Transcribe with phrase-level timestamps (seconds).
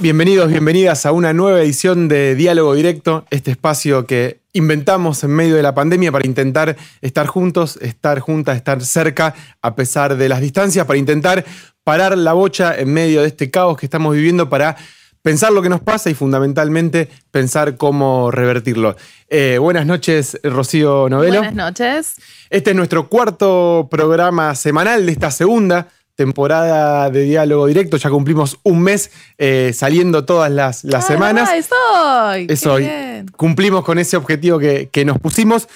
[0.00, 5.56] Bienvenidos, bienvenidas a una nueva edición de Diálogo Directo, este espacio que inventamos en medio
[5.56, 10.40] de la pandemia para intentar estar juntos, estar juntas, estar cerca a pesar de las
[10.40, 11.44] distancias, para intentar
[11.84, 14.76] parar la bocha en medio de este caos que estamos viviendo, para
[15.22, 18.96] pensar lo que nos pasa y fundamentalmente pensar cómo revertirlo.
[19.28, 21.38] Eh, buenas noches, Rocío Novelo.
[21.38, 22.14] Buenas noches.
[22.50, 27.96] Este es nuestro cuarto programa semanal de esta segunda temporada de diálogo directo.
[27.96, 31.48] Ya cumplimos un mes eh, saliendo todas las, las semanas.
[31.54, 32.46] es hoy.
[32.50, 32.82] Es Qué hoy.
[32.82, 33.26] bien.
[33.36, 35.68] Cumplimos con ese objetivo que, que nos pusimos.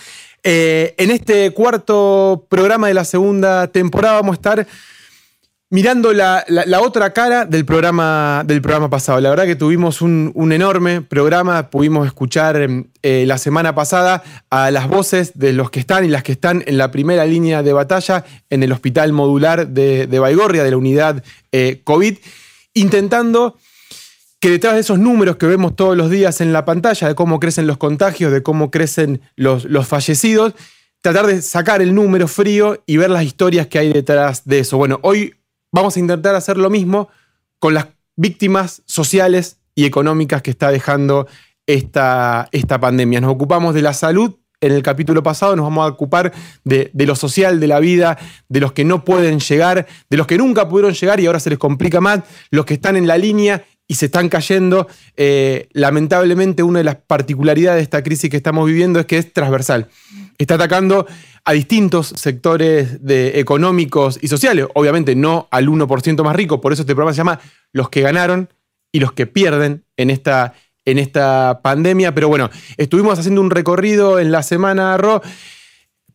[0.43, 4.67] Eh, en este cuarto programa de la segunda temporada vamos a estar
[5.71, 9.21] mirando la, la- otra cara del programa, del programa pasado.
[9.21, 11.71] La verdad que tuvimos un, un enorme programa.
[11.71, 12.57] Pudimos escuchar
[13.03, 16.63] eh, la semana pasada a las voces de los que están y las que están
[16.67, 20.77] en la primera línea de batalla en el hospital modular de, de Baigorria, de la
[20.77, 22.17] unidad eh, COVID,
[22.75, 23.57] intentando
[24.39, 27.41] que detrás de esos números que vemos todos los días en la pantalla, de cómo
[27.41, 30.53] crecen los contagios, de cómo crecen los, los fallecidos,
[31.01, 34.77] tratar de sacar el número frío y ver las historias que hay detrás de eso.
[34.77, 35.35] Bueno, hoy
[35.77, 37.09] vamos a intentar hacer lo mismo
[37.59, 41.27] con las víctimas sociales y económicas que está dejando
[41.67, 43.21] esta, esta pandemia.
[43.21, 44.37] Nos ocupamos de la salud.
[44.63, 46.33] En el capítulo pasado nos vamos a ocupar
[46.65, 48.17] de, lo social, de la vida,
[48.49, 51.51] de los que no pueden llegar, de los que nunca pudieron llegar y ahora se
[51.51, 54.89] les complica más, los que están en la línea y se están cayendo.
[55.19, 59.31] Eh, lamentablemente, una de las particularidades de esta crisis que estamos viviendo es que es
[59.31, 59.91] transversal.
[60.39, 61.07] Está atacando
[61.45, 64.67] a distintos sectores económicos y sociales.
[64.75, 67.41] Obviamente no al 1% más rico, por eso este programa se llama
[67.73, 68.49] Los que ganaron
[68.93, 72.15] y los que pierden en esta, en esta pandemia.
[72.15, 75.23] Pero bueno, estuvimos haciendo un recorrido en la semana, Ro,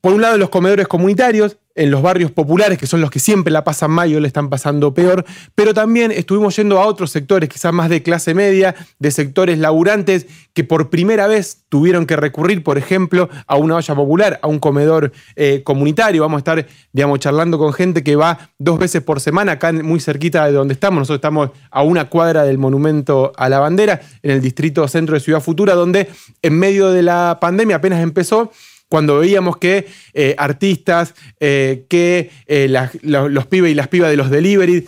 [0.01, 3.51] por un lado, los comedores comunitarios, en los barrios populares, que son los que siempre
[3.51, 7.11] la pasan mal y hoy le están pasando peor, pero también estuvimos yendo a otros
[7.11, 12.15] sectores, quizás más de clase media, de sectores laburantes, que por primera vez tuvieron que
[12.15, 16.21] recurrir, por ejemplo, a una olla popular, a un comedor eh, comunitario.
[16.21, 19.99] Vamos a estar, digamos, charlando con gente que va dos veces por semana, acá muy
[19.99, 20.99] cerquita de donde estamos.
[20.99, 25.21] Nosotros estamos a una cuadra del Monumento a la Bandera, en el distrito centro de
[25.21, 26.09] Ciudad Futura, donde
[26.41, 28.51] en medio de la pandemia apenas empezó,
[28.91, 32.67] cuando veíamos que eh, artistas, eh, que eh,
[33.01, 34.85] los pibes y las pibas de los delivery,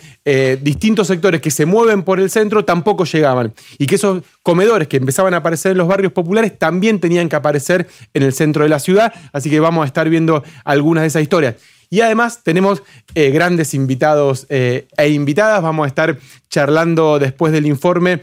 [0.60, 3.54] distintos sectores que se mueven por el centro tampoco llegaban.
[3.78, 7.36] Y que esos comedores que empezaban a aparecer en los barrios populares también tenían que
[7.36, 9.10] aparecer en el centro de la ciudad.
[9.32, 11.54] Así que vamos a estar viendo algunas de esas historias.
[11.88, 12.82] Y además tenemos
[13.14, 15.62] grandes invitados e invitadas.
[15.62, 16.18] Vamos a estar
[16.50, 18.20] charlando después del informe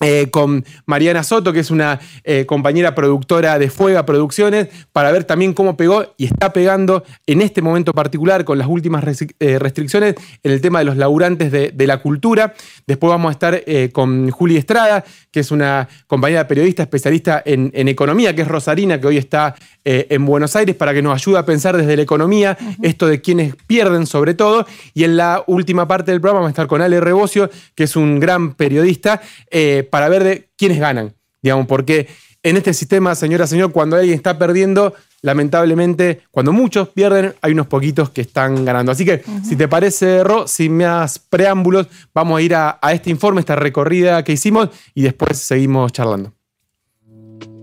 [0.00, 5.24] eh, con Mariana Soto, que es una eh, compañera productora de Fuega Producciones, para ver
[5.24, 9.04] también cómo pegó y está pegando en este momento particular con las últimas
[9.40, 10.14] eh, restricciones
[10.44, 12.54] en el tema de los laburantes de, de la cultura.
[12.86, 17.88] Después vamos a estar con Juli Estrada, que es una compañera periodista especialista en, en
[17.88, 21.44] economía, que es Rosarina, que hoy está en Buenos Aires, para que nos ayude a
[21.44, 24.66] pensar desde la economía esto de quienes pierden sobre todo.
[24.94, 27.96] Y en la última parte del programa vamos a estar con Ale Rebocio, que es
[27.96, 29.20] un gran periodista,
[29.88, 32.08] para ver de quiénes ganan, digamos, porque
[32.42, 37.66] en este sistema, señora, señor, cuando alguien está perdiendo, lamentablemente, cuando muchos pierden, hay unos
[37.66, 38.92] poquitos que están ganando.
[38.92, 43.10] Así que, si te parece, Ro, sin más preámbulos, vamos a ir a, a este
[43.10, 46.32] informe, esta recorrida que hicimos, y después seguimos charlando.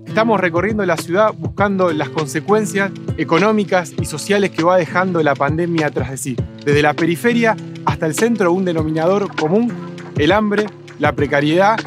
[0.06, 5.90] Estamos recorriendo la ciudad buscando las consecuencias económicas y sociales que va dejando la pandemia
[5.90, 6.38] tras de sí.
[6.64, 9.74] Desde la periferia hasta el centro, un denominador común,
[10.18, 10.68] el hambre,
[11.00, 11.78] la precariedad,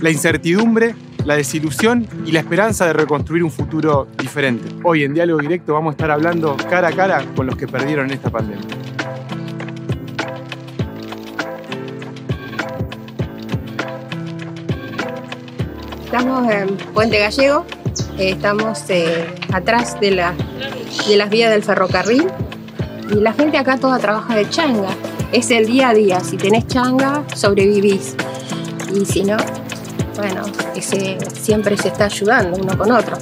[0.00, 4.68] la incertidumbre, la desilusión y la esperanza de reconstruir un futuro diferente.
[4.84, 8.10] Hoy en Diálogo Directo vamos a estar hablando cara a cara con los que perdieron
[8.10, 8.64] esta pandemia.
[16.04, 17.64] Estamos en Puente Gallego,
[18.18, 20.34] estamos eh, atrás de, la-
[21.08, 22.26] de las vías del ferrocarril
[23.10, 24.88] y la gente acá toda trabaja de changa.
[25.32, 28.14] Es el día a día, si tenés changa, sobrevivís.
[28.94, 29.36] Y si no,
[30.16, 30.42] bueno,
[30.74, 33.16] ese, siempre se está ayudando uno con otro.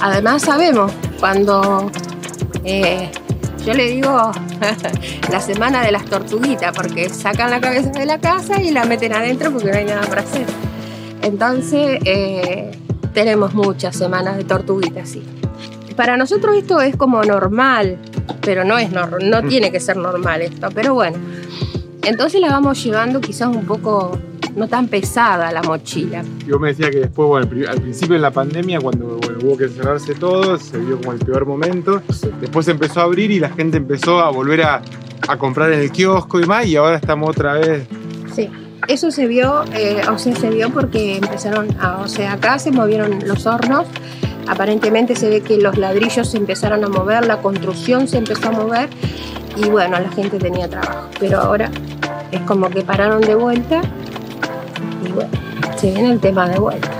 [0.00, 1.90] Además sabemos cuando
[2.64, 3.10] eh,
[3.66, 4.32] yo le digo
[5.30, 9.12] la semana de las tortuguitas, porque sacan la cabeza de la casa y la meten
[9.12, 10.46] adentro porque no hay nada para hacer.
[11.22, 12.70] Entonces, eh,
[13.12, 15.22] tenemos muchas semanas de tortuguitas, sí.
[15.96, 17.98] Para nosotros esto es como normal,
[18.40, 21.18] pero no es nor- no tiene que ser normal esto, pero bueno.
[22.02, 24.18] Entonces la vamos llevando quizás un poco
[24.56, 26.22] no tan pesada la mochila.
[26.46, 30.14] Yo me decía que después, bueno, al principio de la pandemia, cuando hubo que cerrarse
[30.14, 32.02] todo, se vio como el peor momento.
[32.40, 34.82] Después se empezó a abrir y la gente empezó a volver a,
[35.28, 37.86] a comprar en el kiosco y más, y ahora estamos otra vez.
[38.34, 38.48] Sí.
[38.88, 42.72] Eso se vio, eh, o sea, se vio porque empezaron, a, o sea, acá se
[42.72, 43.86] movieron los hornos,
[44.48, 48.52] aparentemente se ve que los ladrillos se empezaron a mover, la construcción se empezó a
[48.52, 48.88] mover
[49.56, 51.08] y bueno, la gente tenía trabajo.
[51.20, 51.70] Pero ahora
[52.32, 53.82] es como que pararon de vuelta
[55.04, 55.30] y bueno,
[55.76, 56.90] se viene el tema de vuelta.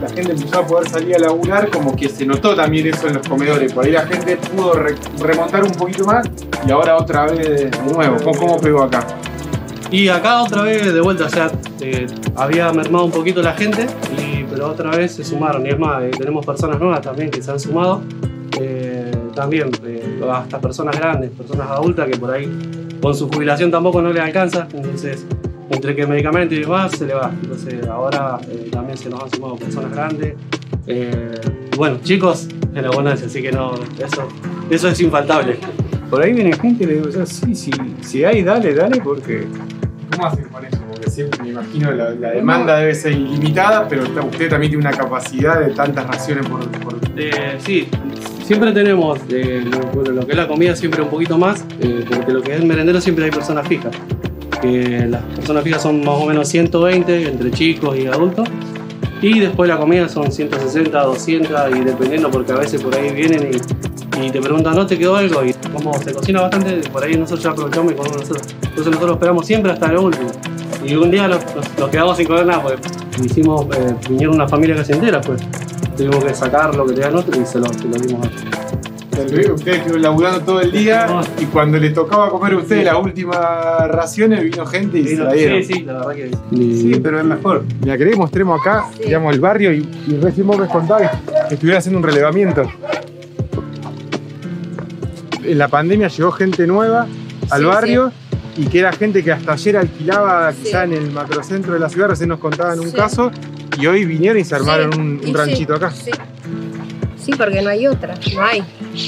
[0.00, 3.14] La gente empezó a poder salir a laburar, como que se notó también eso en
[3.14, 3.72] los comedores.
[3.72, 4.74] Por ahí la gente pudo
[5.18, 6.28] remontar un poquito más
[6.66, 8.16] y ahora otra vez de nuevo.
[8.22, 9.06] ¿Cómo, pegó acá?
[9.90, 11.50] Y acá otra vez de vuelta, o sea,
[11.80, 12.06] eh,
[12.36, 13.86] había mermado un poquito la gente,
[14.50, 15.66] pero otra vez se sumaron.
[15.66, 18.02] Y es más, eh, tenemos personas nuevas también que se han sumado.
[19.30, 19.70] Eh, también
[20.30, 22.48] hasta personas grandes, personas adultas que por ahí
[23.00, 24.68] con su jubilación tampoco no les alcanza.
[24.72, 25.24] Entonces,
[25.70, 27.32] entre que medicamentos y demás se le va.
[27.42, 28.38] Entonces, ahora
[28.70, 30.34] también se nos han sumado personas grandes.
[31.76, 34.28] bueno, chicos, en abundancia, así que no, eso,
[34.68, 35.56] eso es infaltable.
[36.10, 39.46] Por ahí viene gente y le digo, sí, sí, si hay, dale, dale, porque
[40.10, 40.78] ¿Cómo hacen con eso?
[40.88, 44.90] Porque siempre me imagino la, la demanda debe ser ilimitada, pero usted también tiene una
[44.90, 46.60] capacidad de tantas raciones por.
[47.16, 47.88] Eh, sí,
[48.50, 52.32] siempre tenemos eh, lo, lo, que es la comida, siempre un poquito más, eh, porque
[52.32, 53.94] lo que es el merendero siempre hay personas fijas.
[54.60, 58.48] Que las personas fijas son más o menos 120 entre chicos y adultos.
[59.22, 63.52] Y después la comida son 160, 200 y dependiendo porque a veces por ahí vienen
[63.52, 65.44] y, y te preguntan, ¿no te quedó algo?
[65.44, 68.48] Y como se cocina bastante, por ahí nosotros ya aprovechamos y comemos nosotros.
[68.62, 70.28] Entonces nosotros esperamos siempre hasta lo último.
[70.84, 71.44] Y un día nos,
[71.88, 72.80] quedamos sin comer nada, porque
[73.24, 75.40] hicimos, eh, vinieron una familia casi entera, pues
[76.00, 78.30] tuvimos que sacar lo que tenían otros y se lo, se lo dimos a
[79.20, 81.06] Ustedes estuvieron laburando todo el día
[81.38, 85.32] y cuando les tocaba comer a ustedes las últimas raciones vino gente y se la
[85.34, 85.62] dieron.
[85.62, 87.00] Sí, sí, la verdad que sí.
[87.02, 87.64] pero es mejor.
[87.82, 91.10] Mira, querés mostremos acá, digamos, el barrio y, y recién vos me contabas
[91.48, 92.62] que estuviera haciendo un relevamiento.
[95.44, 97.06] En la pandemia llegó gente nueva
[97.50, 98.12] al barrio
[98.56, 102.08] y que era gente que hasta ayer alquilaba quizá en el macrocentro de la ciudad,
[102.08, 103.30] recién nos contaban un caso,
[103.78, 105.90] y hoy vinieron y se armaron un, ranchito acá.
[105.90, 107.32] Sí.
[107.36, 108.62] porque no hay otra, no hay.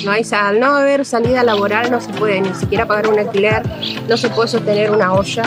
[0.05, 3.63] No hay, al no haber salida laboral no se puede ni siquiera pagar un alquiler,
[4.09, 5.43] no se puede sostener una olla,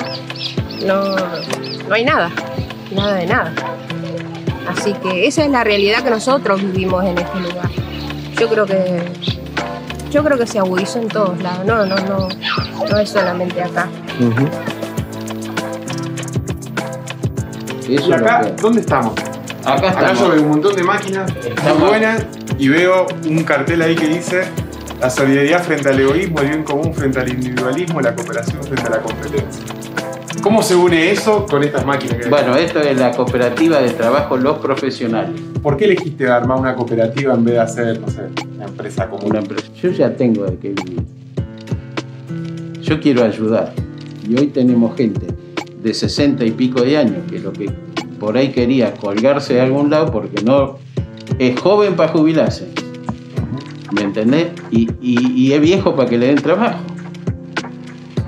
[0.85, 2.29] no, no hay nada,
[2.93, 3.53] nada de nada.
[4.67, 7.69] Así que esa es la realidad que nosotros vivimos en este lugar.
[8.37, 9.03] Yo creo que
[10.11, 12.29] yo creo que se agudizó en todos lados, no, no, no,
[12.89, 13.89] no es solamente acá.
[17.87, 19.13] ¿Y acá dónde estamos?
[19.63, 19.97] Acá estamos.
[19.97, 21.31] Acá yo veo un montón de máquinas
[21.77, 22.25] muy buenas
[22.57, 24.43] y veo un cartel ahí que dice
[24.99, 28.89] la solidaridad frente al egoísmo, el bien común frente al individualismo, la cooperación frente a
[28.89, 29.63] la competencia.
[30.41, 32.17] ¿Cómo se une eso con estas máquinas?
[32.17, 35.39] Que bueno, esto es la cooperativa de trabajo Los Profesionales.
[35.61, 38.21] ¿Por qué elegiste armar una cooperativa en vez de hacer, no sé,
[38.55, 39.67] una empresa como una empresa?
[39.81, 41.03] Yo ya tengo de qué vivir.
[42.81, 43.73] Yo quiero ayudar.
[44.27, 45.27] Y hoy tenemos gente
[45.85, 47.69] de 60 y pico de años que lo que
[48.19, 50.79] por ahí quería colgarse de algún lado porque no
[51.37, 52.67] es joven para jubilarse.
[53.91, 54.47] ¿Me entendés?
[54.71, 56.79] Y, y es viejo para que le den trabajo.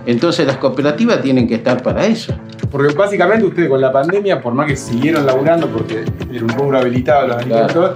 [0.06, 2.36] Entonces las cooperativas tienen que estar para eso.
[2.72, 6.78] Porque básicamente ustedes con la pandemia, por más que siguieron laburando porque era un rubro
[6.78, 7.96] habilitado los alimentos,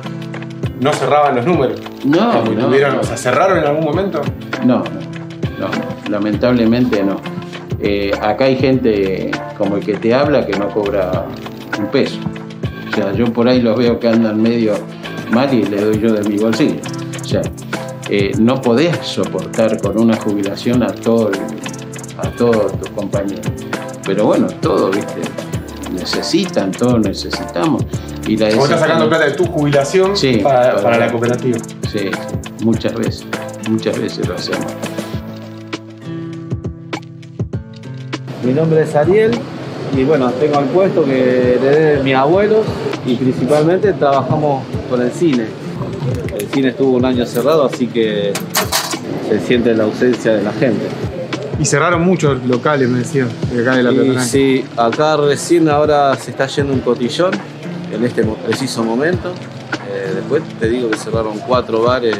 [0.79, 1.79] no cerraban los números.
[2.03, 4.21] No, no, O sea, ¿cerraron en algún momento?
[4.65, 4.83] No,
[5.59, 5.69] no,
[6.09, 7.17] lamentablemente no.
[7.83, 11.25] Eh, acá hay gente como el que te habla que no cobra
[11.79, 12.19] un peso.
[12.91, 14.73] O sea, yo por ahí los veo que andan medio
[15.31, 16.81] mal y le doy yo de mi bolsillo.
[17.19, 17.41] O sea,
[18.09, 21.31] eh, no podés soportar con una jubilación a todo
[22.17, 23.47] a todos tus compañeros.
[24.05, 25.21] Pero bueno, todo, ¿viste?
[25.93, 27.83] Necesitan, todos necesitamos.
[28.27, 31.57] Y la Vos estás sacando plata de tu jubilación para, la cooperativa.
[31.91, 32.11] Sí,
[32.63, 33.25] muchas veces,
[33.69, 34.67] muchas veces lo hacemos.
[38.43, 39.31] Mi nombre es Ariel
[39.95, 42.65] y bueno, tengo el puesto que heredé de mis abuelos
[43.05, 45.45] y principalmente trabajamos con el cine.
[46.37, 48.33] El cine estuvo un año cerrado, así que
[49.29, 50.87] se siente la ausencia de la gente.
[51.59, 56.15] Y cerraron muchos locales, me decían, de acá de la y, Sí, acá recién ahora
[56.15, 57.33] se está yendo un cotillón
[57.93, 59.33] en este preciso momento.
[59.87, 62.17] Eh, después te digo que cerraron cuatro bares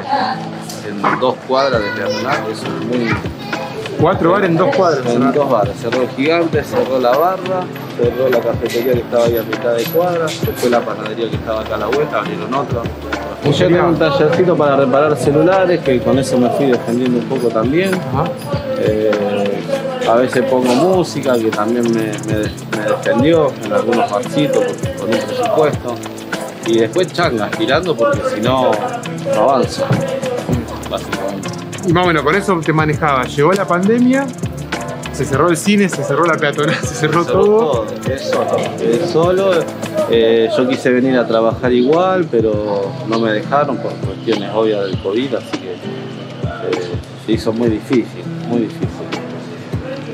[0.88, 3.10] en dos cuadras de peatonal, eso es muy...
[4.02, 5.06] ¿Cuatro bares en dos cuadras?
[5.14, 7.62] En dos bares, cerró el gigante, cerró la barra,
[7.98, 11.62] cerró la cafetería que estaba ahí a mitad de cuadra, después la panadería que estaba
[11.62, 12.82] acá a la vuelta, abrieron otro.
[13.44, 17.26] Y yo tengo un tallercito para reparar celulares, que con eso me fui defendiendo un
[17.26, 17.92] poco también.
[18.80, 19.12] Eh,
[20.10, 25.14] a veces pongo música, que también me, me- me defendió en algunos barcitos con, con
[25.14, 25.96] un presupuesto.
[26.66, 28.72] Y después changas, tirando porque si no,
[29.36, 29.84] no avanzo.
[30.90, 31.50] Básicamente.
[31.88, 33.36] Y más o menos con eso te manejabas.
[33.36, 34.28] Llegó la pandemia,
[35.14, 37.86] se cerró el cine, se cerró la peatonal, se cerró todo.
[38.10, 39.52] es solo.
[39.52, 39.52] solo.
[40.10, 45.02] Eh, yo quise venir a trabajar igual, pero no me dejaron por cuestiones obvias del
[45.02, 45.78] COVID, así que eh,
[47.26, 48.88] se hizo muy difícil, muy difícil.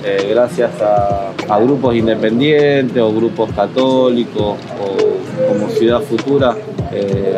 [0.04, 6.56] Eh, gracias a, a grupos independientes o grupos católicos o como Ciudad Futura,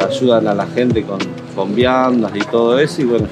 [0.08, 1.20] ayudan a la gente con,
[1.56, 3.02] con viandas y todo eso.
[3.02, 3.28] Y bueno,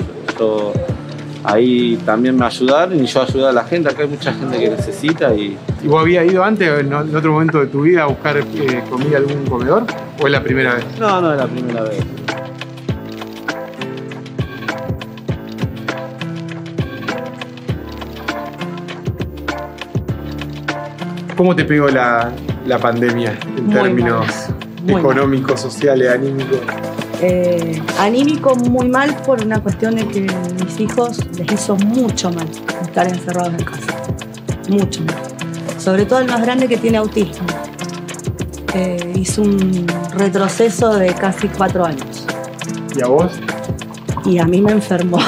[1.44, 3.90] ahí también me ayudaron y yo ayudé a la gente.
[3.90, 7.60] Acá hay mucha gente que necesita y ¿Y vos habías ido antes, en otro momento
[7.60, 9.84] de tu vida, a buscar eh, comida a algún comedor?
[10.20, 10.86] ¿O es la primera vez?
[11.00, 12.04] No, no es la primera vez.
[21.36, 22.32] ¿Cómo te pegó la,
[22.66, 24.26] la pandemia en Muy términos
[24.88, 26.60] económicos, sociales, anímicos?
[27.22, 30.22] Eh, anímico muy mal por una cuestión de que
[30.64, 32.48] mis hijos les hizo mucho mal
[32.82, 33.96] estar encerrados en casa.
[34.70, 35.16] Mucho mal.
[35.80, 37.48] Sobre todo el más grande que tiene autismo.
[38.74, 42.26] Eh, hizo un retroceso de casi cuatro años.
[42.96, 43.32] ¿Y a vos?
[44.28, 45.20] y a mí me enfermó.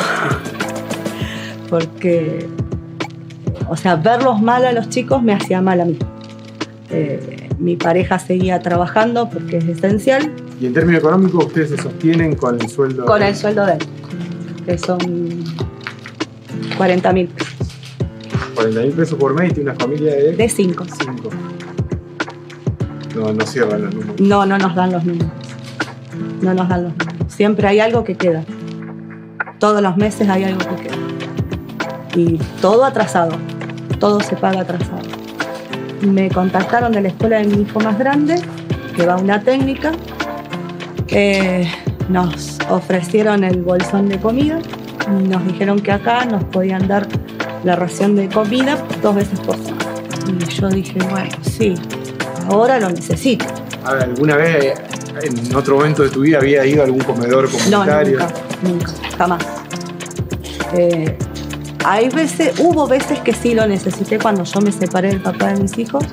[1.69, 2.47] Porque,
[3.69, 5.97] o sea, verlos mal a los chicos me hacía mal a mí.
[6.89, 12.35] Eh, mi pareja seguía trabajando porque es esencial ¿Y en términos económicos ustedes se sostienen
[12.35, 13.05] con el sueldo?
[13.05, 13.79] con el sueldo de él,
[14.65, 14.99] que son
[16.77, 17.29] 40 mil
[18.55, 20.85] 40 mil pesos por mes y tiene una familia de de 5.
[21.01, 21.29] 5.
[23.15, 24.19] No, no cierran los números.
[24.19, 25.31] No, no nos dan los números.
[26.41, 27.33] No nos dan los números.
[27.33, 28.43] Siempre hay algo que queda.
[29.59, 30.97] Todos los meses hay algo que queda.
[32.15, 33.37] Y todo atrasado.
[33.99, 35.01] Todo se paga atrasado.
[36.01, 38.35] Me contactaron de la escuela de mi hijo más grande,
[38.95, 39.91] que va a una técnica.
[41.11, 41.67] Eh,
[42.09, 44.59] nos ofrecieron el bolsón de comida
[45.07, 47.07] y nos dijeron que acá nos podían dar
[47.63, 49.85] la ración de comida dos veces por semana.
[50.27, 51.75] Y yo dije, bueno, sí,
[52.49, 53.45] ahora lo necesito.
[53.85, 54.79] ¿alguna vez
[55.23, 58.19] en otro momento de tu vida había ido a algún comedor No, comunitario?
[58.19, 59.43] nunca, nunca, jamás.
[60.73, 61.17] Eh,
[61.85, 65.61] hay veces, hubo veces que sí lo necesité cuando yo me separé del papá de
[65.61, 66.03] mis hijos,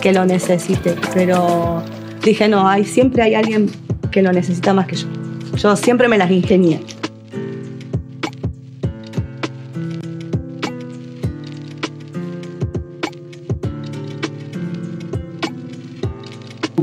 [0.00, 1.82] que lo necesité, pero
[2.22, 3.70] dije, no, hay, siempre hay alguien
[4.12, 5.08] que lo necesita más que yo.
[5.56, 6.80] Yo siempre me las ingenié.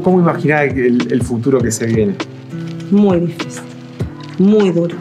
[0.03, 2.15] ¿Cómo imaginás el, el futuro que se viene?
[2.89, 3.63] Muy difícil,
[4.39, 4.95] muy duro.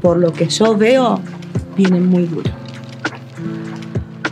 [0.00, 1.20] Por lo que yo veo,
[1.76, 2.50] viene muy duro.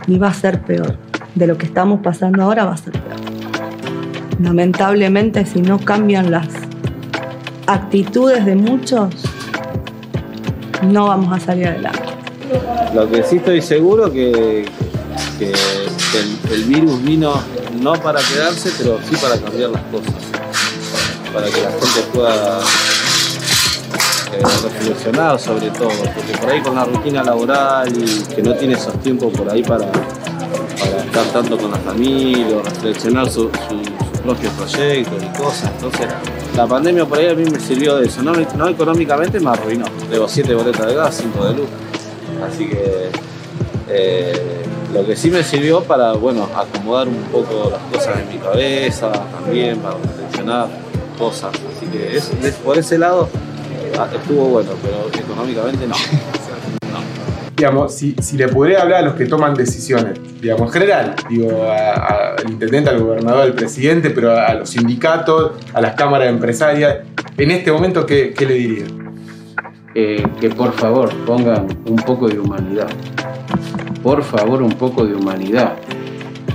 [0.07, 0.97] Y va a ser peor.
[1.35, 3.02] De lo que estamos pasando ahora va a ser peor.
[4.41, 6.47] Lamentablemente, si no cambian las
[7.67, 9.13] actitudes de muchos,
[10.83, 12.01] no vamos a salir adelante.
[12.93, 14.65] Lo que sí estoy seguro que,
[15.39, 15.53] que
[16.53, 17.33] el, virus vino
[17.81, 20.13] no para quedarse, pero sí para cambiar las cosas.
[21.33, 22.59] Para que la gente pueda
[24.33, 25.89] eh, reflexionar sobre todo.
[25.89, 29.63] Porque por ahí con la rutina laboral y que no tiene esos tiempos por ahí
[29.63, 29.85] para,
[31.05, 33.49] estar tanto con la familia, o reflexionar su-
[34.23, 35.71] propios proyectos y cosas.
[35.75, 36.07] Entonces,
[36.55, 38.23] la pandemia por ahí a mí me sirvió de eso.
[38.23, 39.85] No, no económicamente me arruinó.
[40.09, 41.67] Debo siete boletas de gas, cinco de luz.
[42.43, 43.09] Así que
[43.89, 44.63] eh,
[44.93, 49.11] lo que sí me sirvió para, bueno, acomodar un poco las cosas en mi cabeza,
[49.11, 50.67] también para reflexionar
[51.17, 51.51] cosas.
[51.75, 53.29] Así que es, por ese lado
[53.99, 55.95] ah, estuvo bueno, pero económicamente no.
[57.55, 61.71] Digamos, si, si le pudiera hablar a los que toman decisiones, digamos, en general, digo,
[61.71, 66.97] al intendente, al gobernador, al presidente, pero a, los sindicatos, a las cámaras empresarias,
[67.37, 68.85] en este momento, ¿qué, qué le diría?
[69.95, 72.87] eh, que por favor pongan un poco de humanidad.
[74.01, 75.75] Por favor, un poco de humanidad.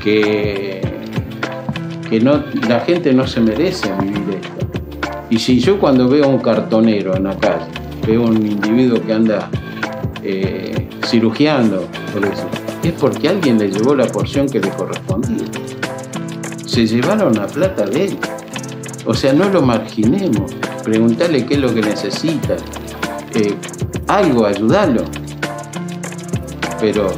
[0.03, 0.81] Que,
[2.09, 4.67] que no, la gente no se merece vivir esto.
[5.31, 7.67] Y si yo cuando veo un cartonero en la calle,
[8.07, 9.51] veo un individuo que anda
[10.23, 11.89] eh, cirugiando,
[12.83, 15.45] es porque alguien le llevó la porción que le correspondía.
[16.67, 18.19] Se llevaron la plata de él.
[19.07, 20.55] O sea, no lo marginemos.
[20.85, 22.57] Preguntale qué es lo que necesita.
[23.35, 23.55] Eh,
[24.07, 25.05] algo, ayudalo.
[26.79, 27.11] Pero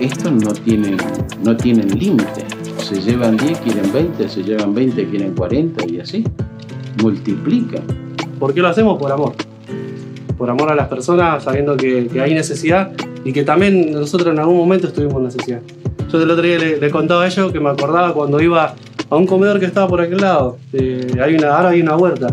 [0.00, 0.96] estos no tienen,
[1.42, 2.46] no tienen límite.
[2.78, 6.24] se llevan 10, quieren 20, se llevan 20, quieren 40 y así.
[7.02, 7.80] Multiplica.
[8.38, 8.98] ¿Por qué lo hacemos?
[8.98, 9.34] Por amor.
[10.44, 12.90] Por amor a las personas, sabiendo que, que hay necesidad
[13.24, 15.60] y que también nosotros en algún momento estuvimos en necesidad.
[16.12, 18.74] Yo el otro día le, le contaba a ellos que me acordaba cuando iba
[19.08, 20.58] a un comedor que estaba por aquel lado.
[20.74, 22.26] Eh, hay una, ahora hay una huerta.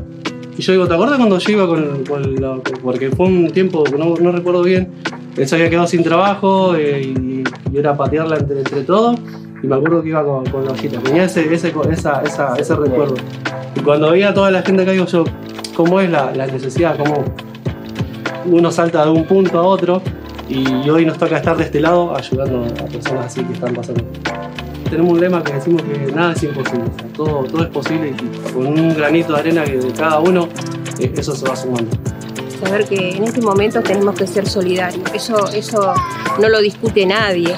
[0.57, 3.85] Y yo digo, ¿te acuerdas cuando yo iba con, con la- porque fue un tiempo
[3.97, 4.89] no, no recuerdo bien,
[5.37, 9.17] él se había quedado sin trabajo eh, y, y era patearla entre, entre todos.
[9.63, 10.99] Y me acuerdo que iba con, con la ollita.
[10.99, 13.15] Tenía ese, ese, esa, esa, ese recuerdo.
[13.73, 15.23] Y cuando veía a toda la gente acá, digo yo,
[15.77, 16.97] ¿cómo es la, la necesidad?
[16.97, 17.23] ¿Cómo
[18.45, 20.01] uno salta de un punto a otro?
[20.49, 24.03] Y hoy nos toca estar de este lado ayudando a personas así que están pasando.
[24.89, 28.09] Tenemos un lema que decimos que nada es imposible, o sea, todo, todo es posible
[28.09, 30.49] y con un granito de arena que de cada uno,
[30.99, 31.89] eh, eso se va sumando.
[32.61, 35.01] Saber que en este momento tenemos que ser solidarios.
[35.13, 35.93] Eso, eso
[36.39, 37.55] no lo discute nadie,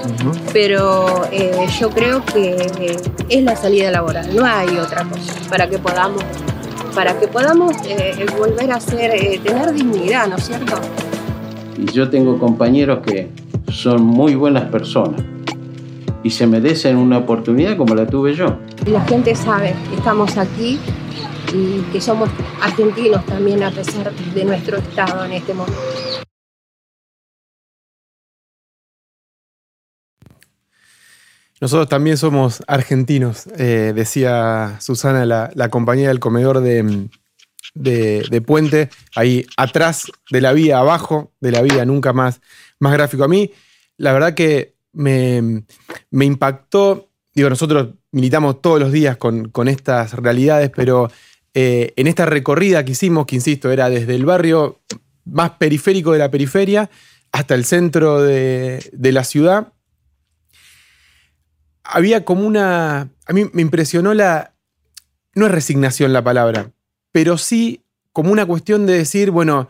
[0.53, 2.95] pero eh, yo creo que
[3.27, 6.23] es la salida laboral, no hay otra cosa para que podamos,
[6.93, 10.75] para que podamos eh, volver a ser, eh, tener dignidad, ¿no es cierto?
[11.77, 13.29] Y yo tengo compañeros que
[13.71, 15.21] son muy buenas personas
[16.23, 18.57] y se merecen una oportunidad como la tuve yo.
[18.85, 20.79] La gente sabe que estamos aquí
[21.53, 22.29] y que somos
[22.61, 25.79] argentinos también a pesar de nuestro estado en este momento.
[31.63, 37.07] Nosotros también somos argentinos, eh, decía Susana, la, la compañera del comedor de,
[37.73, 42.41] de- de Puente, ahí atrás de la vía, abajo de la vía, nunca más,
[42.79, 43.23] más gráfico.
[43.23, 43.49] A mí,
[43.95, 45.63] la verdad que me,
[46.11, 51.09] me impactó, digo, nosotros militamos todos los días con, con estas realidades, pero
[51.53, 54.81] eh, en esta recorrida que hicimos, que insisto, era desde el barrio
[55.23, 56.89] más periférico de la periferia
[57.31, 59.69] hasta el centro de, de la ciudad,
[61.83, 63.09] había como una.
[63.25, 64.53] A mí me impresionó la.
[65.35, 66.71] No es resignación la palabra,
[67.11, 69.67] pero sí como una cuestión de decir, bueno,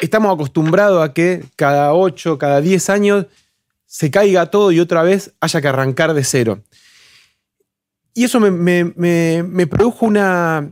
[0.00, 3.26] estamos acostumbrados a que cada 8, cada 10 años
[3.86, 6.60] se caiga todo y otra vez haya que arrancar de cero.
[8.14, 10.68] Y eso me, me- me- me produjo una,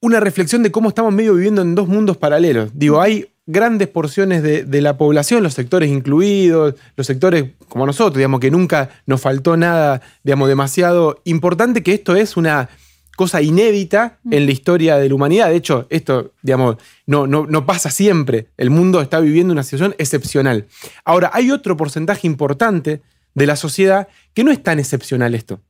[0.00, 2.70] una reflexión de cómo estamos medio viviendo en dos mundos paralelos.
[2.72, 8.16] Digo, hay grandes porciones de, de la población, los sectores incluidos, los sectores como nosotros,
[8.16, 12.68] digamos, que nunca nos faltó nada, digamos, demasiado importante, que esto es una
[13.16, 15.48] cosa inédita en la historia de la humanidad.
[15.48, 16.76] De hecho, esto, digamos,
[17.06, 18.48] no, no, no pasa siempre.
[18.56, 20.66] El mundo está viviendo una situación excepcional.
[21.04, 23.02] Ahora, hay otro porcentaje importante
[23.34, 25.60] de la sociedad que no es tan excepcional esto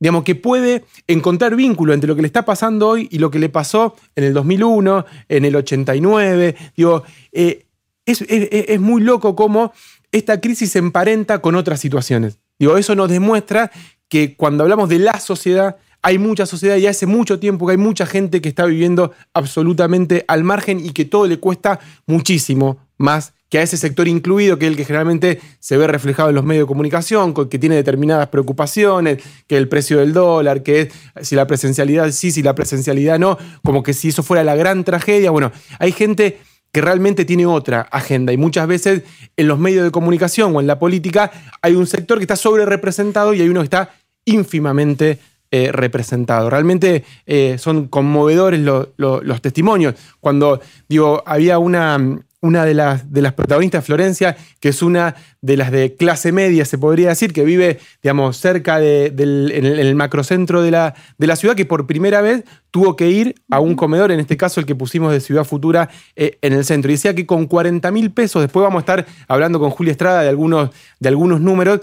[0.00, 3.38] digamos, que puede encontrar vínculo entre lo que le está pasando hoy y lo que
[3.38, 6.56] le pasó en el 2001, en el 89.
[6.76, 7.66] Digo, eh,
[8.06, 9.72] es, es- muy loco cómo
[10.10, 12.38] esta crisis se emparenta con otras situaciones.
[12.58, 13.70] Digo, eso nos demuestra
[14.08, 17.78] que cuando hablamos de la sociedad, hay mucha sociedad y hace mucho tiempo que hay
[17.78, 23.34] mucha gente que está viviendo absolutamente al margen y que todo le cuesta muchísimo más
[23.50, 26.44] que a ese sector incluido, que es el que generalmente se ve reflejado en los
[26.44, 30.88] medios de comunicación, que tiene determinadas preocupaciones, que el precio del dólar, que es
[31.26, 34.84] si la presencialidad sí, si la presencialidad no, como que si eso fuera la gran
[34.84, 35.32] tragedia.
[35.32, 36.38] Bueno, hay gente
[36.72, 39.02] que realmente tiene otra agenda y muchas veces
[39.36, 42.64] en los medios de comunicación o en la política hay un sector que está sobre
[42.64, 43.90] representado y hay uno que está
[44.24, 45.18] ínfimamente
[45.50, 46.48] eh, representado.
[46.50, 49.94] Realmente eh, son conmovedores lo- lo- los testimonios.
[50.20, 51.98] Cuando, digo, había una,
[52.42, 56.64] una de, las, de las protagonistas, Florencia, que es una de las de clase media,
[56.64, 60.70] se podría decir, que vive, digamos, cerca de- del en el, en el macrocentro de
[60.70, 64.20] la, de la ciudad, que por primera vez tuvo que ir a un comedor, en
[64.20, 66.90] este caso el que pusimos de Ciudad Futura eh, en el centro.
[66.90, 70.22] Y decía que con 40 mil pesos, después vamos a estar hablando con Julia Estrada
[70.22, 71.80] de algunos, de algunos números,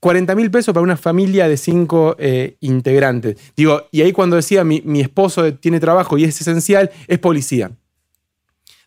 [0.00, 3.36] 40 mil pesos para una familia de cinco eh, integrantes.
[3.56, 7.70] Digo, y ahí cuando decía mi, mi esposo tiene trabajo y es esencial, es policía.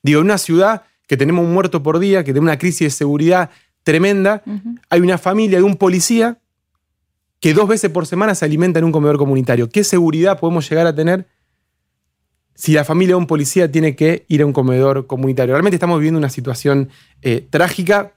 [0.02, 2.90] Digo, en una ciudad que tenemos un muerto por día, que tiene una crisis de
[2.90, 3.52] seguridad
[3.84, 4.44] tremenda,
[4.90, 6.40] hay una familia de un policía
[7.40, 9.70] que dos veces por semana se alimenta en un comedor comunitario.
[9.70, 11.28] ¿Qué seguridad podemos llegar a tener
[12.56, 15.54] si la familia de un policía tiene que ir a un comedor comunitario?
[15.54, 16.90] Realmente estamos viviendo una situación
[17.22, 18.14] eh, trágica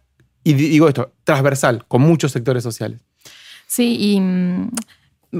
[0.51, 3.01] y di- digo esto, transversal, con muchos sectores sociales.
[3.67, 4.71] Sí, y mm,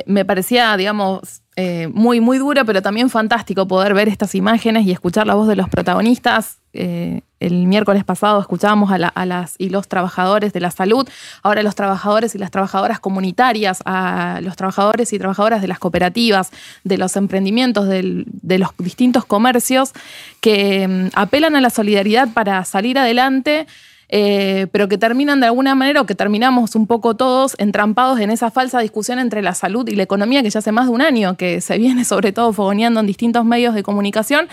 [0.07, 4.91] me- parecía, digamos, eh, muy, muy duro, pero también fantástico poder ver estas imágenes y
[4.93, 6.59] escuchar la voz de los protagonistas.
[6.73, 11.09] Eh, el miércoles pasado escuchábamos a, la- las y los trabajadores de la salud,
[11.43, 16.51] ahora los trabajadores y las trabajadoras comunitarias, a los trabajadores y trabajadoras de las cooperativas,
[16.85, 19.93] de los emprendimientos, de los distintos comercios
[20.41, 23.67] que mm, apelan a la solidaridad para salir adelante
[24.09, 28.31] eh, pero que terminan de alguna manera o que terminamos un poco todos entrampados en
[28.31, 31.03] esa falsa discusión entre la salud y la economía que ya hace más de un
[31.03, 34.49] año que se viene sobre todo fogoneando en distintos medios de comunicación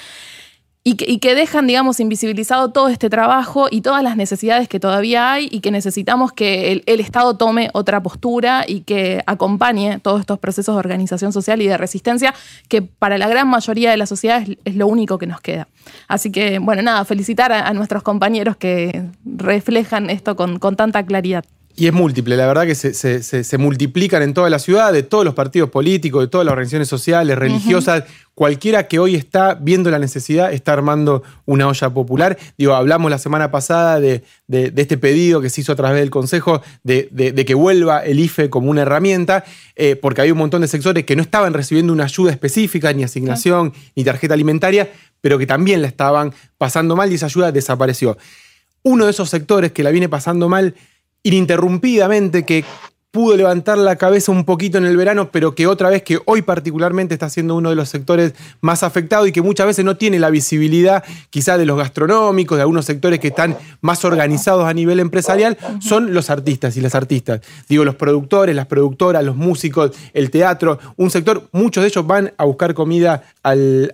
[0.85, 5.47] y que, dejan, digamos, invisibilizado todo este trabajo y todas las necesidades que todavía hay
[5.49, 10.75] y que necesitamos que el, Estado tome otra postura y que acompañe todos estos procesos
[10.75, 12.33] de organización social y de resistencia
[12.67, 15.69] que para la gran mayoría de la sociedad es, lo único que nos queda.
[16.09, 21.45] Así que, bueno, nada, felicitar a, nuestros compañeros que reflejan esto con, con tanta claridad.
[21.75, 25.33] Y es múltiple, la verdad que se, multiplican en toda la ciudad, de todos los
[25.33, 28.03] partidos políticos, de todas las organizaciones sociales, religiosas.
[28.35, 32.37] Cualquiera que hoy está viendo la necesidad está armando una olla popular.
[32.59, 36.61] Digo, hablamos la semana pasada de, este pedido que se hizo a través del Consejo
[36.83, 39.43] de, que vuelva el IFE como una herramienta,
[39.75, 43.03] eh, porque había un montón de sectores que no estaban recibiendo una ayuda específica, ni
[43.03, 48.15] asignación, ni tarjeta alimentaria, pero que también la estaban pasando mal y esa ayuda desapareció.
[48.83, 50.75] Uno de esos sectores que la viene pasando mal
[51.23, 52.63] ininterrumpidamente, que
[53.13, 56.41] pudo levantar la cabeza un poquito en el verano, pero que otra vez que hoy
[56.41, 60.17] particularmente está siendo uno de los sectores más afectados y que muchas veces no tiene
[60.17, 64.99] la visibilidad quizá de los gastronómicos, de algunos sectores que están más organizados a nivel
[64.99, 67.41] empresarial, son los artistas y las artistas.
[67.69, 72.33] Digo, los productores, las productoras, los músicos, el teatro, un sector, muchos de ellos van
[72.35, 73.93] a buscar comida al,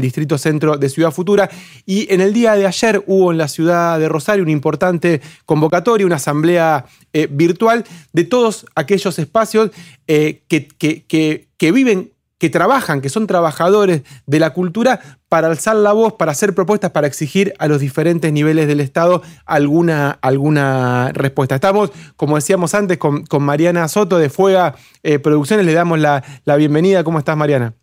[0.00, 1.50] distrito centro de Ciudad Futura
[1.86, 6.06] y en el día de ayer hubo en la ciudad de Rosario una importante convocatoria,
[6.06, 8.43] una asamblea eh, virtual de todos
[8.74, 9.70] aquellos espacios
[10.06, 15.92] eh, que, que, viven, que trabajan, que son trabajadores de la cultura para alzar la
[15.92, 21.56] voz, para hacer propuestas, para exigir a los diferentes niveles del Estado alguna, alguna respuesta.
[21.56, 25.66] Estamos, como decíamos antes, con, Mariana Soto de Fuega eh, Producciones.
[25.66, 26.22] Le damos la,
[26.56, 27.04] bienvenida.
[27.04, 27.74] ¿Cómo estás, Mariana?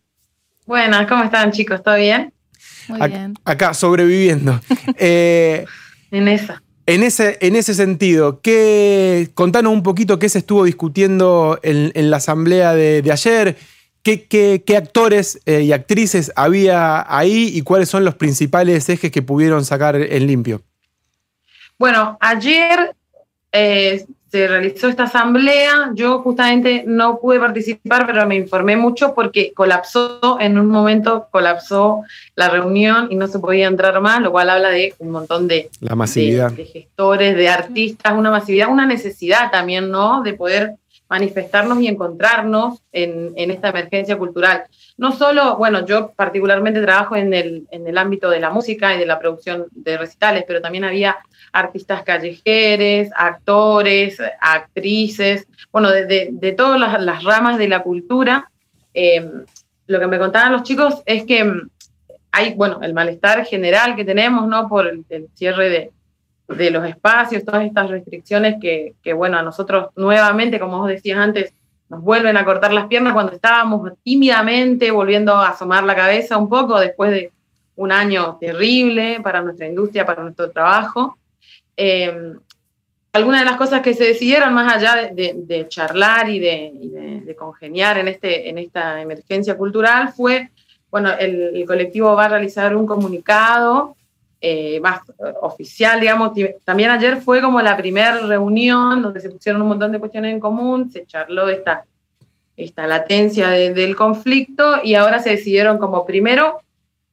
[0.65, 1.83] Buenas, ¿cómo están, chicos?
[1.83, 2.33] ¿Todo bien?
[2.87, 3.33] Muy bien.
[3.45, 4.59] Acá, sobreviviendo.
[4.97, 6.61] en esa.
[6.85, 12.17] En ese, en ese sentido, ¿qué, contanos un poquito qué se estuvo discutiendo en, la
[12.17, 13.55] asamblea de, ayer,
[14.03, 19.21] qué, qué, actores eh, y actrices había ahí y cuáles son los principales ejes que
[19.21, 20.61] pudieron sacar en limpio.
[21.77, 22.95] Bueno, ayer
[23.51, 25.91] eh, se realizó esta asamblea.
[25.93, 32.03] Yo justamente no pude participar, pero me informé mucho porque colapsó, en un momento colapsó
[32.35, 35.69] la reunión y no se podía entrar más, lo cual habla de un montón de,
[35.81, 36.49] la masividad.
[36.51, 40.23] de, gestores, de artistas, una masividad, una necesidad también, ¿no?
[40.23, 40.75] De poder
[41.09, 44.63] manifestarnos y encontrarnos en, en, esta emergencia cultural.
[44.95, 48.99] No solo, bueno, yo particularmente trabajo en el, en el ámbito de la música y
[48.99, 51.17] de la producción de recitales, pero también había
[51.51, 58.49] artistas callejeros, actores, actrices, bueno, de, todas las, ramas de la cultura.
[58.93, 59.45] Em,
[59.87, 61.69] lo que me contaban los chicos es que em,
[62.31, 64.67] hay, bueno, el malestar general que tenemos, ¿no?
[64.69, 65.91] Por el, cierre de,
[66.47, 71.17] de, los espacios, todas estas restricciones que, que, bueno, a nosotros nuevamente, como vos decías
[71.17, 71.53] antes,
[71.89, 76.47] nos vuelven a cortar las piernas cuando estábamos tímidamente volviendo a asomar la cabeza un
[76.47, 77.33] poco después de
[77.75, 81.17] un año terrible para nuestra industria, para nuestro trabajo.
[81.77, 82.33] Eh,
[83.13, 88.07] algunas de las cosas que se decidieron, más allá de, charlar y, de, congeniar en,
[88.07, 90.49] este, en esta emergencia cultural, fue,
[90.89, 93.95] bueno, el, colectivo va a realizar un comunicado
[94.39, 95.01] eh, más
[95.41, 96.31] oficial, digamos.
[96.63, 100.39] También ayer fue como la primera reunión donde se pusieron un montón de cuestiones en
[100.39, 101.83] común, se charló esta,
[102.55, 106.61] esta latencia del conflicto y ahora se decidieron como primero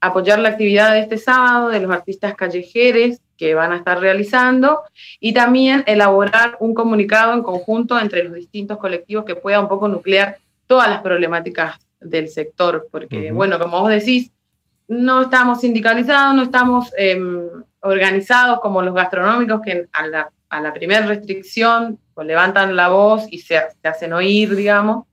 [0.01, 4.83] apoyar la actividad de este sábado de los artistas callejeros que van a estar realizando
[5.20, 9.88] y también elaborar un comunicado en conjunto entre los distintos colectivos que pueda un poco
[9.88, 14.31] nuclear todas las problemáticas del sector, porque bueno, como vos decís,
[14.88, 17.48] no estamos sindicalizados, no estamos em,
[17.81, 23.27] organizados como los gastronómicos que a la, a la primera restricción pues, levantan la voz
[23.31, 25.07] y se, se, hacen oír, digamos.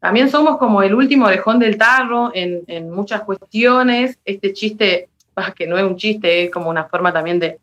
[0.00, 4.18] También somos como el último orejón del tarro en, en muchas cuestiones.
[4.24, 5.08] Este chiste,
[5.56, 7.58] que no es un chiste, es como una forma también de,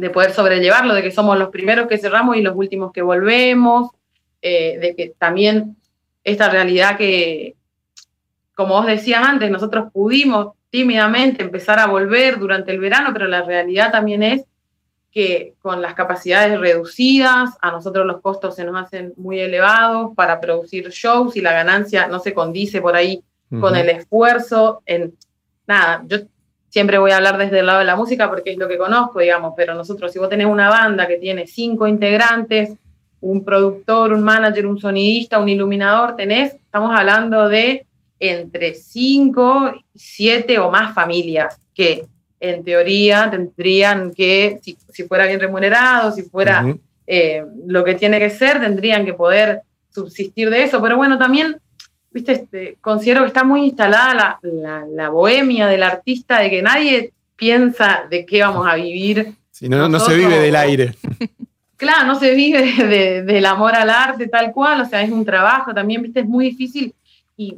[0.00, 3.90] de poder sobrellevarlo, de que somos los primeros que cerramos y los últimos que volvemos,
[4.42, 5.76] eh, de que también
[6.24, 7.54] esta realidad que,
[8.54, 13.42] como vos decías antes, nosotros pudimos tímidamente empezar a volver durante el verano, pero la
[13.42, 14.44] realidad también es
[15.10, 20.40] que con las capacidades reducidas, a nosotros los costos se nos hacen muy elevados para
[20.40, 23.22] producir shows y la ganancia no se condice por ahí
[23.60, 25.12] con el esfuerzo en
[25.66, 26.18] nada, yo
[26.70, 29.20] siempre voy a hablar desde el lado de la música porque es lo que conozco,
[29.20, 32.70] digamos, pero nosotros, si vos tenés una banda que tiene cinco integrantes,
[33.20, 37.84] un productor, un manager, un sonidista, un iluminador, tenés, estamos hablando de
[38.18, 42.06] entre cinco, siete o más familias que
[42.40, 46.64] en teoría tendrían que, si, si fuera bien remunerado, si fuera
[47.06, 50.80] eh, lo que tiene que ser, tendrían que poder subsistir de eso.
[50.80, 51.60] Pero bueno, también,
[52.10, 56.62] viste, este, considero que está muy instalada la, la- la bohemia del artista, de que
[56.62, 59.34] nadie piensa de qué vamos a vivir.
[59.50, 60.94] Si no, no se vive del aire.
[61.76, 65.24] Claro, no se vive de- del amor al arte tal cual, o sea, es un
[65.24, 66.92] trabajo también, viste, es muy difícil.
[67.38, 67.56] Y,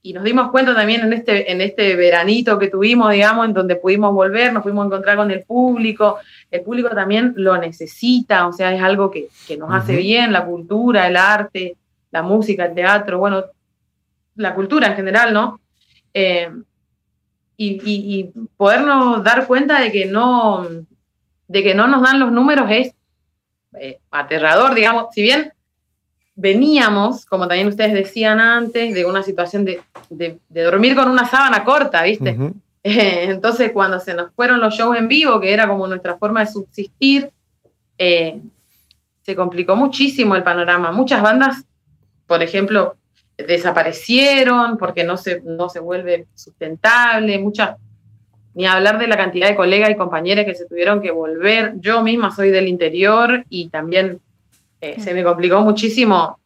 [0.00, 3.76] y nos dimos cuenta también en este, en este veranito que tuvimos, digamos, en donde
[3.76, 6.16] pudimos volver, nos pudimos encontrar con el público.
[6.50, 10.46] El público también lo necesita, o sea, es algo que, que nos hace bien, la
[10.46, 11.76] cultura, el arte,
[12.12, 13.44] la música, el teatro, bueno,
[14.36, 15.60] la cultura en general, ¿no?
[16.12, 16.50] Eh,
[17.56, 18.24] y, y- y
[18.56, 20.66] podernos dar cuenta de que no,
[21.48, 22.92] de que no nos dan los números es
[23.78, 25.52] eh, aterrador, digamos, si bien
[26.36, 31.26] veníamos, como también ustedes decían antes, de una situación de, de- de dormir con una
[31.28, 32.36] sábana corta, ¿viste?
[32.86, 36.40] Eh, entonces, cuando se nos fueron los shows en vivo, que era como nuestra forma
[36.40, 37.30] de subsistir,
[37.96, 40.92] se complicó muchísimo el panorama.
[40.92, 41.64] Muchas bandas,
[42.26, 42.96] por ejemplo,
[43.36, 47.76] desaparecieron porque no se, no se vuelve sustentable, muchas,
[48.54, 51.74] ni hablar de la cantidad de colegas y compañeras que se tuvieron que volver.
[51.80, 54.20] Yo misma soy del interior y también
[54.80, 56.38] eh, se me complicó muchísimo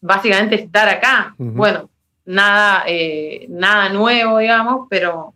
[0.00, 1.34] básicamente estar acá.
[1.38, 1.52] Ujú.
[1.52, 1.88] Bueno,
[2.24, 5.34] nada, eh, nada nuevo, digamos, pero,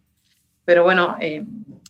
[0.65, 1.45] pero bueno, eh,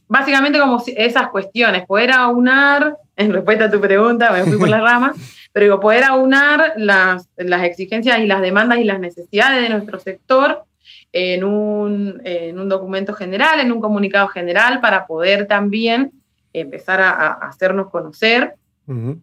[0.09, 4.83] básicamente como esas cuestiones, poder aunar, en respuesta a tu pregunta, me fui por las
[4.83, 5.16] ramas,
[5.57, 9.99] pero digo, poder aunar las, las exigencias y las demandas y las necesidades de nuestro
[9.99, 10.66] sector
[11.14, 16.12] en un, en un documento general, en un comunicado general, para poder también
[16.53, 19.19] empezar a, a hacernos conocer Ujú.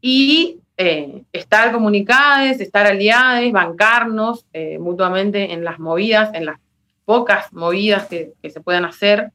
[0.00, 6.58] y eh, estar comunicadas, estar aliadas, bancarnos eh, mutuamente en las movidas, en las
[7.04, 9.32] pocas movidas que, que se puedan hacer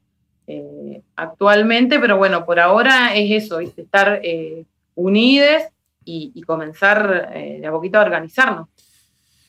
[0.48, 3.84] eh, actualmente, pero bueno, por ahora es eso, ¿viste?
[3.84, 4.65] estar eh,
[4.96, 5.69] unides
[6.06, 8.68] y, y comenzar eh, de a poquito a organizarnos.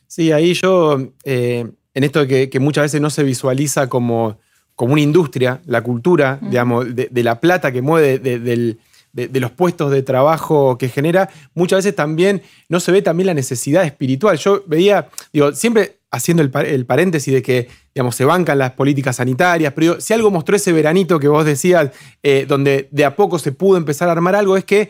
[0.07, 4.39] Sí, ahí yo, eh, en esto de que, que muchas veces no se visualiza como,
[4.75, 8.79] como una industria, la cultura, digamos, de, de la plata que mueve de, del-
[9.13, 13.29] de- de los puestos de trabajo que genera, muchas veces también no se ve también
[13.29, 14.37] la necesidad espiritual.
[14.39, 18.73] Yo veía, digo, siempre haciendo el, par- el paréntesis de que, digamos, se bancan las
[18.73, 21.91] políticas sanitarias, pero digo, si algo mostró ese veranito que vos decías,
[22.25, 24.89] eh, donde de a poco se pudo empezar a armar algo, es que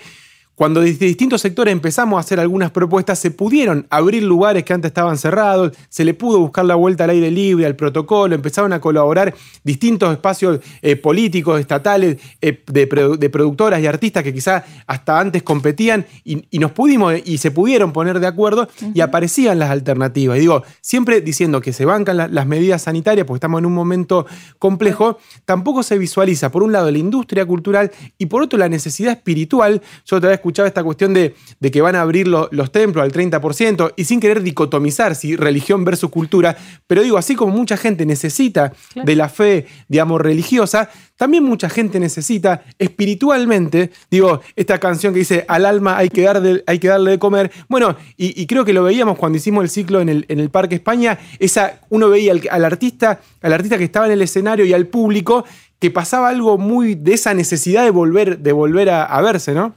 [0.54, 4.90] cuando desde distintos sectores empezamos a hacer algunas propuestas, se pudieron abrir lugares que antes
[4.90, 8.80] estaban cerrados, se le pudo buscar la vuelta al aire libre, al protocolo, empezaron a
[8.80, 14.64] colaborar distintos espacios eh, políticos, estatales, eh, de, produ- de productoras y artistas que quizá
[14.86, 19.58] hasta antes competían y, y nos pudimos y se pudieron poner de acuerdo y aparecían
[19.58, 20.36] las alternativas.
[20.36, 23.74] Y digo, siempre diciendo que se bancan la- las medidas sanitarias porque estamos en un
[23.74, 24.26] momento
[24.58, 29.12] complejo, tampoco se visualiza, por un lado, la industria cultural y por otro, la necesidad
[29.12, 29.82] espiritual.
[30.06, 33.02] Yo otra vez escuchaba esta cuestión de, de que van a abrir lo- los templos
[33.02, 36.54] al 30% y sin querer dicotomizar si religión versus cultura,
[36.86, 39.06] pero digo, así como mucha gente necesita Claro.
[39.06, 45.44] de la fe, digamos, religiosa, también mucha gente necesita espiritualmente, digo, esta canción que dice,
[45.48, 47.50] al alma hay que, dar de- hay que darle de comer.
[47.68, 50.50] Bueno, y, y creo que lo veíamos cuando hicimos el ciclo en el, en el
[50.50, 54.64] Parque España, esa, uno veía al, al artista, al artista que estaba en el escenario
[54.64, 55.44] y al público,
[55.78, 59.74] que pasaba algo muy de esa necesidad de volver, de volver a, a verse, ¿no?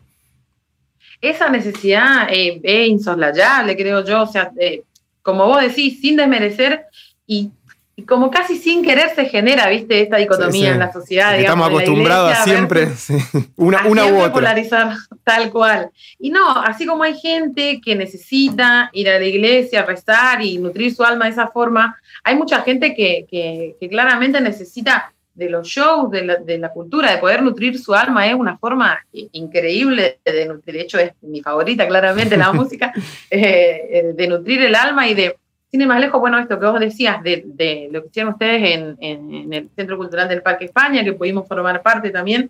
[1.21, 4.83] Esa necesidad eh, es insoslayable, creo yo, o sea, eh,
[5.21, 6.85] como vos decís, sin desmerecer
[7.25, 7.49] y,
[7.95, 10.73] y como casi sin querer se genera, viste, esta dicotomía Sí, sí.
[10.73, 11.35] en la sociedad.
[11.37, 13.15] Digamos, estamos acostumbrados a siempre sí,
[13.55, 14.33] una, a una u siempre otra.
[14.33, 15.89] polarizar tal cual.
[16.19, 20.93] Y no, así como hay gente que necesita ir a la iglesia, rezar y nutrir
[20.93, 25.67] su alma de esa forma, hay mucha gente que, que- que claramente necesita de los
[25.67, 28.99] shows, de la, de la cultura, de poder nutrir su alma, es una forma
[29.31, 32.91] increíble de nutrir, de hecho es mi favorita claramente la música,
[33.29, 35.37] eh, eh, de nutrir el alma y de,
[35.69, 38.71] sin ir más lejos, bueno, esto que vos decías, de, de lo que hicieron ustedes
[38.75, 42.49] en, en- en el Centro Cultural del Parque España, que pudimos formar parte también,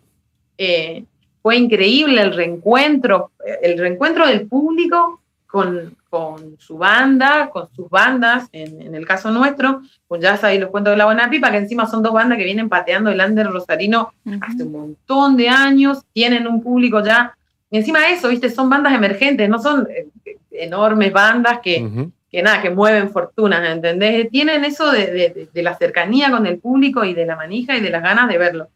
[0.57, 1.03] eh,
[1.41, 8.47] fue increíble el reencuentro, el reencuentro del público con, con su banda, con sus bandas,
[8.51, 11.57] en, en el caso nuestro, con Yaza y los cuentos de la Buena Pipa, que
[11.57, 16.03] encima son dos bandas que vienen pateando el under rosarino hace un montón de años,
[16.13, 17.33] tienen un público ya,
[17.71, 20.07] y encima de eso, viste, son bandas emergentes, no son eh,
[20.51, 22.11] enormes bandas que, Ujú.
[22.31, 24.29] que nada, que mueven fortunas, ¿entendés?
[24.29, 27.81] Tienen eso de, de- de- la cercanía con el público y de la manija y
[27.81, 28.67] de las ganas de verlo.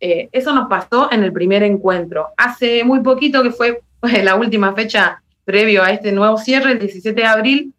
[0.00, 2.28] Eh, eso nos pasó en el primer encuentro.
[2.36, 3.82] Hace muy poquito, que fue
[4.22, 7.74] la última fecha previo a este nuevo cierre, el 17 de abril,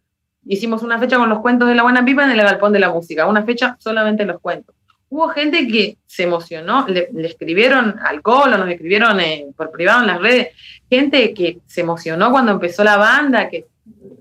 [0.46, 2.90] hicimos una fecha con los cuentos de la Buena Pipa en el Galpón de la
[2.90, 4.74] Música, una fecha solamente los cuentos.
[5.08, 10.06] hubo gente que se emocionó, le, escribieron al colo, nos escribieron eh, por privado en
[10.06, 10.48] las redes,
[10.88, 13.66] gente que se emocionó cuando empezó la banda, que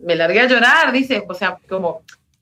[0.04, 2.02] me largué a llorar, dice, o sea, como,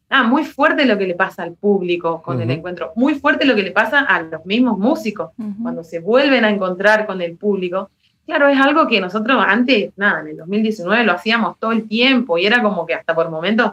[0.10, 3.56] ah, muy fuerte lo que le pasa al público con el encuentro, muy fuerte lo
[3.56, 5.32] que le pasa a los mismos músicos,
[5.62, 7.90] cuando se vuelven a encontrar con el público.
[8.30, 12.38] Claro, es algo que nosotros antes, nada, en el 2019 lo hacíamos todo el tiempo
[12.38, 13.72] y era como que hasta por momentos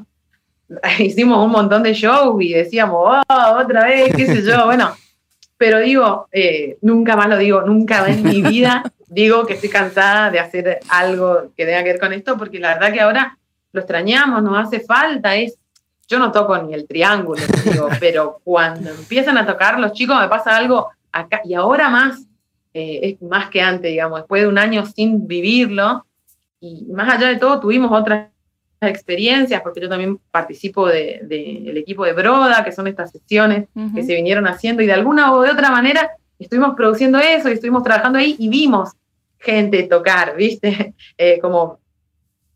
[0.98, 4.96] hicimos un montón de shows y decíamos, oh, otra vez, qué sé yo, bueno,
[5.58, 10.30] pero digo, eh, nunca más lo digo, nunca en mi vida digo que estoy cansada
[10.30, 13.36] de hacer algo que tenga que ver con esto, porque la verdad que ahora
[13.72, 15.58] lo extrañamos, nos hace falta, es,
[16.08, 20.28] yo no toco ni el triángulo, digo, pero cuando empiezan a tocar los chicos me
[20.28, 22.26] pasa algo acá, y ahora más,
[22.78, 26.04] eh, es más que antes, digamos, después de un año sin vivirlo,
[26.60, 28.28] y más allá de todo tuvimos otras
[28.82, 34.02] experiencias, porque yo también participo del de, equipo de Broda, que son estas sesiones que
[34.02, 37.82] se vinieron haciendo, y de alguna o de otra manera estuvimos produciendo eso y estuvimos
[37.82, 38.90] trabajando ahí y vimos
[39.38, 40.94] gente tocar, ¿viste?
[41.16, 41.78] Eh, como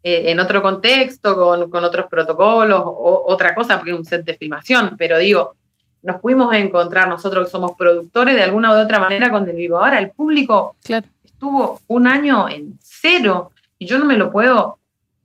[0.02, 4.22] eh, en otro contexto, con, con, otros protocolos, o otra cosa, porque es un set
[4.26, 5.56] de filmación, pero digo,
[6.02, 9.78] nos pudimos encontrar nosotros que somos productores de alguna u otra manera con Del Vivo.
[9.78, 10.76] Ahora el público
[11.24, 14.80] estuvo un año en cero y yo no me lo puedo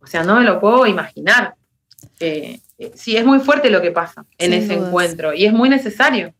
[0.05, 1.55] o sea, no me lo puedo imaginar.
[2.19, 5.67] Eh, eh, sí, es muy fuerte lo que pasa en ese encuentro y es muy
[5.67, 6.31] necesario.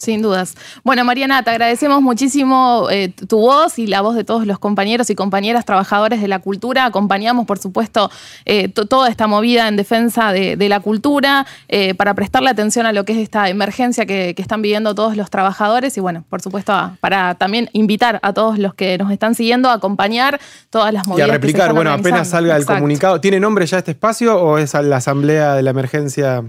[0.00, 0.54] Sin dudas.
[0.82, 5.10] Bueno, Mariana, te agradecemos muchísimo eh, tu voz y la voz de todos los compañeros
[5.10, 6.86] y compañeras trabajadores de la cultura.
[6.86, 8.10] Acompañamos, por supuesto,
[8.46, 13.04] eh, toda esta movida en defensa de, la cultura eh, para prestarle atención a lo
[13.04, 17.34] que es esta emergencia que, están viviendo todos los trabajadores y, bueno, por supuesto, para
[17.34, 21.28] también invitar a todos los que nos están siguiendo a acompañar todas las movidas.
[21.28, 23.20] Y a replicar, bueno, apenas salga el comunicado.
[23.20, 26.42] ¿Tiene nombre ya este espacio o es la asamblea de la emergencia?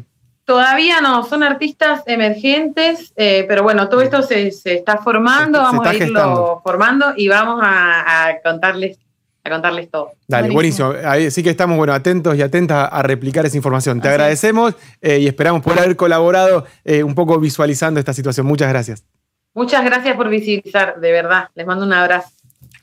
[0.52, 5.96] Todavía no, son artistas emergentes, eh, pero bueno, todo esto se, está formando, vamos a
[5.96, 8.98] irlo formando y vamos a, contarles
[9.46, 10.12] a contarles todo.
[10.28, 10.94] Dale, buenísimo.
[11.06, 14.02] Ahí sí que estamos bueno, atentos y atentas a replicar esa información.
[14.02, 18.46] Te agradecemos eh, y esperamos poder haber colaborado eh, un poco visualizando esta situación.
[18.46, 19.06] Muchas gracias.
[19.54, 21.48] Muchas gracias por visibilizar, de verdad.
[21.56, 22.28] Les mando un abrazo.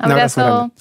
[0.02, 0.72] Un abrazo.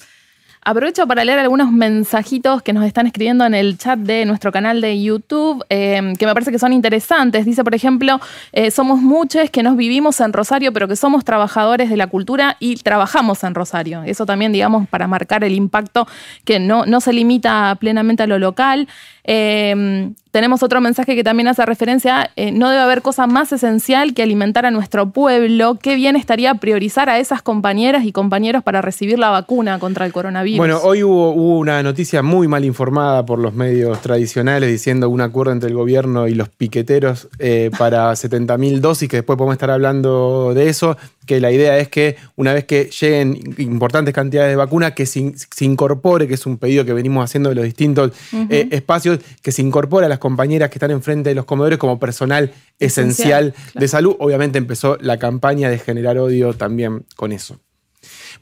[0.68, 4.82] Aprovecho para leer algunos mensajitos que nos están escribiendo en el chat de nuestro canal
[4.82, 7.46] de YouTube, eh, que me parece que son interesantes.
[7.46, 8.20] Dice, por ejemplo,
[8.52, 12.58] eh, somos muchos que nos vivimos en Rosario, pero que somos trabajadores de la cultura
[12.60, 14.02] y trabajamos en Rosario.
[14.02, 16.06] Eso también, digamos, para marcar el impacto
[16.44, 18.88] que no, no se limita plenamente a lo local.
[19.30, 24.14] Eh, tenemos otro mensaje que también hace referencia eh, no debe haber cosa más esencial
[24.14, 25.78] que alimentar a nuestro pueblo.
[25.82, 30.12] Qué bien estaría priorizar a esas compañeras y compañeros para recibir la vacuna contra el
[30.12, 30.58] coronavirus.
[30.58, 35.52] Bueno, hoy hubo, una noticia muy mal informada por los medios tradicionales diciendo un acuerdo
[35.52, 40.54] entre el gobierno y los piqueteros eh, para 70.000 dosis, que después podemos estar hablando
[40.54, 40.96] de eso
[41.28, 45.20] que la idea es que una vez que lleguen importantes cantidades de vacunas, que se,
[45.60, 48.12] incorpore, que es un pedido que venimos haciendo de los distintos
[48.50, 52.00] eh, espacios, que se incorpore a las compañeras que están enfrente de los comedores como
[52.00, 54.16] personal esencial, de salud.
[54.18, 57.60] Obviamente empezó la campaña de generar odio también con eso.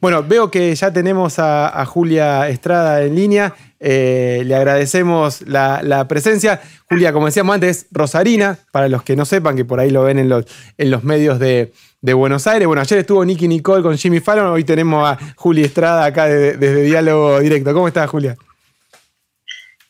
[0.01, 3.55] Bueno, veo que ya tenemos a, Julia Estrada en línea.
[3.79, 6.61] Eh, le agradecemos la, presencia.
[6.89, 10.19] Julia, como decíamos antes, Rosarina, para los que no sepan, que por ahí lo ven
[10.19, 10.45] en los,
[10.79, 12.69] en los medios de, Buenos Aires.
[12.69, 16.83] Bueno, ayer estuvo Nicky Nicole con Jimmy Fallon, hoy tenemos a Julia Estrada acá desde
[16.83, 17.75] Diálogo Directo.
[17.75, 18.37] ¿Cómo estás, Julia?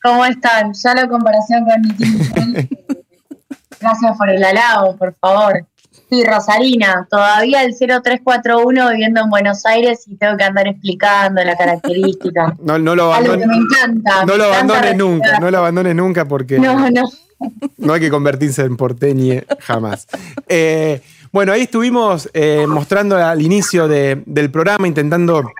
[0.02, 0.72] ¿Cómo están?
[0.72, 2.68] Ya la comparación con Nicky Nicole.
[3.80, 5.66] Gracias por el halago, por favor.
[6.08, 11.56] Sí, Rosarina, todavía el 0341 viviendo en Buenos Aires y tengo que andar explicando la
[11.56, 12.54] característica.
[12.62, 13.46] No, no lo abandones.
[13.46, 14.24] me encanta.
[14.24, 17.08] No lo abandones nunca, no lo abandones nunca porque no, no.
[17.76, 20.06] no hay que convertirse en porteñe jamás.
[20.48, 21.00] Eh,
[21.32, 25.50] bueno, ahí estuvimos eh, mostrando al inicio del programa, intentando.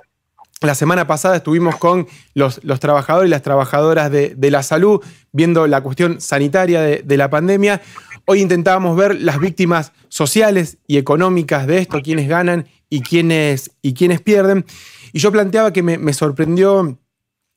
[0.62, 5.66] La semana pasada estuvimos con los, los trabajadores y las trabajadoras de, la salud, viendo
[5.66, 7.82] la cuestión sanitaria de, de la pandemia.
[8.28, 13.92] Hoy intentábamos ver las víctimas sociales y económicas de esto, quiénes ganan y quiénes, y
[13.92, 14.64] pierden.
[15.12, 16.98] Y yo planteaba que me, sorprendió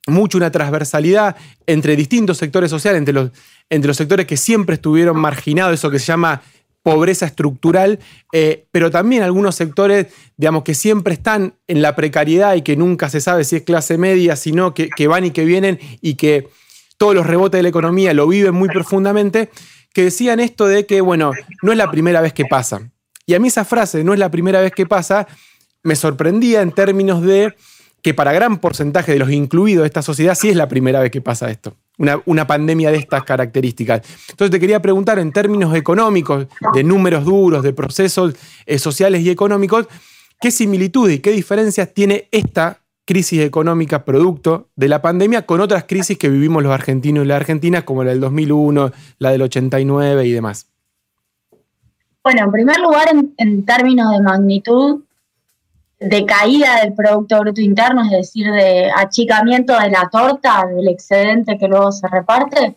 [0.06, 1.34] mucho una transversalidad
[1.66, 3.32] entre distintos sectores sociales, entre los,
[3.68, 6.40] entre los sectores que siempre estuvieron marginados, eso que se llama
[6.84, 7.98] pobreza estructural,
[8.32, 10.06] eh, pero también algunos sectores,
[10.36, 13.98] digamos, que siempre están en la precariedad y que nunca se sabe si es clase
[13.98, 16.48] media, sino que, que van y que vienen y que
[16.96, 19.50] todos los rebotes de la economía lo viven muy profundamente
[19.92, 21.32] que decían esto de que, bueno,
[21.62, 22.90] no es la primera vez que pasa.
[23.26, 25.26] Y a mí esa frase, no es la primera vez que pasa,
[25.82, 27.54] me sorprendía en términos de
[28.02, 31.10] que para gran porcentaje de los incluidos de esta sociedad sí es la primera vez
[31.10, 31.76] que pasa esto.
[31.98, 34.02] una, una pandemia de estas características.
[34.30, 38.34] Entonces te quería preguntar en términos económicos, de números duros, de procesos
[38.64, 39.86] eh, sociales y económicos,
[40.40, 45.84] ¿qué similitudes y qué diferencias tiene esta crisis económica producto de la pandemia con otras
[45.84, 50.26] crisis que vivimos los argentinos y las argentinas, como la del 2001, la del 89
[50.26, 50.66] y demás?
[52.22, 55.02] Bueno, en primer lugar, en, términos de magnitud,
[55.98, 61.58] de caída del Producto Bruto Interno, es decir, de achicamiento de la torta, del excedente
[61.58, 62.76] que luego se reparte,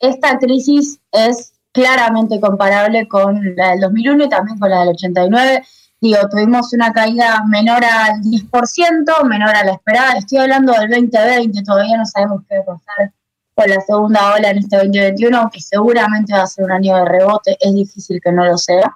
[0.00, 5.62] esta crisis es claramente comparable con la del 2001 y también con la del 89.
[6.02, 10.14] Digo, tuvimos una caída menor al 10%, menor a la esperada.
[10.14, 13.12] Estoy hablando del 2020, todavía no sabemos qué va a pasar
[13.54, 17.04] con la segunda ola en este 2021, aunque seguramente va a ser un año de
[17.04, 18.92] rebote, es difícil que no lo sea.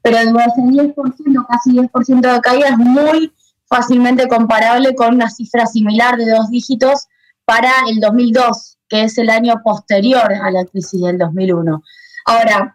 [0.00, 3.32] Pero ese 10%, casi 10% de caída es muy
[3.66, 7.08] fácilmente comparable con una cifra similar de dos dígitos
[7.44, 11.82] para el 2002, que es el año posterior a la crisis del 2001.
[12.26, 12.73] Ahora,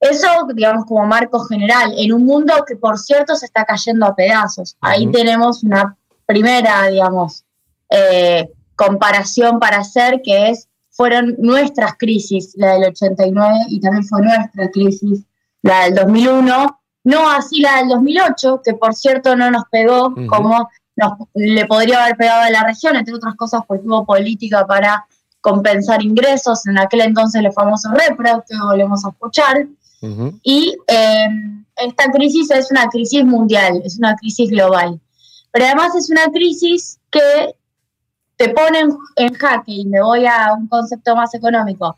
[0.00, 4.14] eso, digamos, como marco general, en un mundo que, por cierto, se está cayendo a
[4.14, 4.76] pedazos.
[4.80, 7.44] Ahí tenemos una primera, digamos,
[7.90, 14.22] eh, comparación para hacer, que es, fueron nuestras crisis, la del 89, y también fue
[14.22, 15.24] nuestra crisis,
[15.62, 20.68] la del 2001, no así la del 2008, que por cierto no nos pegó como
[20.96, 25.06] nos, le podría haber pegado a la región, entre otras cosas porque hubo política para
[25.40, 29.66] compensar ingresos, en aquel entonces los famosos repro, que volvemos a escuchar,
[30.00, 35.00] y em, esta crisis es una crisis mundial, es una crisis global.
[35.50, 37.54] Pero además es una crisis que
[38.36, 38.80] te pone
[39.16, 41.96] en, jaque, y me voy a un concepto más económico,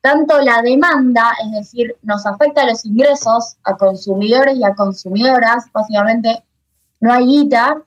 [0.00, 5.70] tanto la demanda, es decir, nos afecta a los ingresos, a consumidores y a consumidoras,
[5.72, 6.42] básicamente
[7.00, 7.82] no hay guita,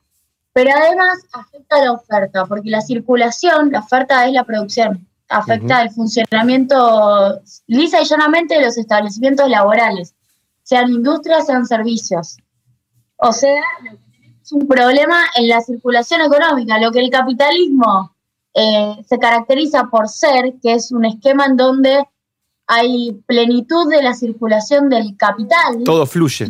[0.53, 5.81] pero además afecta a la oferta, porque la circulación, la oferta es la producción afecta
[5.81, 10.13] el funcionamiento lisa y llanamente de los establecimientos laborales,
[10.63, 12.37] sean industrias, sean servicios.
[13.17, 13.61] O sea,
[14.41, 18.15] es un problema en la circulación económica, lo que el capitalismo
[18.53, 22.07] eh, se caracteriza por ser, que es un esquema en donde
[22.67, 25.83] hay plenitud de la circulación del capital.
[25.83, 26.47] Todo fluye.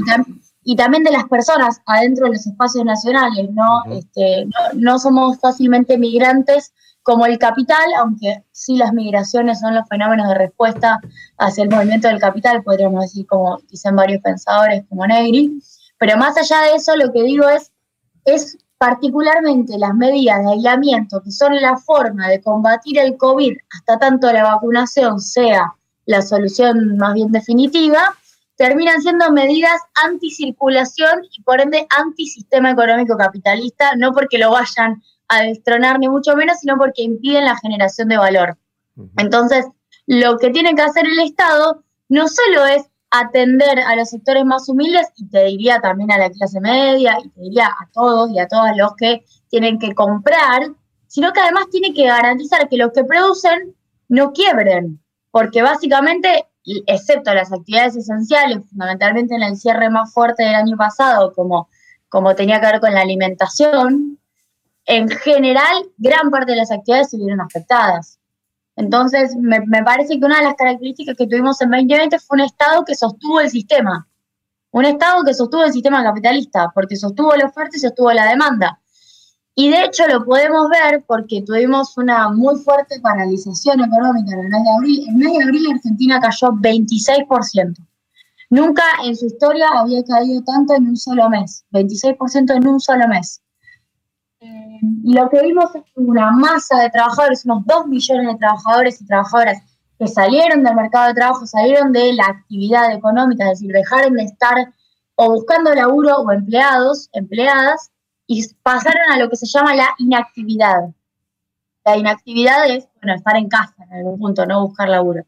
[0.63, 3.83] Y, también de las personas adentro de los espacios nacionales, ¿no?
[3.91, 6.73] Este, no, no somos fácilmente migrantes
[7.05, 10.99] como el capital, aunque sí las migraciones son los fenómenos de respuesta
[11.37, 15.61] hacia el movimiento del capital, podríamos decir como dicen varios pensadores como Negri,
[15.99, 17.71] pero más allá de eso lo que digo es,
[18.25, 23.99] es particularmente las medidas de aislamiento que son la forma de combatir el COVID hasta
[23.99, 25.75] tanto la vacunación sea
[26.07, 28.15] la solución más bien definitiva,
[28.55, 35.43] terminan siendo medidas anticirculación y por ende antisistema económico capitalista, no porque lo vayan a
[35.43, 38.57] destronar ni mucho menos, sino porque impiden la generación de valor.
[39.17, 39.65] Entonces,
[40.07, 44.67] lo que tiene que hacer el Estado no solo es atender a los sectores más
[44.67, 48.39] humildes, y te diría también a la clase media, y te diría a todos y
[48.39, 50.71] a todos los que tienen que comprar,
[51.07, 53.75] sino que además tiene que garantizar que los que producen
[54.09, 55.01] no quiebren,
[55.31, 56.45] porque básicamente,
[56.87, 61.69] excepto las actividades esenciales, fundamentalmente en el cierre más fuerte del año pasado, como,
[62.09, 64.19] como tenía que ver con la alimentación,
[64.85, 68.19] en general, gran parte de las actividades se vieron afectadas.
[68.75, 72.83] Entonces, me, parece que una de las características que tuvimos en 2020 fue un Estado
[72.85, 74.07] que sostuvo el sistema.
[74.71, 78.79] Un Estado que sostuvo el sistema capitalista, porque sostuvo la oferta y sostuvo la demanda.
[79.55, 84.49] Y de hecho lo podemos ver porque tuvimos una muy fuerte paralización económica en el
[84.49, 85.07] mes de abril.
[85.07, 87.75] En el mes de abril Argentina cayó 26%.
[88.49, 91.63] Nunca en su historia había caído tanto en un solo mes.
[91.71, 93.41] 26% en un solo mes
[95.03, 99.05] y lo que vimos es una masa de trabajadores, unos 2 millones de trabajadores y
[99.05, 99.61] trabajadoras
[99.99, 104.23] que salieron del mercado de trabajo, salieron de la actividad económica, es decir, dejaron de
[104.23, 104.73] estar
[105.15, 107.91] o buscando laburo o empleados, empleadas,
[108.27, 110.89] y pasaron a lo que se llama la inactividad.
[111.85, 115.23] La inactividad es, bueno, estar en casa en algún punto, no buscar laburo.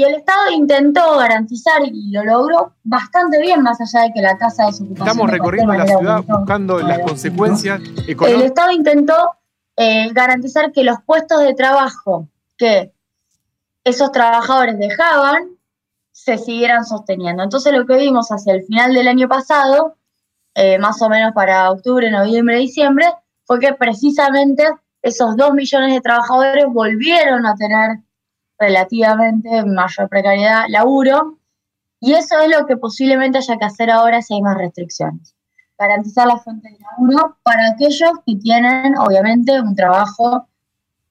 [0.00, 4.38] Y el Estado intentó garantizar y lo logró bastante bien, más allá de que la
[4.38, 5.08] tasa de desocupación.
[5.08, 8.40] Estamos recorriendo la ciudad buscando las consecuencias económicas.
[8.40, 9.14] El Estado intentó
[9.76, 12.26] eh, garantizar que los puestos de trabajo
[12.56, 12.94] que
[13.84, 15.50] esos trabajadores dejaban
[16.12, 17.42] se siguieran sosteniendo.
[17.42, 19.96] Entonces lo que vimos hacia el final del año pasado,
[20.54, 23.04] eh, más o menos para octubre, noviembre, diciembre,
[23.44, 24.64] fue que precisamente
[25.02, 27.98] esos dos millones de trabajadores volvieron a tener
[28.60, 31.38] relativamente mayor precariedad, laburo,
[31.98, 35.34] y eso es lo que posiblemente haya que hacer ahora si hay más restricciones.
[35.78, 40.46] Garantizar la fuente de laburo para aquellos que tienen, obviamente, un trabajo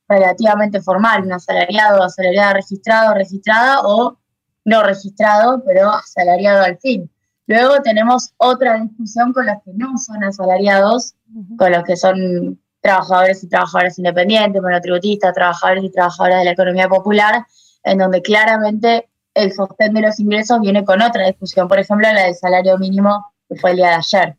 [0.08, 4.18] relativamente formal, un asalariado, asalariada registrado, registrada o
[4.66, 7.10] no registrado, pero asalariado al fin.
[7.48, 11.16] Luego tenemos otra discusión con los que no son asalariados,
[11.58, 16.88] con los que son trabajadores y trabajadoras independientes, monotributistas, trabajadores y trabajadoras de la economía
[16.88, 17.46] popular,
[17.84, 22.24] en donde claramente el sostén de los ingresos viene con otra discusión, por ejemplo, la
[22.24, 24.38] del salario mínimo que fue el día de ayer.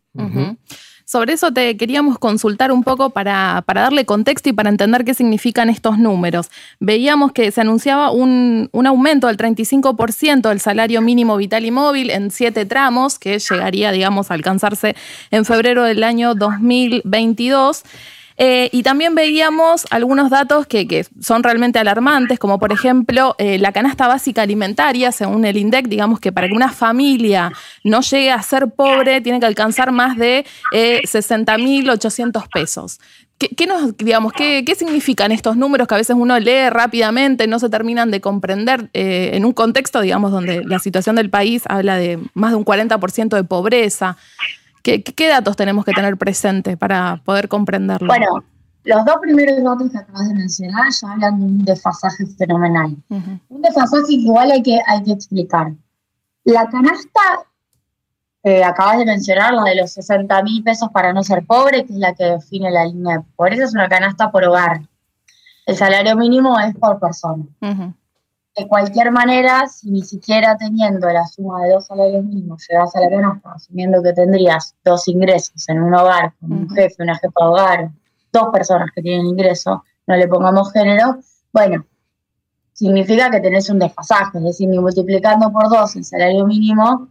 [1.10, 5.68] Sobre eso te queríamos consultar un poco para, darle contexto y para entender qué significan
[5.68, 6.50] estos números.
[6.78, 12.30] Veíamos que se anunciaba un, aumento del 35% del salario mínimo vital y móvil en
[12.30, 14.94] siete tramos, que llegaría, digamos, a alcanzarse
[15.32, 17.82] en febrero del año 2022.
[18.42, 23.70] Eh, y también veíamos algunos datos que, son realmente alarmantes, como por ejemplo eh, la
[23.72, 27.52] canasta básica alimentaria, según el INDEC, digamos que para que una familia
[27.84, 32.98] no llegue a ser pobre tiene que alcanzar más de eh, 60.800 pesos.
[33.36, 37.70] ¿Qué, nos, digamos, qué, significan estos números que a veces uno lee rápidamente, no se
[37.70, 42.18] terminan de comprender eh, en un contexto, digamos, donde la situación del país habla de
[42.34, 44.18] más de un 40% de pobreza?
[44.82, 48.08] ¿Qué, datos tenemos que tener presente para poder comprenderlo?
[48.08, 48.42] Bueno,
[48.84, 52.96] los dos primeros datos que acabas de mencionar ya hablan de un desfasaje fenomenal.
[53.08, 55.72] Un desfasaje igual hay que, hay que explicar.
[56.44, 57.20] La canasta
[58.42, 61.92] que acabas de mencionar, la de los 60 mil pesos para no ser pobre, que
[61.92, 64.80] es la que define la línea de pobreza, es una canasta por hogar.
[65.66, 67.44] El salario mínimo es por persona
[68.56, 73.00] de cualquier manera, si ni siquiera teniendo la suma de dos salarios mínimos llegas a
[73.00, 77.32] la canasta, asumiendo que tendrías dos ingresos en un hogar, con un jefe, una jefa
[77.40, 77.90] de hogar,
[78.32, 81.18] dos personas que tienen ingreso, no le pongamos género,
[81.52, 81.86] bueno,
[82.72, 87.08] significa que tenés un desfasaje, es decir, ni multiplicando por dos el salario mínimo,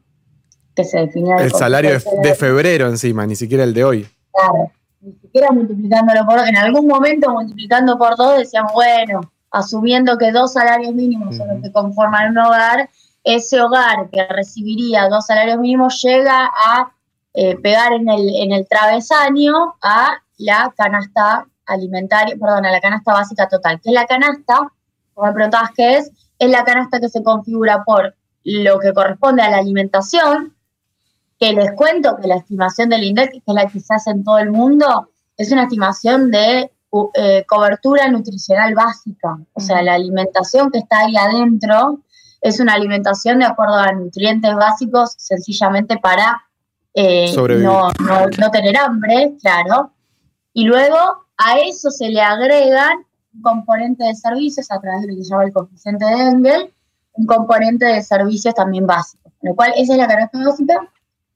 [0.75, 4.07] que se define el salario de, febrero encima, ni siquiera el de hoy.
[4.31, 4.71] Claro,
[5.01, 9.21] ni siquiera multiplicándolo por en algún momento multiplicando por dos decíamos, bueno,
[9.51, 12.89] asumiendo que dos salarios mínimos son los que conforman un hogar,
[13.23, 16.91] ese hogar que recibiría dos salarios mínimos llega a
[17.33, 23.13] eh, pegar en el, en el travesaño a la canasta alimentaria, perdón, a la canasta
[23.13, 23.79] básica total.
[23.81, 24.71] Que es la canasta,
[25.13, 29.43] como me preguntabas qué es, es la canasta que se configura por lo que corresponde
[29.43, 30.55] a la alimentación,
[31.39, 34.23] que les cuento que la estimación del INDEC, que es la que se hace en
[34.23, 36.71] todo el mundo, es una estimación de
[37.13, 39.37] eh, cobertura nutricional básica.
[39.53, 41.99] O sea, la alimentación que está ahí adentro
[42.41, 46.41] es una alimentación de acuerdo a nutrientes básicos, sencillamente para
[46.93, 49.91] eh, no, no, tener hambre, claro.
[50.53, 50.97] Y luego
[51.37, 55.29] a eso se le agregan un componente de servicios a través de lo que se
[55.29, 56.73] llama el coeficiente de Engel,
[57.13, 59.31] un componente de servicios también básico.
[59.39, 60.93] Con lo cual, esa es la característica básica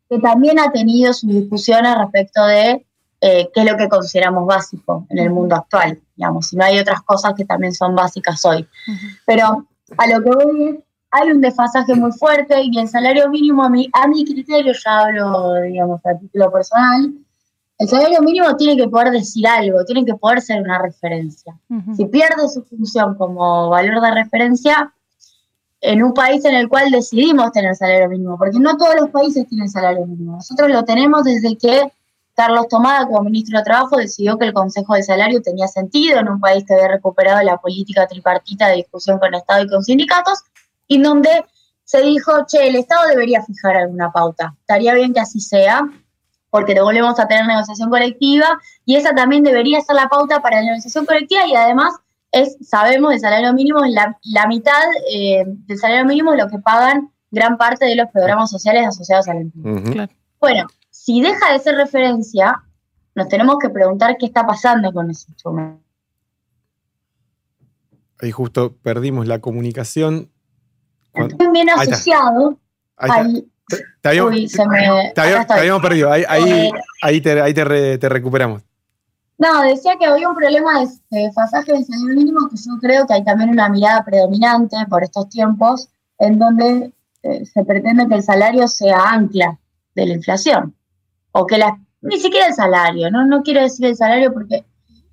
[0.10, 2.86] que también ha tenido sus discusiones respecto de
[3.26, 6.78] eh, qué es lo que consideramos básico en el mundo actual, digamos, si no hay
[6.78, 8.68] otras cosas que también son básicas hoy.
[9.26, 9.66] Pero
[9.98, 10.76] a lo que voy es,
[11.10, 15.00] hay un desfasaje muy fuerte y el salario mínimo, a mi, a mi criterio, ya
[15.00, 17.14] hablo, digamos, a título personal,
[17.78, 21.58] el salario mínimo tiene que poder decir algo, tiene que poder ser una referencia.
[21.96, 24.94] Si pierde su función como valor de referencia,
[25.80, 29.48] en un país en el cual decidimos tener salario mínimo, porque no todos los países
[29.48, 30.34] tienen salario mínimo.
[30.34, 31.90] Nosotros lo tenemos desde que
[32.36, 36.30] Carlos Tomada, como ministro de Trabajo, decidió que el Consejo de Salario tenía sentido en
[36.30, 39.84] un país que había recuperado la política tripartita de discusión con el Estado y con
[39.84, 40.40] sindicatos,
[40.88, 41.46] y donde
[41.84, 44.56] se dijo, che, el Estado debería fijar alguna pauta.
[44.62, 45.82] Estaría bien que así sea,
[46.50, 50.72] porque volvemos a tener negociación colectiva, y esa también debería ser la pauta para la
[50.72, 51.94] negociación colectiva, y además
[52.32, 54.82] es, sabemos, el salario mínimo es la, mitad
[55.12, 59.28] eh, del salario mínimo es lo que pagan gran parte de los programas sociales asociados
[59.28, 60.08] al empleo.
[60.40, 60.68] Bueno,
[61.04, 62.64] si deja de ser referencia,
[63.14, 65.84] nos tenemos que preguntar qué está pasando con ese instrumento.
[68.22, 70.32] Ahí justo perdimos la comunicación.
[71.12, 72.58] También asociado
[72.96, 73.46] ahí
[74.02, 76.10] te, habíamos, perdido.
[76.10, 76.24] Ahí,
[77.02, 78.62] ahí, te, recuperamos.
[79.38, 83.06] No, decía que había un problema de, de desfasaje del salario mínimo que yo creo
[83.06, 86.94] que hay también una mirada predominante por estos tiempos en donde
[87.24, 89.60] eh, se pretende que el salario sea ancla
[89.96, 90.74] de la inflación
[91.34, 93.26] o que la, ni siquiera el salario, ¿no?
[93.26, 94.66] No quiero decir el salario porque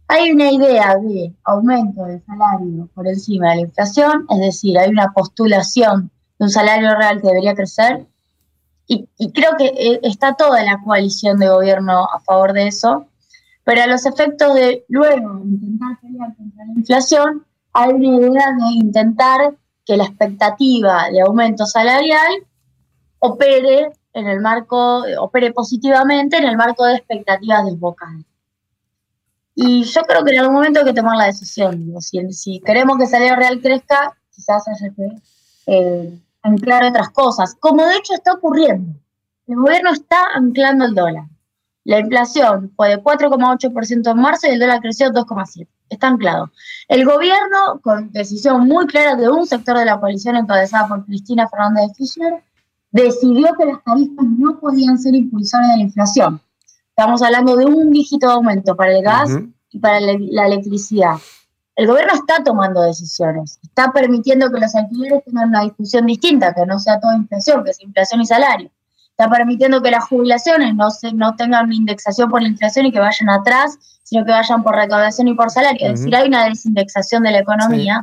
[0.06, 4.90] hay una idea de aumento del salario por encima de la inflación, es decir, hay
[4.90, 8.06] una postulación de un salario real que debería crecer
[8.86, 13.06] y, creo que eh, está toda la coalición de gobierno a favor de eso,
[13.62, 18.72] pero a los efectos de luego intentar pelear contra la inflación, hay una idea de
[18.72, 19.54] intentar
[19.86, 22.44] que la expectativa de aumento salarial
[23.20, 28.24] opere en el marco, opere positivamente en el marco de expectativas desbocadas.
[29.54, 32.00] Y yo creo que en algún momento hay que tomar la decisión.
[32.00, 35.08] Si, si queremos que Salario Real crezca, quizás haya que
[35.66, 38.98] eh, anclar otras cosas, como de hecho está ocurriendo.
[39.46, 41.24] El gobierno está anclando el dólar.
[41.84, 45.68] La inflación fue de 4,8% en marzo y el dólar creció 2,7%.
[45.88, 46.52] Está anclado.
[46.86, 51.48] El gobierno, con decisión muy clara de un sector de la coalición encabezada por Cristina
[51.48, 52.44] Fernández de Kirchner,
[52.90, 56.40] decidió que las tarifas no podían ser impulsores de la inflación.
[56.88, 59.30] Estamos hablando de un dígito de aumento para el gas
[59.70, 61.16] y para la electricidad.
[61.76, 66.66] El gobierno está tomando decisiones, está permitiendo que los alquileres tengan una discusión distinta, que
[66.66, 68.70] no sea toda inflación, que sea inflación y salario.
[69.10, 72.92] Está permitiendo que las jubilaciones no, se, no tengan una indexación por la inflación y
[72.92, 75.86] que vayan atrás, sino que vayan por recaudación y por salario.
[75.86, 78.00] Es decir, hay una desindexación de la economía.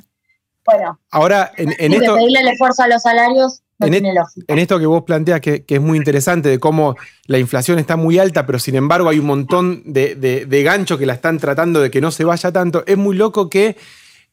[0.66, 2.14] Bueno, ahora en, en esto.
[2.14, 5.82] Que pedirle el esfuerzo a los salarios en, en, esto que vos planteas, que, es
[5.82, 9.84] muy interesante, de cómo la inflación está muy alta, pero sin embargo hay un montón
[9.86, 13.16] de, de, ganchos que la están tratando de que no se vaya tanto, es muy
[13.16, 13.78] loco que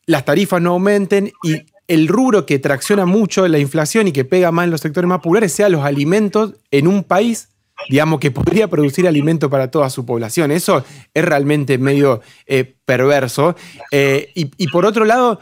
[0.06, 4.50] las tarifas no aumenten y el rubro que tracciona mucho la inflación y que pega
[4.50, 7.48] más en los sectores más populares sea los alimentos en un país
[7.88, 10.50] digamos, que podría producir alimento para toda su población.
[10.50, 13.56] Eso es realmente medio eh, perverso.
[13.90, 15.40] Eh, y, por otro lado,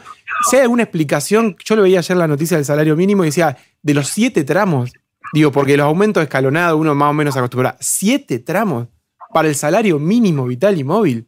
[0.49, 3.57] si hay alguna explicación, yo lo veía ayer la noticia del salario mínimo y decía,
[3.83, 4.91] de los siete tramos,
[5.33, 8.87] digo, porque los aumentos escalonados uno más o menos acostumbra, siete tramos
[9.33, 11.27] para el salario mínimo vital y móvil.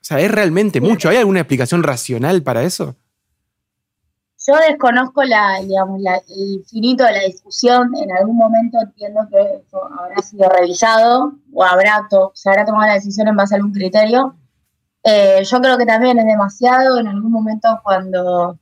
[0.00, 1.08] O sea, es realmente mucho.
[1.08, 2.94] ¿Hay alguna explicación racional para eso?
[4.46, 7.90] Yo desconozco la, digamos, el infinito de la discusión.
[7.96, 12.94] En algún momento entiendo que eso habrá sido revisado o habrá se habrá tomado la
[12.94, 14.36] decisión en base a algún criterio.
[15.02, 17.00] Eh, yo creo que también es demasiado.
[17.00, 18.58] En algún momento cuando,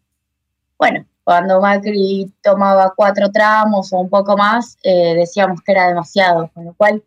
[0.79, 6.51] bueno, cuando Macri tomaba cuatro tramos o un poco más, eh, decíamos que era demasiado.
[6.53, 7.03] Con lo cual,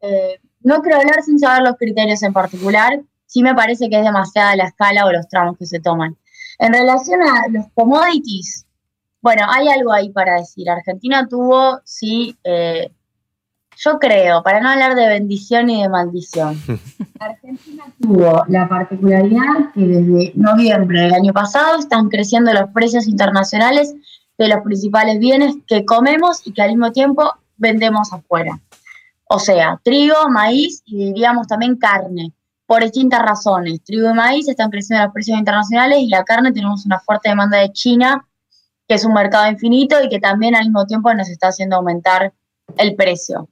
[0.00, 3.00] eh, no quiero hablar sin saber los criterios en particular.
[3.26, 6.16] Sí me parece que es demasiada la escala o los tramos que se toman.
[6.58, 8.66] En relación a los commodities,
[9.20, 10.68] bueno, hay algo ahí para decir.
[10.68, 12.92] Argentina tuvo, sí, eh,
[13.76, 16.60] yo creo, para no hablar de bendición y de maldición,
[17.20, 23.94] Argentina tuvo la particularidad que desde noviembre del año pasado están creciendo los precios internacionales
[24.38, 28.60] de los principales bienes que comemos y que al mismo tiempo vendemos afuera.
[29.26, 32.32] O sea, trigo, maíz y diríamos también carne
[32.66, 33.82] por distintas razones.
[33.84, 37.58] Trigo y maíz están creciendo los precios internacionales y la carne tenemos una fuerte demanda
[37.58, 38.26] de China,
[38.88, 42.32] que es un mercado infinito y que también al mismo tiempo nos está haciendo aumentar
[42.76, 43.48] el precio.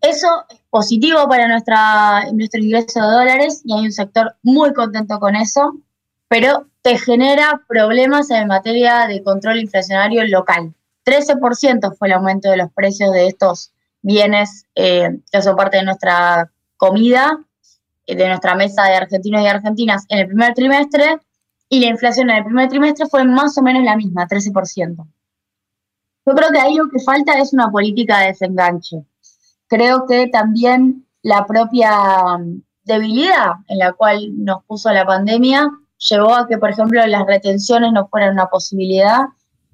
[0.00, 5.18] Eso es positivo para nuestra, nuestro ingreso de dólares y hay un sector muy contento
[5.18, 5.74] con eso,
[6.28, 10.72] pero te genera problemas en materia de control inflacionario local.
[11.04, 13.72] 13% fue el aumento de los precios de estos
[14.02, 17.40] bienes eh, que son parte de nuestra comida
[18.14, 21.18] de nuestra mesa de argentinos y argentinas en el primer trimestre
[21.68, 24.96] y la inflación en el primer trimestre fue más o menos la misma, 13%.
[26.26, 29.04] Yo creo que ahí lo que falta es una política de desenganche.
[29.68, 36.34] Creo que también la propia mm, debilidad en la cual nos puso la pandemia llevó
[36.34, 39.26] a que, por ejemplo, las retenciones no fueran una posibilidad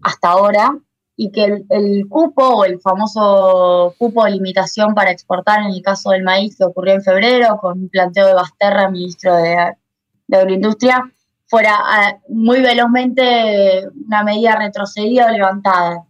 [0.02, 0.76] hasta ahora
[1.16, 6.10] y que el, cupo o el famoso cupo de limitación para exportar en el caso
[6.10, 9.74] del maíz que ocurrió en febrero con un planteo de Basterra, ministro de,
[10.26, 11.04] de Agroindustria,
[11.46, 16.04] fuera ah, muy velozmente una medida retrocedida o levantada.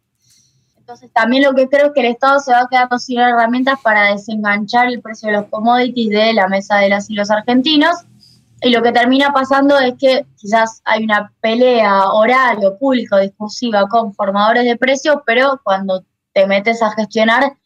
[0.84, 4.10] Entonces también lo que creo es que el Estado se va quedando sin herramientas para
[4.12, 8.04] desenganchar el precio de los commodities de la mesa de las y los argentinos
[8.60, 14.12] y lo que termina pasando es que quizás hay una pelea oral o discursiva con
[14.12, 16.04] formadores de precios, pero cuando
[16.34, 17.56] te metes a gestionar,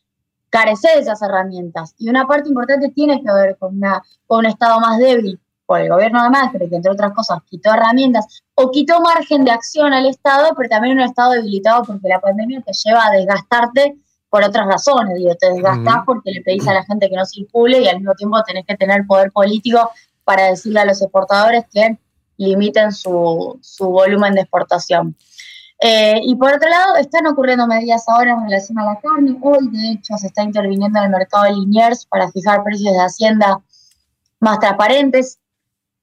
[0.48, 1.96] careces de esas herramientas.
[1.98, 5.82] Y una parte importante tiene que ver con, una, con un Estado más débil, por
[5.82, 9.92] el gobierno de Macri, que entre otras cosas quitó herramientas o quitó margen de acción
[9.92, 13.98] al Estado, pero también un Estado debilitado porque la pandemia te lleva a desgastarte
[14.30, 17.82] por otras razones, digo, te desgastás porque le pedís a la gente que no circule
[17.82, 19.90] y al mismo tiempo tenés que tener poder político
[20.24, 21.98] para decirle a los exportadores que
[22.38, 25.14] limiten su, volumen de exportación.
[25.82, 29.36] Eh, y por otro lado, están ocurriendo medidas ahora en relación a la carne.
[29.42, 33.00] Hoy, de hecho, se está interviniendo en el mercado de Liniers para fijar precios de
[33.00, 33.60] Hacienda
[34.40, 35.38] más transparentes,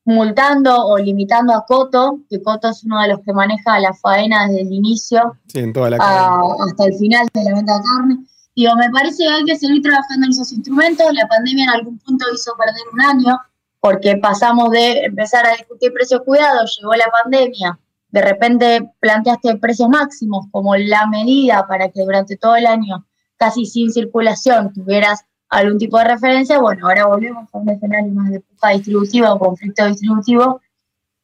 [0.06, 4.47] multando o limitando a Coto, que Coto es uno de los que maneja la faena
[4.47, 8.26] desde el inicio hasta el final de la venta de carne.
[8.56, 11.14] Digo, me parece que hay que seguir trabajando en esos instrumentos.
[11.14, 13.39] La pandemia en algún punto hizo perder un año
[13.82, 17.78] porque pasamos de empezar a discutir precios cuidados, llegó la pandemia,
[18.10, 23.06] de repente planteaste precios máximos como la medida para que durante todo el año,
[23.38, 28.32] casi sin circulación, tuvieras algún tipo de referencia, bueno, ahora volvemos a un escenario más
[28.32, 30.62] de puja distributiva o conflicto distributivo,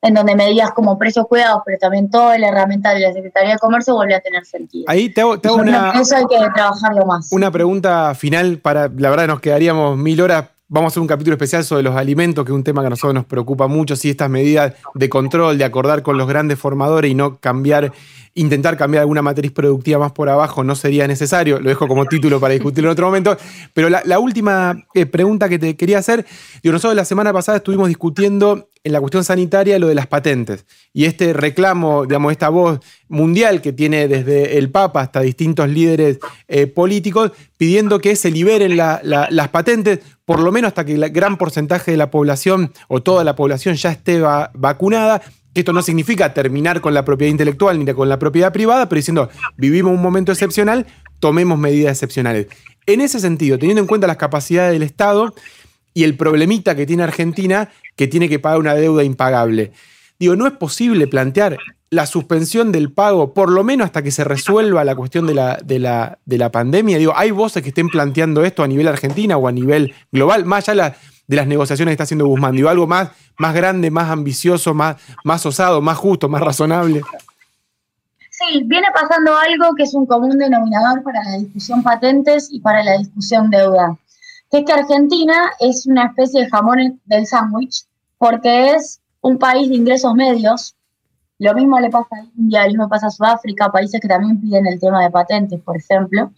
[0.01, 3.59] en donde medidas como precios cuidados, pero también toda la herramienta de la Secretaría de
[3.59, 4.85] Comercio vuelve a tener sentido.
[4.87, 7.31] Ahí te hago, te hago una, Eso hay que trabajarlo más.
[7.31, 10.45] una pregunta final para, la verdad nos quedaríamos mil horas.
[10.67, 12.89] Vamos a hacer un capítulo especial sobre los alimentos, que es un tema que a
[12.91, 17.11] nosotros nos preocupa mucho, si estas medidas de control, de acordar con los grandes formadores
[17.11, 17.91] y no cambiar,
[18.35, 21.59] intentar cambiar alguna matriz productiva más por abajo no sería necesario.
[21.59, 23.37] Lo dejo como título para discutirlo en otro momento.
[23.73, 26.25] Pero la, última eh, pregunta que te quería hacer,
[26.63, 30.65] digo, nosotros la semana pasada estuvimos discutiendo en la cuestión sanitaria lo de las patentes.
[30.93, 32.79] Y este reclamo, digamos, esta voz
[33.09, 36.17] mundial que tiene desde el Papa hasta distintos líderes
[36.47, 40.93] eh, políticos pidiendo que se liberen la- la- las patentes, por lo menos hasta que
[40.95, 45.21] el gran porcentaje de la población o toda la población ya esté va- vacunada.
[45.53, 49.29] Esto no significa terminar con la propiedad intelectual ni con la propiedad privada, pero diciendo,
[49.57, 50.85] vivimos un momento excepcional,
[51.19, 52.47] tomemos medidas excepcionales.
[52.85, 55.33] En ese sentido, teniendo en cuenta las capacidades del Estado,
[55.93, 59.73] y el problemita que tiene Argentina, que tiene que pagar una deuda impagable.
[60.17, 61.57] Digo, ¿no es posible plantear
[61.89, 65.59] la suspensión del pago, por lo menos hasta que se resuelva la cuestión de la,
[65.61, 66.97] de la, de la pandemia?
[66.97, 70.69] Digo, ¿hay voces que estén planteando esto a nivel Argentina o a nivel global, más
[70.69, 70.95] allá la-
[71.31, 72.53] de las negociaciones que está haciendo Guzmán?
[72.53, 77.01] Digo, algo más, más grande, más ambicioso, más, más osado, más justo, más razonable.
[78.29, 82.83] Sí, viene pasando algo que es un común denominador para la discusión patentes y para
[82.83, 83.97] la discusión deuda,
[84.51, 87.85] que es que Argentina es una especie de jamón del sándwich
[88.17, 90.75] porque es un país de ingresos medios.
[91.39, 94.67] Lo mismo le pasa a India, lo mismo pasa a Sudáfrica, países que también piden
[94.67, 96.33] el tema de patentes, por ejemplo.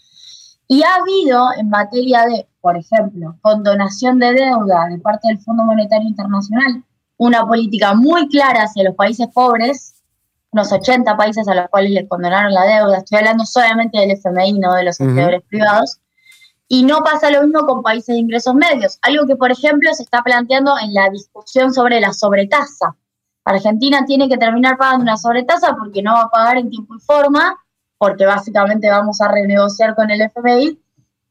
[0.67, 5.63] Y ha habido en materia de, por ejemplo, condonación de deuda de parte del Fondo
[5.63, 6.83] Monetario Internacional,
[7.17, 9.95] una política muy clara hacia los países pobres,
[10.51, 12.97] unos 80 países a los cuales les condonaron la deuda.
[12.97, 15.99] Estoy hablando solamente del FMI, no de los acreedores privados.
[16.67, 18.97] Y no pasa lo mismo con países de ingresos medios.
[19.01, 22.95] Algo que, por ejemplo, se está planteando en la discusión sobre la sobretasa.
[23.45, 26.99] Argentina tiene que terminar pagando una sobretasa porque no va a pagar en tiempo y
[26.99, 27.57] forma,
[28.03, 30.77] porque básicamente vamos a renegociar con el FMI.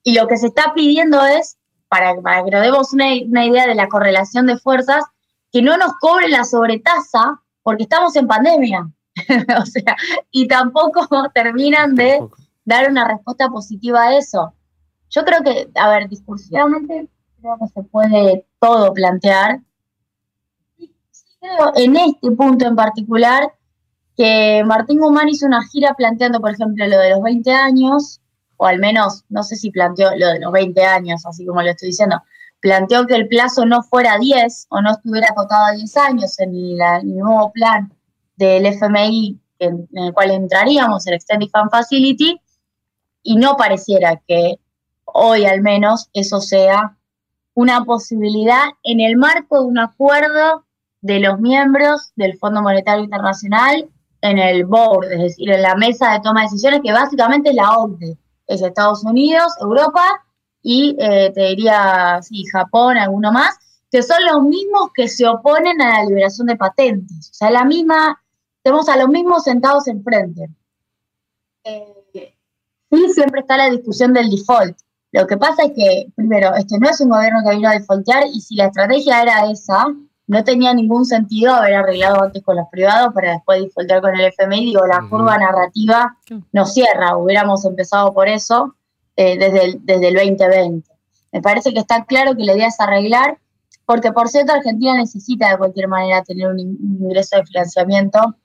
[0.05, 3.67] Y lo que se está pidiendo es, para, para que nos demos una, una idea
[3.67, 5.05] de la correlación de fuerzas,
[5.53, 8.91] que no nos cobren la sobretasa porque estamos en pandemia.
[9.61, 9.97] o sea,
[10.31, 12.37] y tampoco terminan de Tampoco.
[12.65, 14.55] dar una respuesta positiva a eso.
[15.11, 17.07] Yo creo que, a ver, discursivamente,
[17.39, 19.61] creo que se puede todo plantear.
[20.79, 20.91] Sí
[21.39, 23.53] creo en este punto en particular
[24.17, 28.21] que Martín Guzmán hizo una gira planteando, por ejemplo, lo de los 20 años,
[28.57, 31.71] o al menos, no sé si planteó lo de los 20 años, así como lo
[31.71, 32.23] estoy diciendo,
[32.61, 36.55] planteó que el plazo no fuera 10 o no estuviera acotado a 10 años en
[36.55, 37.93] el nuevo plan
[38.37, 42.41] del FMI en, en el cual entraríamos, el Extended Fund Facility,
[43.23, 44.59] y no pareciera que
[45.05, 46.97] hoy al menos eso sea
[47.55, 50.65] una posibilidad en el marco de un acuerdo
[51.01, 53.89] de los miembros del Fondo Monetario Internacional
[54.23, 57.57] en el board, es decir, en la mesa de toma de decisiones, que básicamente es
[57.57, 58.17] la OCDE,
[58.47, 60.25] es Estados Unidos, Europa
[60.63, 63.59] y eh, te diría, sí, Japón, alguno más,
[63.91, 67.31] que son los mismos que se oponen a la liberación de patentes.
[67.31, 68.23] O sea, la misma,
[68.63, 70.49] tenemos a los mismos sentados enfrente.
[71.65, 72.35] Eh,
[72.91, 74.79] sí, siempre está la discusión del default.
[75.11, 78.25] Lo que pasa es que, primero, este no es un gobierno que vino a defaultear
[78.33, 79.87] y si la estrategia era esa,
[80.27, 84.27] no tenía ningún sentido haber arreglado antes con los privados para después defaultear con el
[84.27, 84.65] FMI.
[84.67, 86.17] Digo, la curva narrativa
[86.53, 88.77] no cierra, hubiéramos empezado por eso
[89.17, 90.91] eh, desde, el, desde el 2020.
[91.33, 93.39] Me parece que está claro que la idea es arreglar,
[93.85, 98.37] porque por cierto Argentina necesita de cualquier manera tener un, in- un ingreso de financiamiento.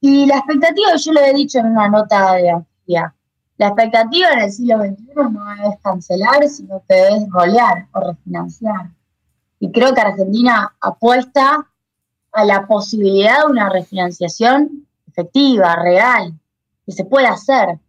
[0.00, 3.14] Y la expectativa, yo lo he dicho en una nota de Anfibia,
[3.58, 8.90] la expectativa en el siglo XXI no es cancelar, sino que es rolear o refinanciar.
[9.66, 11.66] Y creo que Argentina apuesta
[12.30, 16.34] a la posibilidad de una refinanciación efectiva, real,
[16.84, 17.80] que se pueda hacer.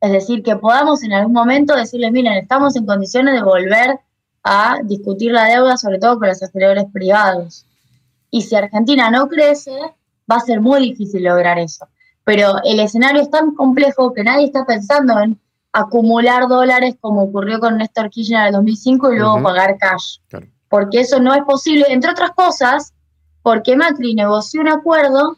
[0.00, 4.00] Es decir, que podamos en algún momento decirles, miren, estamos en condiciones de volver
[4.42, 7.66] a discutir la deuda, sobre todo con los acreedores privados.
[8.28, 9.78] Y si Argentina no crece,
[10.28, 11.86] va a ser muy difícil lograr eso.
[12.24, 15.38] Pero el escenario es tan complejo que nadie está pensando en
[15.72, 20.16] acumular dólares como ocurrió con Néstor Kirchner en el 2005 y luego pagar cash.
[20.26, 20.48] Claro.
[20.72, 22.94] Porque eso no es posible, entre otras cosas,
[23.42, 25.36] porque Macri negoció un acuerdo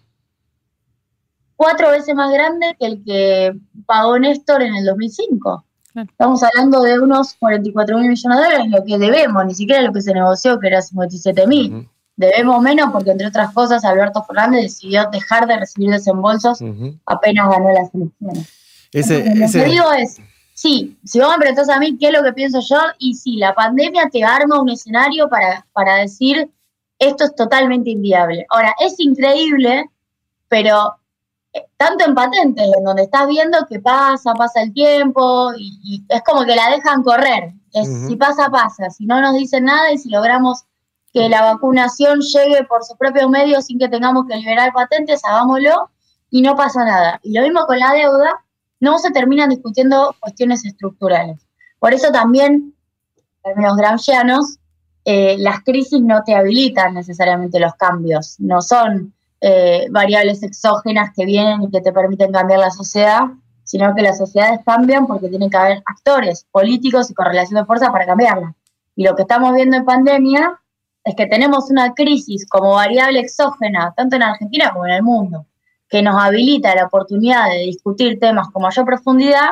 [1.56, 3.52] cuatro veces más grande que el que
[3.84, 5.64] pagó Néstor en el 2005.
[5.92, 6.08] Claro.
[6.08, 9.92] Estamos hablando de unos 44 mil millones de dólares, lo que debemos, ni siquiera lo
[9.92, 11.74] que se negoció, que era 57 mil.
[11.74, 16.60] Ujú, Debemos menos porque, entre otras cosas, Alberto Fernández decidió dejar de recibir desembolsos
[17.06, 18.48] apenas ganó las elecciones.
[18.92, 20.20] Ese, Entonces, lo que digo es,
[20.64, 23.36] sí, si vos me preguntás a mí qué es lo que pienso yo, y sí,
[23.36, 26.50] la pandemia te arma un escenario para, para decir
[26.98, 28.46] esto es totalmente inviable.
[28.48, 29.90] Ahora, es increíble,
[30.48, 30.94] pero
[31.52, 36.04] eh, tanto en patentes, en donde estás viendo que pasa, pasa el tiempo, y, y
[36.08, 37.52] es como que la dejan correr.
[37.74, 38.06] Es.
[38.06, 38.88] Si pasa, pasa.
[38.88, 40.64] Si no nos dicen nada y si logramos
[41.12, 45.90] que la vacunación llegue por sus propios medios sin que tengamos que liberar patentes, hagámoslo
[46.30, 47.20] y no pasa nada.
[47.22, 48.43] Y lo mismo con la deuda,
[48.84, 51.46] no se terminan discutiendo cuestiones estructurales.
[51.78, 52.74] Por eso también,
[53.16, 54.58] en términos gramscianos,
[55.06, 61.24] eh, las crisis no te habilitan necesariamente los cambios, no son eh, variables exógenas que
[61.24, 63.22] vienen y que te permiten cambiar la sociedad,
[63.64, 67.90] sino que las sociedades cambian porque tienen que haber actores políticos y correlación de fuerza
[67.90, 68.54] para cambiarla.
[68.96, 70.60] Y lo que estamos viendo en pandemia
[71.04, 75.46] es que tenemos una crisis como variable exógena, tanto en Argentina como en el mundo,
[75.94, 79.50] que nos habilita la oportunidad de discutir temas con mayor profundidad,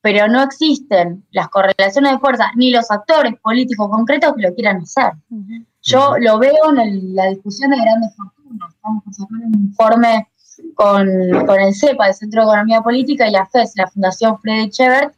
[0.00, 4.78] pero no existen las correlaciones de fuerza ni los actores políticos concretos que lo quieran
[4.78, 5.12] hacer.
[5.82, 8.74] Yo lo veo en el- la discusión de grandes fortunas.
[8.74, 10.28] Estamos por sacar un informe
[10.74, 11.06] con,
[11.46, 15.14] con el CEPA, el Centro de Economía Política, y la FES, la Fundación Friedrich Ebert.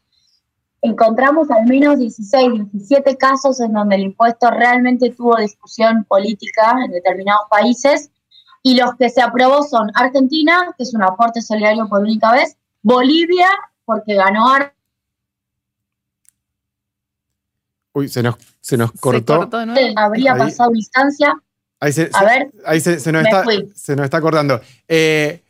[0.82, 6.90] Encontramos al menos 16, 17 casos en donde el impuesto realmente tuvo discusión política en
[6.92, 8.10] determinados países,
[8.62, 12.56] y los que se aprobó son Argentina, que es un aporte solidario por única vez,
[12.82, 13.48] Bolivia,
[13.84, 14.74] porque ganó Ar
[17.94, 19.46] Uy, se nos, se nos Se cortó.
[19.66, 19.92] nuevo.
[19.96, 20.38] habría Ahí.
[20.38, 21.34] pasado una instancia.
[21.80, 23.72] Ahí se, A se- ver, ahí se, se nos está, fui.
[23.74, 24.60] se nos está cortando.
[24.86, 25.42] Eh,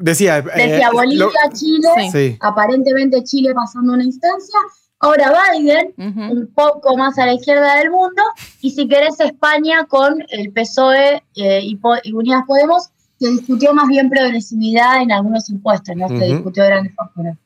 [0.00, 0.38] decía.
[0.38, 2.36] eh, Decía Bolivia, lo- Chile, sí.
[2.40, 4.58] aparentemente Chile pasando una instancia,
[5.04, 8.22] ahora Biden, un poco más a la izquierda del mundo,
[8.60, 11.78] y si querés España con el PSOE eh, y,
[12.12, 12.88] Unidas Podemos,
[13.18, 17.36] que discutió más bien progresividad en algunos impuestos, no se discutió grandes fortunas.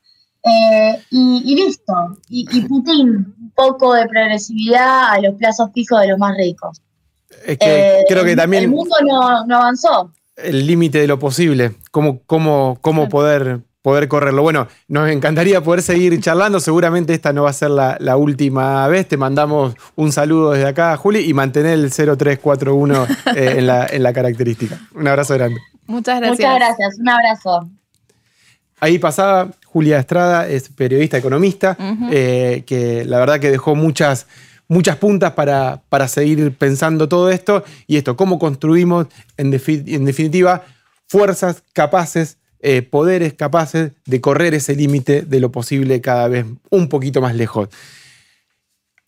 [0.45, 1.95] Eh, y, y listo,
[2.29, 3.09] y, y Putin,
[3.41, 6.81] un poco de progresividad a los plazos fijos de los más ricos.
[7.45, 10.13] Es que Eh, creo que también El mundo no, no avanzó.
[10.37, 14.43] el límite de lo posible, cómo, cómo, cómo poder, poder correrlo.
[14.43, 18.87] Bueno, nos encantaría poder seguir charlando, seguramente esta no va a ser la, la última
[18.89, 23.07] vez, te mandamos un saludo desde acá, Juli, y mantener el 0341
[23.37, 24.79] eh, en, la, en la característica.
[24.95, 25.61] Un abrazo grande.
[25.87, 26.39] Muchas gracias.
[26.39, 27.71] Muchas gracias, un abrazo.
[28.81, 31.77] Ahí pasaba Julia Estrada, es periodista economista,
[32.13, 34.27] eh, que la verdad que dejó muchas,
[34.69, 39.07] muchas puntas para, para seguir pensando todo esto y esto, cómo construimos
[39.37, 40.63] en, defi- en definitiva
[41.09, 46.89] fuerzas capaces, eh, poderes capaces de correr ese límite de lo posible cada vez un
[46.89, 47.69] poquito más lejos.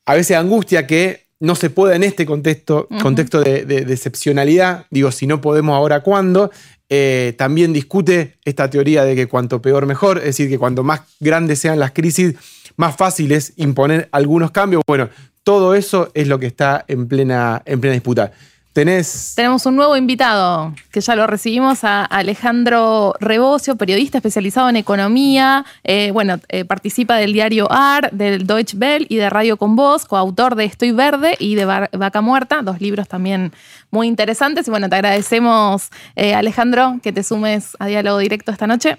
[0.07, 4.87] A veces angustia que no se pueda en este contexto, contexto de, de- de excepcionalidad,
[4.91, 6.51] digo, si no podemos ahora, ¿cuándo?
[6.89, 11.03] Eh, también discute esta teoría de que cuanto peor mejor, es decir, que cuanto más
[11.21, 12.35] grandes sean las crisis,
[12.77, 14.83] más fácil es imponer algunos cambios.
[14.87, 15.09] Bueno,
[15.45, 18.33] todo eso es lo que está en plena, en plena disputa.
[18.73, 19.33] Tenés...
[19.35, 25.65] Tenemos un nuevo invitado, que ya lo recibimos, a Alejandro Rebocio, periodista especializado en economía.
[25.83, 30.05] Eh, bueno, eh, participa del diario AR, del Deutsche Welle y de Radio con Voz,
[30.05, 33.53] coautor de Estoy Verde y de Vaca Muerta, dos libros también
[33.91, 34.69] muy interesantes.
[34.69, 38.99] Y bueno, te agradecemos, eh, Alejandro, que te sumes a Diálogo Directo esta noche.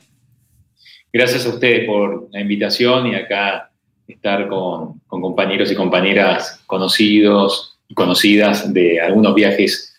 [1.13, 3.72] Gracias a ustedes por la invitación y acá
[4.05, 9.94] estar con, con compañeros y compañeras conocidos y conocidas de algunos viajes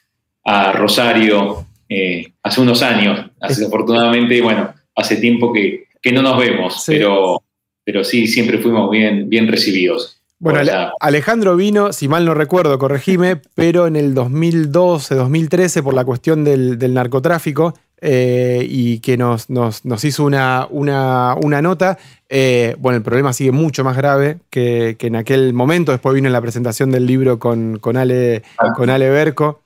[0.45, 3.31] a Rosario eh, hace unos años.
[3.47, 6.93] Desafortunadamente, bueno, hace tiempo que, que no nos vemos, Sí.
[6.93, 7.43] pero,
[7.85, 10.22] pero sí, siempre fuimos bien, bien recibidos.
[10.43, 10.91] Bueno.
[11.01, 16.43] Alejandro vino, si mal no recuerdo, corregime, pero en el 2012, 2013, por la cuestión
[16.43, 17.75] del, del narcotráfico,
[18.05, 21.97] eh, y que nos, nos- nos hizo una, una- una nota.
[22.29, 25.93] Eh, bueno, el problema sigue mucho más grave que, que en aquel momento.
[25.93, 28.43] Después vino la presentación del libro con, con, Ale,
[28.77, 29.63] con Ale Berco.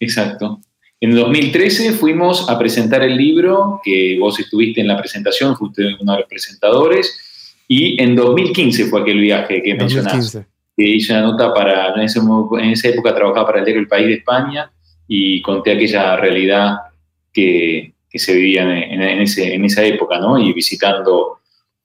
[0.00, 0.60] Exacto.
[1.00, 6.12] En 2013 fuimos a presentar el libro, que vos estuviste en la presentación, fuiste uno
[6.12, 7.18] de los presentadores,
[7.68, 10.12] y en 2015 fue aquel viaje que mencionás.
[10.12, 10.46] 2015.
[10.76, 13.80] que hice una nota para, en, ese mo- en esa época trabajaba para el diario
[13.80, 14.70] El País de España
[15.08, 16.76] y conté aquella realidad
[17.32, 20.38] que, que se vivía en, en- en ese- en esa época, ¿no?
[20.38, 21.38] Y visitando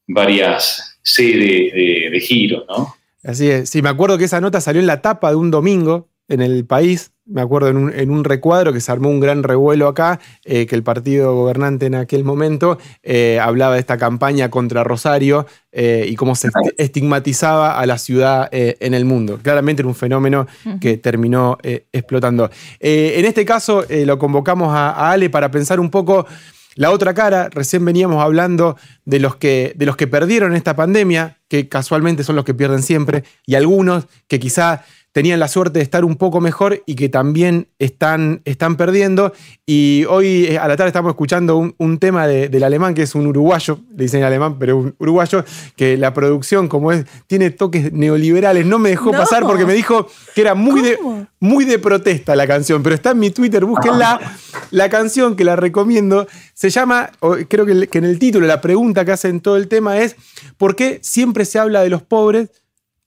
[0.08, 2.94] varias sedes de, de giro, ¿no?
[3.24, 3.70] Así es.
[3.70, 6.66] Sí, me acuerdo que esa nota salió en la tapa de un domingo en el
[6.66, 7.12] país.
[7.32, 10.66] Me acuerdo en un, en un recuadro que se armó un gran revuelo acá, eh,
[10.66, 16.06] que el partido gobernante en aquel momento eh, hablaba de esta campaña contra Rosario eh,
[16.10, 19.40] y cómo se esti- estigmatizaba a la ciudad en el mundo.
[19.42, 20.46] Claramente era un fenómeno
[20.82, 22.50] que terminó explotando.
[22.80, 26.26] En este caso, lo convocamos a, a Ale para pensar un poco
[26.76, 27.50] la otra cara.
[27.50, 32.36] Recién veníamos hablando de los que, de los que perdieron esta pandemia, que casualmente son
[32.36, 36.40] los que pierden siempre, y algunos que quizá tenían la suerte de estar un poco
[36.40, 39.34] mejor y que también están, están perdiendo.
[39.66, 43.28] Y hoy eh, a la tarde estamos escuchando un, tema del alemán, que es un
[43.28, 45.44] uruguayo, le dicen alemán, pero un uruguayo,
[45.76, 48.66] que la producción, como es, tiene toques neoliberales.
[48.66, 50.98] No me dejó pasar porque me dijo que era muy de,
[51.40, 54.20] muy de protesta la canción, pero está en mi Twitter, búsquenla.
[54.72, 57.12] La canción que la recomiendo se llama,
[57.50, 60.16] creo que, que en el título, la pregunta que hacen todo el tema es,
[60.58, 62.50] ¿por qué siempre se habla de los pobres,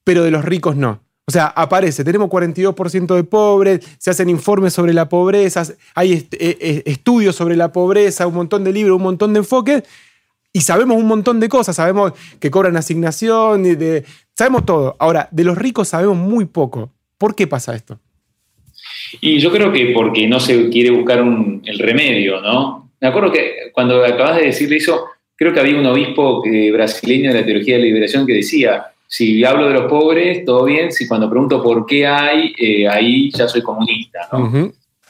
[0.05, 1.05] pero de los ricos no?
[1.27, 5.63] O sea, aparece, tenemos 42% de pobres, se hacen informes sobre la pobreza,
[5.95, 9.85] hay eh, eh, estudios sobre la pobreza, un montón de libros, un montón de enfoques,
[10.53, 14.05] y sabemos un montón de cosas, sabemos que cobran asignación, de,
[14.35, 14.97] sabemos todo.
[14.99, 16.93] Ahora, de los ricos sabemos muy poco.
[17.17, 17.99] ¿Por qué pasa esto?
[19.21, 22.91] Y yo creo que porque no se quiere buscar el remedio, ¿no?
[23.01, 25.07] Me acuerdo que cuando acabas de decirle eso,
[25.37, 28.94] creo que había un obispo eh, brasileño de la teología de la liberación que decía,
[29.17, 30.91] si hablo de los pobres, todo bien.
[30.91, 34.29] Si cuando pregunto por qué hay, eh, ahí ya soy comunista.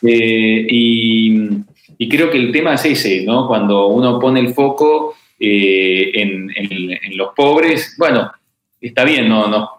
[0.02, 3.48] Eh, y, creo que el tema es ese, ¿no?
[3.48, 8.30] Cuando uno pone el foco eh, en, los pobres, bueno,
[8.78, 9.70] está bien, no, no,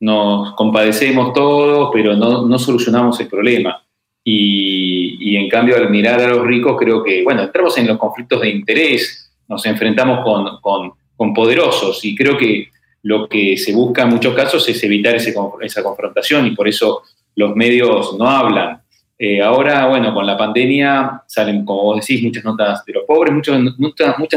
[0.00, 3.82] nos compadecemos todos, pero no, solucionamos el problema.
[4.22, 8.42] Y, en cambio, al mirar a los ricos, creo que, bueno, entramos en los conflictos
[8.42, 12.68] de interés, nos enfrentamos con, con, con poderosos y creo que
[13.02, 17.02] lo que se busca en muchos casos es evitar esa confrontación y por eso
[17.36, 18.80] los medios no hablan.
[19.18, 23.34] Eh, ahora, bueno, con la pandemia salen, como vos decís, muchas notas de los pobres,
[23.34, 23.58] muchas,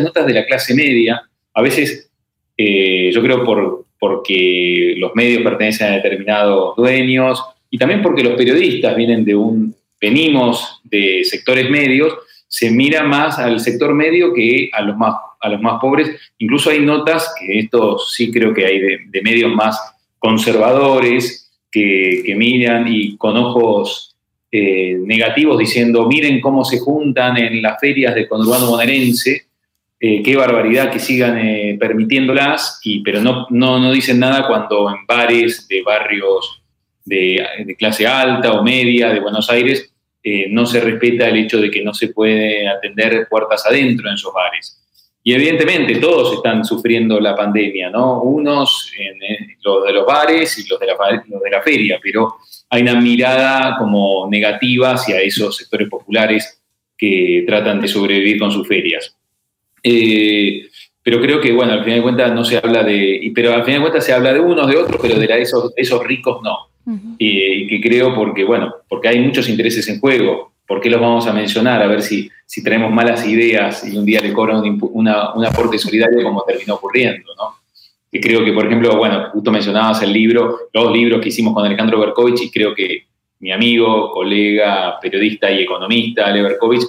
[0.01, 1.21] notas de la clase media.
[1.53, 2.11] A veces,
[2.57, 8.33] eh, yo creo por, porque los medios pertenecen a determinados dueños y también porque los
[8.33, 12.13] periodistas vienen de un, venimos de sectores medios,
[12.49, 16.09] se mira más al sector medio que a los más a los más pobres.
[16.39, 19.77] Incluso hay notas, que esto sí creo que hay de, medios más
[20.17, 24.15] conservadores, que, miran y con ojos
[24.51, 29.47] eh, negativos diciendo, miren cómo se juntan en las ferias de conurbano bonaerense,
[29.99, 35.05] eh, qué barbaridad que sigan eh, permitiéndolas, y, pero no, no, dicen nada cuando en
[35.05, 36.61] bares de barrios
[37.03, 39.89] de, de clase alta o media de Buenos Aires
[40.51, 44.33] no se respeta el hecho de que no se puede atender puertas adentro en esos
[44.33, 44.82] bares.
[45.25, 48.21] Y evidentemente todos están sufriendo la pandemia, ¿no?
[48.21, 49.17] Unos, en,
[49.63, 52.35] los de los bares y los de, la, los de la feria, pero
[52.69, 56.61] hay una mirada como negativa hacia esos sectores populares
[56.97, 59.15] que tratan de sobrevivir con sus ferias.
[59.81, 60.67] Eh,
[61.03, 63.81] pero creo que, bueno, al final de cuentas no se habla de, pero al final
[63.81, 66.57] de cuentas se habla de unos, de otros, pero de esos, esos ricos no.
[67.17, 70.52] Y que creo porque, bueno, porque hay muchos intereses en juego.
[70.67, 71.81] ¿Por qué los vamos a mencionar?
[71.81, 76.23] A ver si, si traemos malas ideas y un día le cobran un, aporte solidario
[76.23, 77.55] como terminó ocurriendo, ¿no?
[78.11, 81.65] Que creo que, por ejemplo, bueno, justo mencionabas el libro, los libros que hicimos con
[81.65, 83.07] Alejandro Berkovich y creo que
[83.39, 86.83] mi amigo, colega, periodista y economista, Ale Berkovich,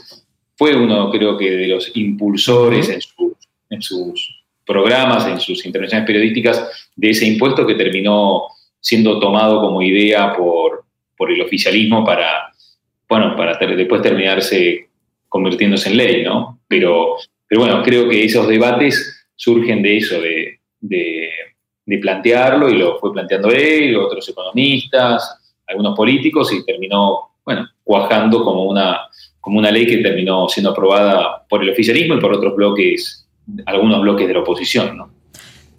[0.56, 3.00] fue uno, creo que, de los impulsores en,
[3.70, 8.44] en sus programas, en sus intervenciones periodísticas, de ese impuesto que terminó
[8.80, 10.84] siendo tomado como idea por,
[11.16, 12.52] por el oficialismo para
[13.08, 14.88] bueno, para después terminarse
[15.28, 16.60] convirtiéndose en ley, ¿no?
[16.68, 20.60] Pero, pero bueno, creo que esos debates surgen de eso, de,
[22.00, 28.64] plantearlo, y lo fue planteando él, otros economistas, algunos políticos, y terminó, bueno, cuajando como
[28.64, 29.00] una,
[29.40, 33.26] como una ley que terminó siendo aprobada por el oficialismo y por otros bloques,
[33.66, 35.13] algunos bloques de la oposición, ¿no?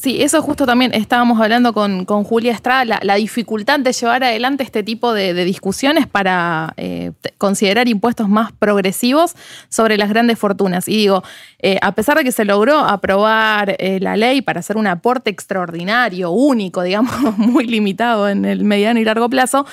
[0.06, 4.84] Sí, eso justo también estábamos hablando con, Julia Estrada, la, dificultad de llevar adelante este
[4.84, 9.34] tipo de, discusiones para eh, considerar impuestos más progresivos
[9.68, 10.88] sobre las grandes fortunas.
[10.88, 11.24] Y digo,
[11.58, 15.32] eh, a pesar de que se logró aprobar eh, la ley para hacer un aporte
[15.32, 19.66] extraordinario, único, digamos, muy limitado en el mediano y largo plazo,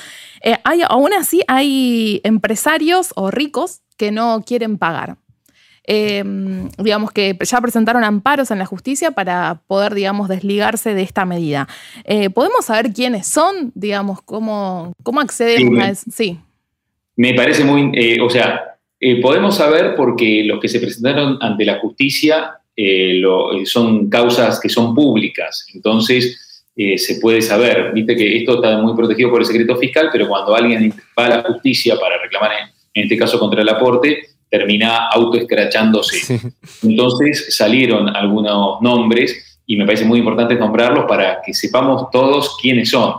[0.64, 5.18] hay, aún así hay empresarios o ricos que no quieren pagar.
[5.84, 11.24] Em, digamos que ya presentaron amparos en la justicia para poder, digamos, desligarse de esta
[11.24, 11.68] medida.
[12.04, 13.72] Eh, ¿Podemos saber quiénes son?
[13.74, 16.10] Digamos, cómo, cómo accedemos a eso.
[16.12, 16.38] Sí.
[17.16, 21.64] Me parece muy, eh, o sea, eh, podemos saber porque los que se presentaron ante
[21.64, 22.58] la justicia
[23.64, 25.66] son causas que son públicas.
[25.74, 27.92] Entonces, se puede saber.
[27.92, 31.28] Viste que esto está muy protegido por el secreto fiscal, pero cuando alguien va a
[31.28, 32.52] la justicia para reclamar,
[32.94, 34.22] en este caso contra el aporte,
[34.52, 36.38] termina autoescrachándose.
[36.82, 42.90] Entonces salieron algunos nombres y me parece muy importante nombrarlos para que sepamos todos quiénes
[42.90, 43.14] son.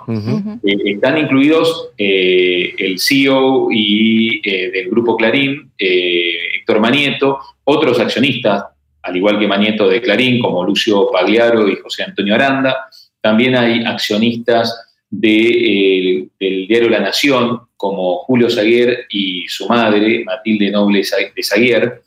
[0.64, 8.66] Eh, están incluidos eh, el CEO y, eh, del grupo Clarín, Héctor Manieto, otros accionistas,
[9.02, 12.78] al igual que Manieto de Clarín, como Lucio Pagliaro y José Antonio Aranda.
[13.22, 16.30] También hay accionistas del
[16.68, 21.04] diario La Nación, como Julio Zaguer y su madre, Matilde Noble
[21.36, 22.02] de Zaguer.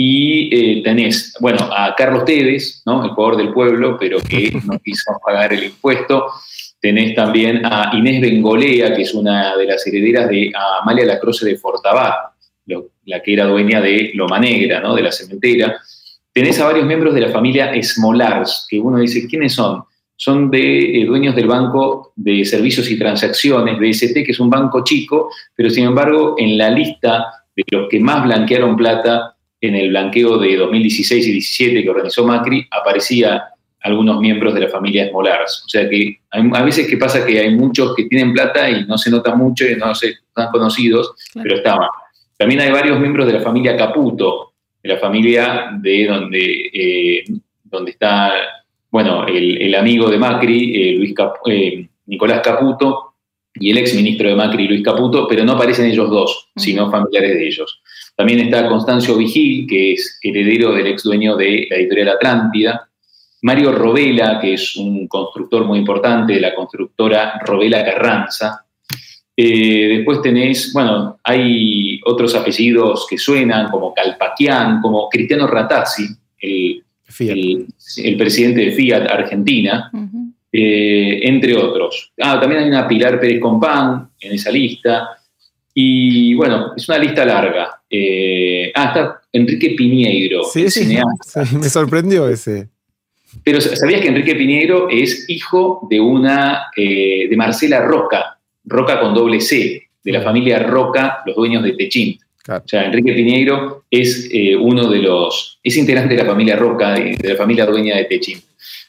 [0.00, 3.02] Y eh, tenés, bueno, a Carlos Tevez, ¿no?
[3.04, 6.26] el jugador del pueblo, pero que no quiso pagar el impuesto.
[6.80, 11.56] Tenés también a Inés Bengolea, que es una de las herederas de Amalia Lacroce de
[11.56, 12.14] Fortabat,
[13.06, 14.94] la que era dueña de Loma Negra, ¿no?
[14.94, 15.76] de la cementera.
[16.32, 19.82] Tenés a varios miembros de la familia Smolars, que uno dice, ¿quiénes son?
[20.20, 24.82] Son de, eh, dueños del Banco de Servicios y Transacciones, BST, que es un banco
[24.82, 29.90] chico, pero sin embargo en la lista de los que más blanquearon plata en el
[29.90, 33.44] blanqueo de 2016 y 2017 que organizó Macri, aparecía
[33.82, 35.62] algunos miembros de la familia Smolars.
[35.66, 38.84] O sea que hay, a veces que pasa que hay muchos que tienen plata y
[38.86, 41.88] no se nota mucho y no se están conocidos, pero estaban.
[42.36, 47.24] También hay varios miembros de la familia Caputo, de la familia de donde, eh,
[47.64, 48.32] donde está,
[48.90, 51.14] bueno, el, amigo de Macri, eh, Luis
[51.46, 53.14] eh, Nicolás Caputo,
[53.54, 57.34] y el ex ministro de Macri, Luis Caputo, pero no aparecen ellos dos, sino familiares
[57.34, 57.82] de ellos.
[58.16, 62.88] También está Constancio Vigil, que es heredero del ex dueño de la editorial Atlántida.
[63.42, 68.64] Mario Robela, que es un constructor muy importante de la constructora Robela Carranza.
[69.36, 76.08] Eh, después tenéis, bueno, hay otros apellidos que suenan, como Calpaquián, como Cristiano Ratazzi,
[76.40, 76.82] el,
[78.16, 79.90] presidente de Fiat Argentina,
[80.52, 82.12] eh, entre otros.
[82.20, 85.10] Ah, también hay una Pilar Pérez Compán en esa lista.
[85.74, 87.82] Y bueno, es una lista larga.
[87.88, 90.98] Eh, ah, está Enrique Piñeiro, sí, sí,
[91.60, 92.68] me sorprendió ese.
[93.44, 99.14] Pero ¿sabías que Enrique Piñeiro es hijo de una, eh, de Marcela Roca, Roca con
[99.14, 101.74] doble C, de la familia Roca, los dueños de
[102.48, 106.94] O sea, Enrique Piñeiro es eh, uno de los, es integrante de la familia Roca,
[106.94, 108.40] de, de la familia dueña de Techín.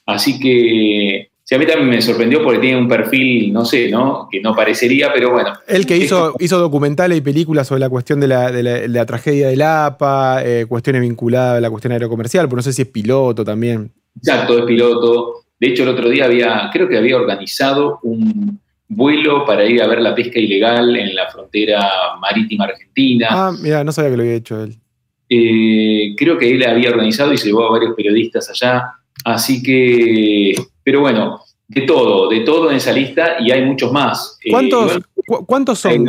[0.05, 4.27] Así que a mí también me sorprendió porque tiene un perfil, no sé, ¿no?
[4.31, 5.53] Que no parecería, pero bueno.
[5.67, 10.43] El que hizo, hizo documentales y películas sobre la cuestión de la, tragedia del APA,
[10.45, 13.91] eh, cuestiones vinculadas a la cuestión aerocomercial, pero no sé si es piloto también.
[14.17, 15.45] Exacto, es piloto.
[15.59, 19.87] De hecho, el otro día había, creo que había organizado un vuelo para ir a
[19.87, 23.27] ver la pesca ilegal en la frontera marítima argentina.
[23.29, 24.75] Ah, mira, no sabía que lo había hecho él.
[25.29, 28.93] Eh, creo que él había organizado y llevó a varios periodistas allá.
[29.23, 30.55] Así que
[30.89, 34.39] pero bueno, de todo, de todo en esa lista y hay muchos más.
[34.43, 34.99] Eh, ¿Cuántos,
[35.45, 36.03] ¿cuántos son?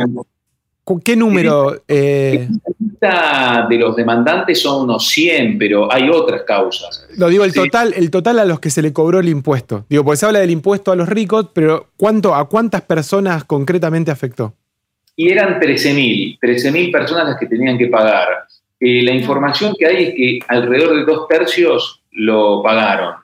[1.03, 1.81] ¿Qué número?
[1.87, 2.47] Eh?
[2.49, 7.07] La lista de los demandantes son unos 100, pero hay otras causas.
[7.17, 9.85] Lo digo, el total, el total a los que se le cobró el impuesto.
[9.89, 14.11] Digo, porque se habla del impuesto a los ricos, pero ¿cuánto, ¿a cuántas personas concretamente
[14.11, 14.53] afectó?
[15.15, 18.27] Y eran 13.000, 13.000 personas las que tenían que pagar.
[18.79, 23.21] Eh, la información que hay es que alrededor de dos tercios lo pagaron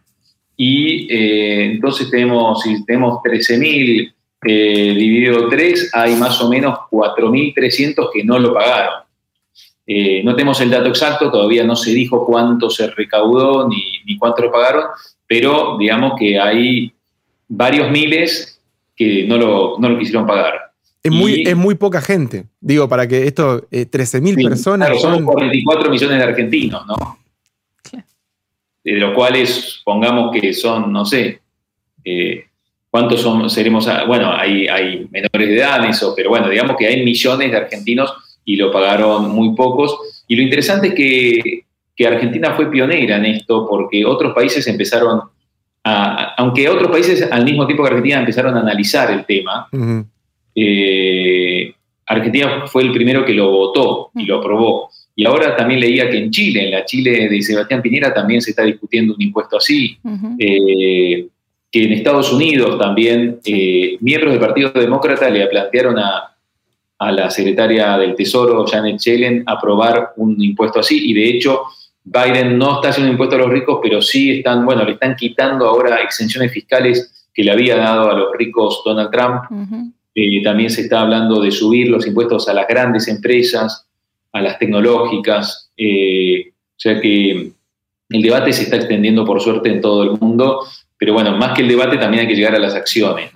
[0.57, 4.13] y eh, entonces tenemos, si tenemos 13.000
[4.47, 9.03] eh, dividido 3, hay más o menos 4.300 que no lo pagaron.
[9.85, 14.17] Eh, no tenemos el dato exacto, todavía no se dijo cuánto se recaudó ni, ni
[14.17, 14.85] cuánto lo pagaron,
[15.25, 16.91] pero digamos que hay
[17.47, 18.61] varios miles
[18.95, 20.71] que no lo, no lo quisieron pagar.
[21.03, 22.45] Es muy, es muy poca gente.
[22.59, 24.89] Digo, para que esto, 13.000 personas.
[24.89, 27.17] Claro, son 44 millones de argentinos, ¿no?
[28.93, 31.41] de los cuales pongamos que son, no sé,
[32.05, 32.46] eh,
[32.97, 36.87] cuántos son, seremos, bueno, hay, hay menores de edad en eso, pero bueno, digamos que
[36.87, 38.11] hay millones de argentinos
[38.43, 40.23] y lo pagaron muy pocos.
[40.27, 45.21] Y lo interesante es que, Argentina fue pionera en esto porque otros países empezaron
[45.83, 49.67] a, aunque otros países al mismo tiempo que Argentina empezaron a analizar el tema,
[50.55, 51.73] eh,
[52.07, 54.89] Argentina fue el primero que lo votó y lo aprobó.
[55.15, 58.51] Y ahora también leía que en Chile, en la Chile de Sebastián Piñera, también se
[58.51, 59.97] está discutiendo un impuesto así.
[60.39, 61.27] Eh,
[61.71, 66.33] que en Estados Unidos también eh, miembros del Partido Demócrata le plantearon a,
[66.99, 71.11] la secretaria del Tesoro, Janet Yellen, aprobar un impuesto así.
[71.11, 71.61] Y de hecho,
[72.03, 75.15] Biden no está haciendo un impuesto a los ricos, pero sí están, bueno, le están
[75.15, 79.43] quitando ahora exenciones fiscales que le había dado a los ricos Donald Trump.
[80.15, 83.87] Eh, también se está hablando de subir los impuestos a las grandes empresas
[84.31, 85.71] a las tecnológicas.
[85.77, 87.51] Eh, o sea que
[88.09, 90.61] el debate se está extendiendo por suerte en todo el mundo,
[90.97, 93.31] pero bueno, más que el debate también hay que llegar a las acciones.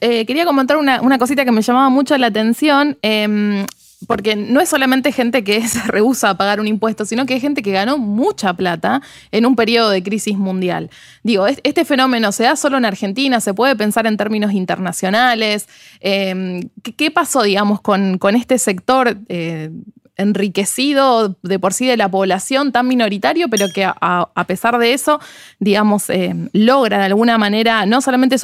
[0.00, 2.98] Eh, quería comentar una, cosita que me llamaba mucho la atención.
[3.02, 3.66] Em,
[4.06, 7.40] porque no es solamente gente que se rehúsa a pagar un impuesto, sino que hay
[7.40, 9.00] gente que ganó mucha plata
[9.30, 10.90] en un periodo de crisis mundial.
[11.22, 15.68] Digo, este fenómeno se da solo en Argentina, se puede pensar en términos internacionales.
[16.00, 19.18] Em, ¿qué, pasó, digamos, con, con este sector?
[19.28, 19.70] Eh,
[20.16, 25.20] enriquecido de por sí de la población tan minoritario, pero que a, pesar de eso,
[25.58, 28.36] digamos, em, logra de alguna manera no solamente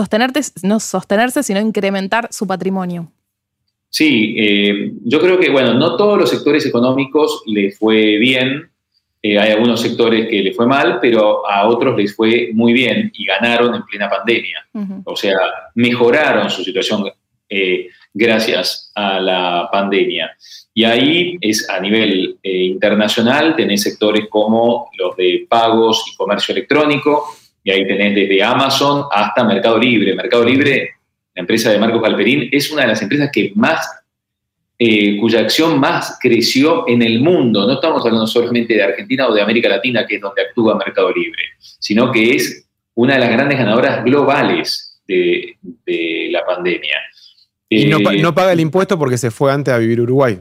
[0.63, 3.11] no sostenerse, sino incrementar su patrimonio.
[3.91, 8.71] Sí, eh, yo creo que, bueno, no todos los sectores económicos les fue bien.
[9.23, 13.11] Eh, hay algunos sectores que les fue mal, pero a otros les fue muy bien
[13.15, 14.67] y ganaron en plena pandemia.
[15.05, 15.39] O sea,
[15.75, 17.03] mejoraron su situación
[17.49, 20.37] eh, gracias a la pandemia.
[20.75, 27.27] Y ahí es a nivel internacional, tenés sectores como los de pagos y comercio electrónico,
[27.65, 30.15] y ahí tenés desde Amazon hasta Mercado Libre.
[30.15, 30.99] Mercado Libre
[31.39, 33.89] la empresa de Marcos Galperín, es una de las empresas que más,
[34.77, 37.65] eh, cuya acción más creció en el mundo.
[37.65, 41.13] No estamos hablando solamente de Argentina o de América Latina, que es donde actúa Mercado
[41.13, 41.45] Libre,
[41.79, 45.57] sino que es una de las grandes ganadoras globales de,
[46.33, 46.97] la pandemia.
[47.69, 50.41] Y no, no, paga el impuesto porque se fue antes a vivir Uruguay.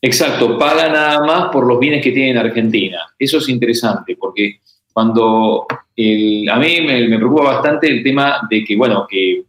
[0.00, 2.98] Exacto, paga nada más por los bienes que tiene en Argentina.
[3.18, 4.60] Eso es interesante porque
[4.92, 9.44] cuando a mí me, me, preocupa bastante el tema de que, bueno, que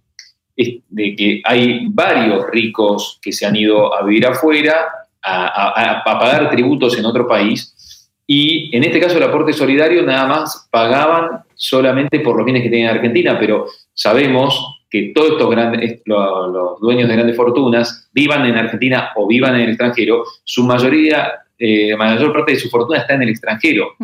[0.55, 4.87] de que hay varios ricos que se han ido a vivir afuera,
[5.21, 10.67] a, pagar tributos en otro país, y en este caso el aporte solidario nada más
[10.71, 16.01] pagaban solamente por los bienes que tenían en Argentina, pero sabemos que todos estos grandes,
[16.05, 21.33] los, dueños de grandes fortunas, vivan en Argentina o vivan en el extranjero, su mayoría,
[21.59, 23.95] eh, la mayor parte de su fortuna está en el extranjero.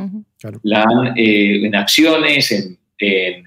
[0.63, 2.77] La, eh, en acciones,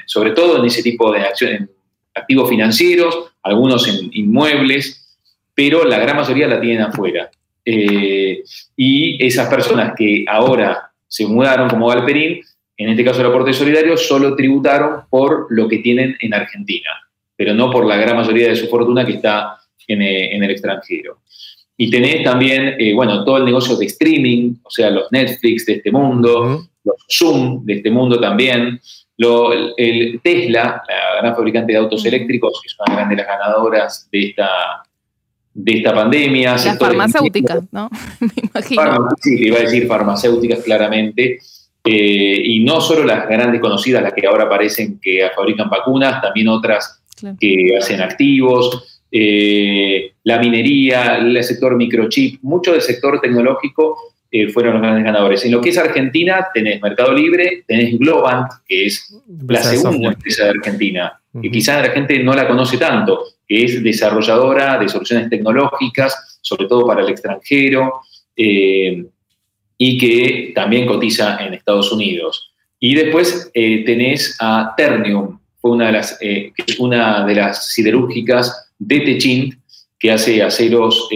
[0.06, 1.68] sobre todo en ese tipo de acciones,
[2.14, 5.18] activos financieros, algunos en inmuebles,
[5.54, 7.30] pero la gran mayoría la tienen afuera.
[7.62, 8.42] Eh,
[8.74, 12.40] y esas personas que ahora se mudaron como Valperín,
[12.76, 16.90] en este caso el aporte solidario, solo tributaron por lo que tienen en Argentina,
[17.44, 21.18] pero no por la gran mayoría de su fortuna que está en, eh, el extranjero.
[21.76, 25.74] Y tenés también, eh, bueno, todo el negocio de streaming, o sea, los Netflix de
[25.74, 28.80] este mundo, los Zoom de este mundo también,
[29.76, 34.08] el Tesla, la gran fabricante de autos eléctricos, que es una gran de las ganadoras
[34.10, 34.48] de esta,
[35.52, 36.52] de esta pandemia.
[36.52, 37.90] Las farmacéuticas, ¿no?
[38.20, 39.08] Me imagino.
[39.20, 41.40] sí, iba a decir farmacéuticas claramente.
[41.86, 46.48] Eh, y no solo las grandes conocidas, las que ahora parecen que fabrican vacunas, también
[46.48, 47.03] otras
[47.38, 54.72] que hacen activos, eh, la minería, el sector microchip, mucho del sector tecnológico eh, fueron
[54.72, 55.44] los grandes ganadores.
[55.44, 59.14] En lo que es Argentina, tenés Mercado Libre, tenés Globant, que es
[59.46, 63.80] la segunda empresa de Argentina, que quizás la gente no la conoce tanto, que es
[63.80, 68.00] desarrolladora de soluciones tecnológicas, sobre todo para el extranjero,
[68.36, 69.04] eh,
[69.78, 72.52] y que también cotiza en Estados Unidos.
[72.80, 77.72] Y después eh, tenés a Ternium, fue una de las, que es una de las
[77.72, 79.54] siderúrgicas de Techint,
[79.98, 81.08] que hace aceros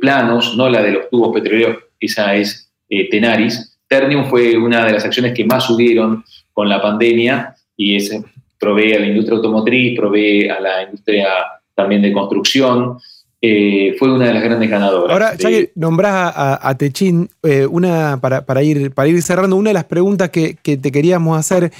[0.00, 3.78] planos, no la de los tubos petroleros, esa es eh, Tenaris.
[3.88, 8.16] Ternium fue una de las acciones que más subieron con la pandemia y es,
[8.58, 11.28] provee a la industria automotriz, provee a la industria
[11.74, 12.98] también de construcción.
[13.40, 15.12] Eh, fue una de las grandes ganadoras.
[15.12, 19.74] Ahora, ya que nombrás a, Techín, eh, una, para, ir, para ir cerrando, una de
[19.74, 21.70] las preguntas que, que te queríamos hacer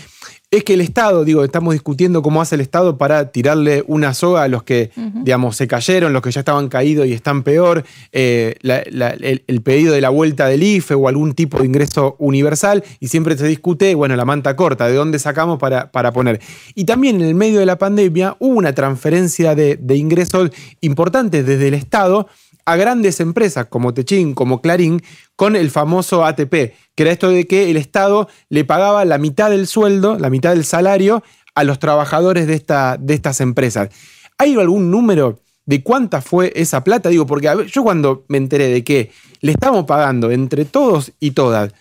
[0.51, 4.45] es que el Estado, digo, estamos discutiendo cómo hace el Estado para tirarle una soga
[4.45, 4.91] a los que,
[5.25, 10.01] digamos, se cayeron, los que ya estaban caídos y están peor, eh, el, pedido de
[10.01, 14.15] la vuelta del IFE o algún tipo de ingreso universal, y siempre se discute, bueno,
[14.15, 16.41] la manta corta, de dónde sacamos para, para poner.
[16.77, 20.51] Y también en el medio de la pandemia hubo una transferencia de, de ingresos
[20.81, 22.29] importantes desde el Estado
[22.67, 25.03] a grandes empresas como Techín, como Clarín,
[25.37, 26.51] con el famoso ATP,
[26.95, 30.51] que era esto de que el Estado le pagaba la mitad del sueldo, la mitad
[30.51, 31.23] del salario
[31.55, 33.89] a los trabajadores de, esta, de estas empresas.
[34.37, 37.09] ¿Hay algún número de cuánta fue esa plata?
[37.09, 41.73] Digo, porque yo cuando me enteré de que le estamos pagando entre todos y todas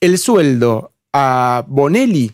[0.00, 2.32] el sueldo a Bonelli,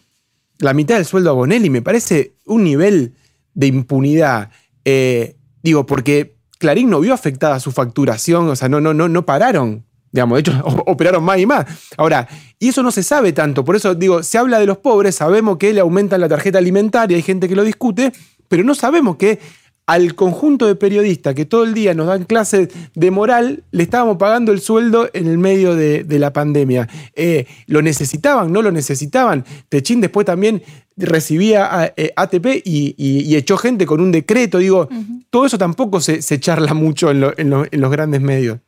[0.59, 3.15] la mitad del sueldo a Bonelli, me parece un nivel
[3.55, 4.51] de impunidad.
[4.85, 9.27] Eh, digo, porque Clarín no vio afectada su facturación, o sea, no, no, no, no
[9.27, 9.85] pararon.
[10.13, 11.67] Digamos, de hecho, operaron más y más.
[11.97, 12.29] Ahora,
[12.61, 15.59] y eso no se sabe tanto, por eso digo, se habla de los pobres, sabemos
[15.59, 18.13] que le aumentan la tarjeta alimentaria, hay gente que lo discute,
[18.47, 19.41] pero no sabemos que
[19.87, 24.17] al conjunto de periodistas que todo el día nos dan clases de moral, le estábamos
[24.17, 26.89] pagando el sueldo en el medio de, la pandemia.
[27.17, 28.53] Eh, ¿Lo necesitaban?
[28.53, 29.45] ¿No lo necesitaban?
[29.69, 30.63] Techín después también
[30.97, 34.59] recibía ATP eh, y, echó gente con un decreto.
[34.59, 34.89] Digo,
[35.31, 38.59] todo eso tampoco se, charla mucho en, los grandes medios.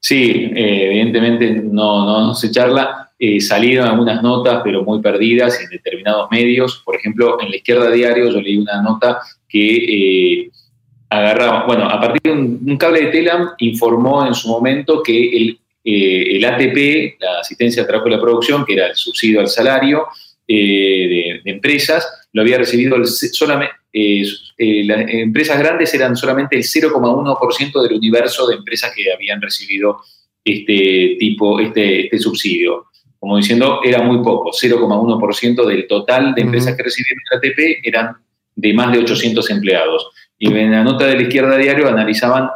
[0.00, 3.10] Sí, eh, evidentemente no, no, no se charla.
[3.18, 6.82] Eh, salieron algunas notas, pero muy perdidas en determinados medios.
[6.84, 10.50] Por ejemplo, en la izquierda diario yo leí una nota que eh,
[11.10, 15.58] agarraba, bueno, a partir de un, cable de Telam informó en su momento que el,
[15.84, 20.06] el ATP, la asistencia de trabajo y la producción, que era el subsidio al salario
[20.48, 26.62] de, de, empresas, lo había recibido el, solamente, eh, las empresas grandes eran solamente el
[26.62, 29.98] 0,1% del universo de empresas que habían recibido
[30.44, 32.86] este tipo, este, este subsidio.
[33.18, 38.16] Como diciendo, era muy poco, 0,1% del total de empresas que recibieron el ATP eran
[38.54, 40.08] de más de 800 empleados.
[40.38, 42.48] Y en la nota de la izquierda diario analizaban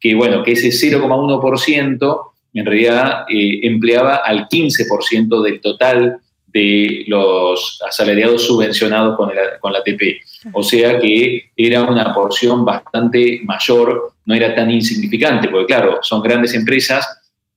[0.00, 2.20] que, bueno, que ese 0,1%
[2.54, 6.18] en realidad eh, empleaba al 15% del total
[6.56, 10.22] de los asalariados subvencionados con, el, con la ATP.
[10.54, 16.22] O sea que era una porción bastante mayor, no era tan insignificante, porque claro, son
[16.22, 17.06] grandes empresas,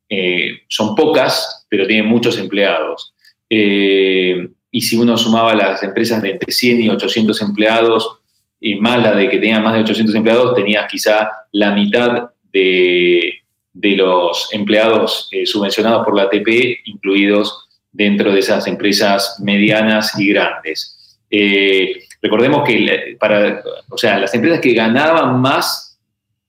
[0.10, 3.14] eh, son pocas, pero tienen muchos empleados.
[3.50, 8.18] Eh, y si uno sumaba las empresas de entre 100 y 800 empleados,
[8.60, 13.34] y más la de que tenían más de 800 empleados, tenías quizá la mitad de,
[13.72, 20.30] de los empleados eh, subvencionados por la ATP, incluidos dentro de esas empresas medianas y
[20.30, 21.18] grandes.
[21.30, 25.90] Eh, recordemos que para, o sea, las empresas que ganaban más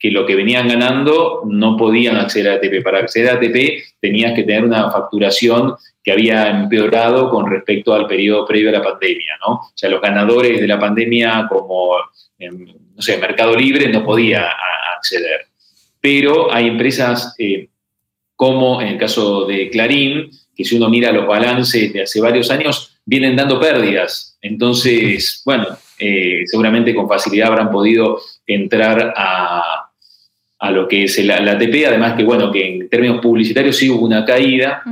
[0.00, 2.82] que lo que venían ganando no podían acceder a ATP.
[2.82, 8.06] Para acceder a ATP tenías que tener una facturación que había empeorado con respecto al
[8.06, 9.52] periodo previo a la pandemia, ¿no?
[9.56, 11.96] O sea, los ganadores de la pandemia como,
[12.38, 14.48] no sé, Mercado Libre no podía
[14.96, 15.48] acceder.
[16.00, 17.68] Pero hay empresas eh,
[18.34, 20.30] como en el caso de Clarín,
[20.60, 24.36] que si uno mira los balances de hace varios años, vienen dando pérdidas.
[24.42, 25.66] Entonces, bueno,
[25.98, 29.86] eh, seguramente con facilidad habrán podido entrar a,
[30.70, 34.24] lo que es la, ATP, además que, bueno, que en términos publicitarios sí hubo una
[34.24, 34.82] caída.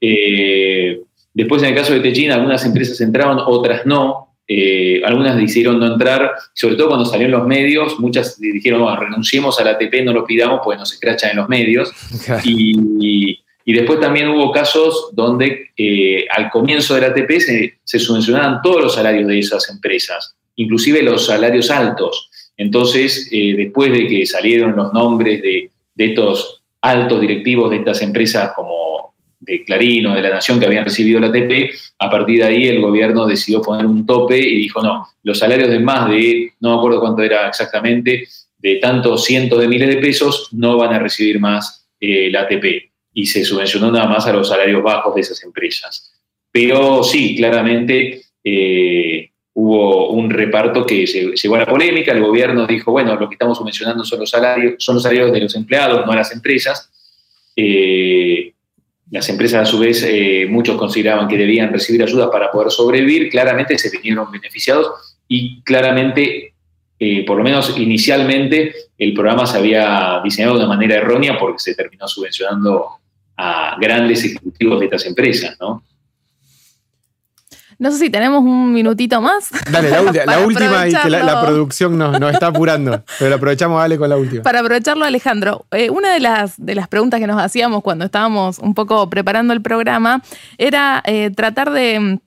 [0.00, 1.00] Eh,
[1.34, 4.36] después, en el caso de Techin, algunas empresas entraron, otras no.
[4.48, 9.58] Eh, algunas decidieron no entrar, sobre todo cuando salieron los medios, muchas dijeron, bueno, renunciemos
[9.58, 11.92] a la ATP, no lo pidamos, pues nos escrachan en los medios.
[12.44, 18.80] y, y después también hubo casos donde eh, al comienzo del ATP se, subvencionaban todos
[18.80, 22.30] los salarios de esas empresas, inclusive los salarios altos.
[22.56, 28.02] Entonces, eh, después de que salieron los nombres de, de, estos altos directivos de estas
[28.02, 32.38] empresas como de Clarín o de La Nación que habían recibido el ATP, a partir
[32.38, 36.08] de ahí el gobierno decidió poner un tope y dijo, no, los salarios de más
[36.08, 38.28] de, no me acuerdo cuánto era exactamente,
[38.58, 42.95] de tantos cientos de miles de pesos, no van a recibir más eh, el ATP
[43.16, 46.12] y se subvencionó nada más a los salarios bajos de esas empresas.
[46.52, 52.12] Pero sí, claramente eh, hubo un reparto que llevó a la polémica.
[52.12, 55.40] El gobierno dijo, bueno, lo que estamos subvencionando son los salarios, son los salarios de
[55.40, 56.90] los empleados, no a las empresas.
[57.56, 58.52] Eh,
[59.10, 63.30] las empresas, a su vez, eh, muchos consideraban que debían recibir ayuda para poder sobrevivir.
[63.30, 66.52] Claramente se vinieron beneficiados y claramente
[67.26, 71.74] por lo menos inicialmente, el programa se había diseñado de una manera errónea porque se
[71.74, 73.00] terminó subvencionando
[73.36, 75.82] a grandes ejecutivos de estas empresas, ¿no?
[77.78, 79.50] No sé si tenemos un minutito más.
[79.70, 84.16] Dale, la, última y que la, producción nos, está apurando, pero aprovechamos, dale, con la
[84.16, 84.42] última.
[84.42, 88.58] Para aprovecharlo, Alejandro, eh, una de las, de las preguntas que nos hacíamos cuando estábamos
[88.60, 90.22] un poco preparando el programa
[90.56, 92.18] era eh, tratar de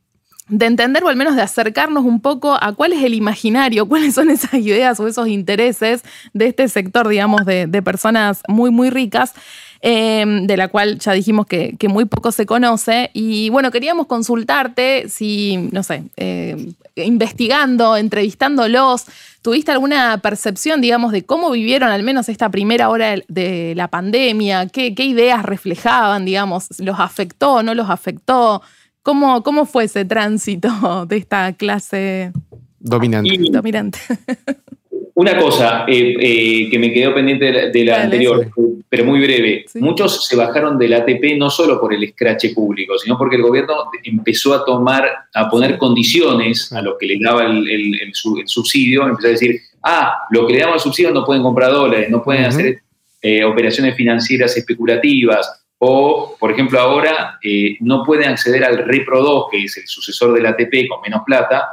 [0.49, 4.15] de entender o al menos de acercarnos un poco a cuál es el imaginario, cuáles
[4.15, 6.03] son esas ideas o esos intereses
[6.34, 9.34] de este sector, digamos, de, de personas muy, muy ricas.
[9.82, 13.12] Em, de la cual ya dijimos que, muy poco se conoce.
[13.14, 19.06] Y bueno, queríamos consultarte si, no sé, eh, investigando, entrevistándolos,
[19.42, 24.68] ¿tuviste alguna percepción, digamos, de cómo vivieron al menos esta primera hora de la pandemia?
[24.68, 26.68] ¿Qué, ideas reflejaban, digamos?
[26.80, 28.62] ¿Los afectó, no los afectó?
[29.02, 32.34] ¿Cómo, cómo fue ese tránsito de esta clase
[32.80, 33.38] dominante?
[33.50, 34.00] dominante.
[35.20, 38.50] Una cosa eh, eh, que me quedó pendiente de la, anterior,
[38.88, 39.66] pero muy breve.
[39.76, 43.91] Muchos se bajaron del ATP no solo por el escrache público, sino porque el gobierno
[44.02, 48.14] empezó a tomar, a poner condiciones a los que le daba el,
[48.46, 49.10] subsidio.
[49.10, 52.24] Empezó a decir, ah, lo que le damos el subsidio no pueden comprar dólares, no
[52.24, 52.80] pueden hacer
[53.22, 55.66] eh, operaciones financieras especulativas.
[55.80, 57.38] O, por ejemplo, ahora
[57.82, 61.72] no pueden acceder al Repro 2, que es el sucesor del ATP con menos plata,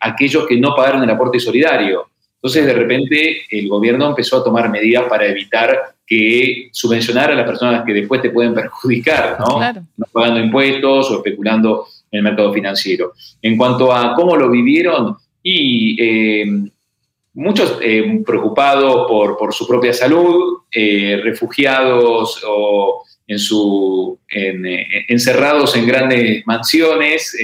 [0.00, 2.07] aquellos que no pagaron el aporte solidario.
[2.40, 7.46] Entonces, de repente, el gobierno empezó a tomar medidas para evitar que subvencionar a las
[7.46, 9.60] personas que después te pueden perjudicar, ¿no?
[9.96, 13.12] No pagando impuestos o especulando en el mercado financiero.
[13.42, 16.70] En cuanto a cómo lo vivieron, y eh,
[17.34, 25.86] muchos eh, preocupados por, por, su propia salud, eh, refugiados o en su, encerrados en
[25.86, 27.36] grandes mansiones,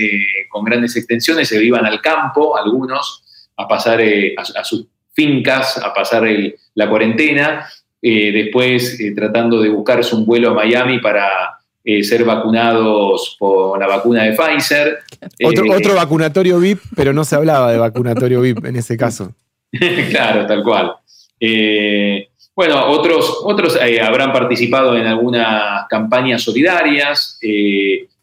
[0.49, 3.24] con grandes extensiones, se iban al campo, algunos,
[3.57, 4.01] a pasar
[4.37, 6.25] a, sus fincas, a pasar
[6.75, 7.69] la cuarentena,
[8.03, 11.55] después tratando de buscarse un vuelo a Miami para
[11.87, 15.01] eh, ser vacunados por la vacuna de Pfizer.
[15.45, 19.35] Otro, eh, otro vacunatorio VIP, pero no se hablaba de vacunatorio VIP en ese caso.
[20.11, 20.95] claro, tal cual.
[21.39, 27.39] Eh, bueno, otros, otros habrán participado en algunas campañas solidarias,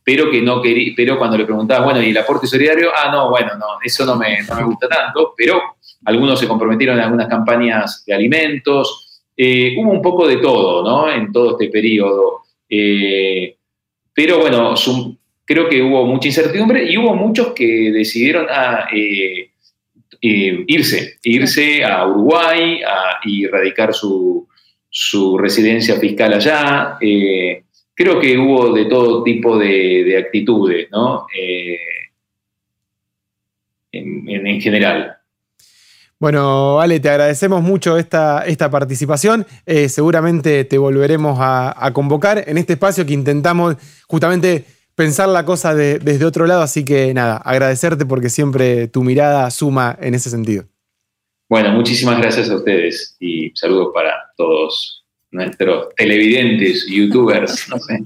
[0.04, 2.90] pero que no quería, pero cuando le preguntabas, bueno, ¿y el aporte solidario?
[2.96, 5.62] Ah, no, bueno, no, eso no me, no me gusta tanto, pero
[6.06, 9.24] algunos se comprometieron en algunas campañas de alimentos.
[9.38, 11.12] hubo un poco de todo, ¿no?
[11.12, 12.42] En todo este periodo.
[12.74, 13.58] Eh,
[14.14, 14.74] pero bueno,
[15.46, 19.52] creo que hubo mucha incertidumbre y hubo muchos que decidieron ah, eh,
[20.22, 22.82] eh, irse, irse a Uruguay
[23.26, 24.48] y radicar su,
[25.38, 26.98] residencia fiscal allá.
[28.04, 31.26] Creo que hubo de todo tipo de, actitudes, ¿no?
[33.92, 35.22] en general.
[36.22, 39.44] Bueno, Ale, te agradecemos mucho esta, esta participación.
[39.66, 43.76] Eh, seguramente te volveremos a, convocar en este espacio que intentamos
[44.08, 46.62] justamente pensar la cosa desde otro lado.
[46.62, 50.66] Así que nada, agradecerte porque siempre tu mirada suma en ese sentido.
[51.50, 55.01] Bueno, muchísimas gracias a ustedes y saludos para todos
[55.32, 58.04] nuestros televidentes, youtubers, no sé.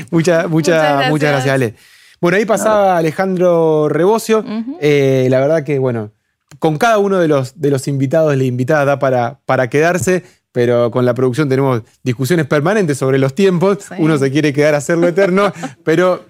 [0.10, 1.74] muchas, muchas, muchas gracias, Ale.
[2.20, 4.44] Bueno, ahí pasaba Alejandro Rebocio.
[4.80, 6.10] Eh, la verdad que, bueno,
[6.58, 10.90] con cada uno de los, de los invitados, la invitada da para, para quedarse, pero
[10.90, 13.86] con la producción tenemos discusiones permanentes sobre los tiempos.
[13.98, 15.52] Uno se quiere quedar a hacerlo eterno,
[15.84, 16.24] pero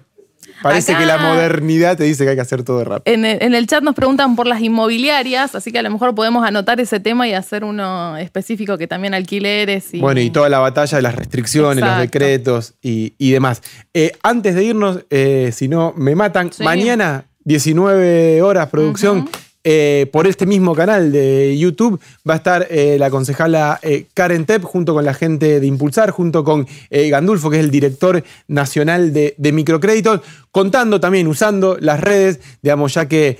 [0.61, 3.13] Parece que la modernidad te dice que hay que hacer todo rápido.
[3.13, 6.79] En el, chat nos preguntan por las inmobiliarias, así que a lo mejor podemos anotar
[6.79, 9.93] ese tema y hacer uno específico que también alquileres.
[9.93, 9.99] Y...
[9.99, 13.61] Bueno, y toda la batalla de las restricciones, los decretos y, demás.
[13.93, 19.29] Eh, antes de irnos, eh, si no me matan, mañana 19 horas producción.
[19.65, 24.45] Eh, por este mismo canal de YouTube va a estar eh, la concejala eh, Karen
[24.45, 29.11] Tepp junto con la gente de Impulsar, junto con Gandulfo, que es el director nacional
[29.11, 30.21] de, microcréditos,
[30.51, 33.37] contando también, usando las redes, digamos, ya que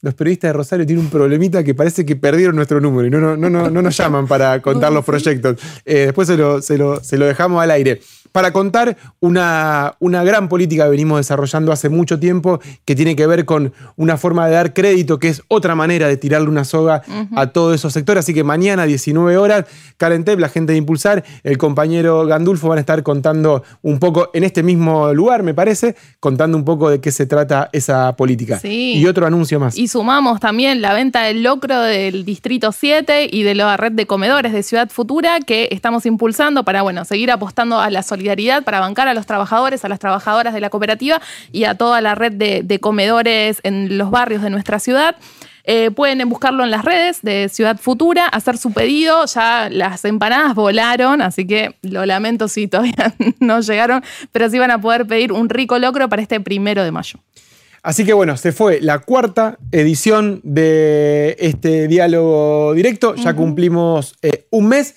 [0.00, 3.36] los periodistas de Rosario tienen un problemita que parece que perdieron nuestro número y no,
[3.36, 5.60] no, no, no nos llaman para contar los proyectos.
[5.84, 8.00] después se lo, se lo dejamos al aire
[8.32, 13.26] para contar una, una, gran política que venimos desarrollando hace mucho tiempo que tiene que
[13.26, 17.02] ver con una forma de dar crédito, que es otra manera de tirarle una soga
[17.36, 18.24] a todos esos sectores.
[18.24, 19.66] Así que mañana, 19 horas,
[19.98, 24.44] Karen la gente de Impulsar, el compañero Gandulfo van a estar contando un poco en
[24.44, 28.60] este mismo lugar, me parece, contando un poco de qué se trata esa política.
[28.62, 29.76] Y otro anuncio más.
[29.76, 34.06] Y sumamos también la venta del locro del Distrito 7 y de la red de
[34.06, 38.21] comedores de Ciudad Futura que estamos impulsando para, bueno, seguir apostando a la solidaridad
[38.64, 41.20] para bancar a los trabajadores, a las trabajadoras de la cooperativa
[41.52, 45.16] y a toda la red de, comedores en los barrios de nuestra ciudad.
[45.64, 49.26] Eh, pueden buscarlo en las redes de Ciudad Futura, hacer su pedido.
[49.26, 54.72] Ya las empanadas volaron, así que lo lamento si todavía no llegaron, pero sí van
[54.72, 57.20] a poder pedir un rico locro para este primero de mayo.
[57.82, 63.16] Así que bueno, se fue la cuarta edición de este diálogo directo.
[63.16, 64.94] Ya cumplimos eh, un mes.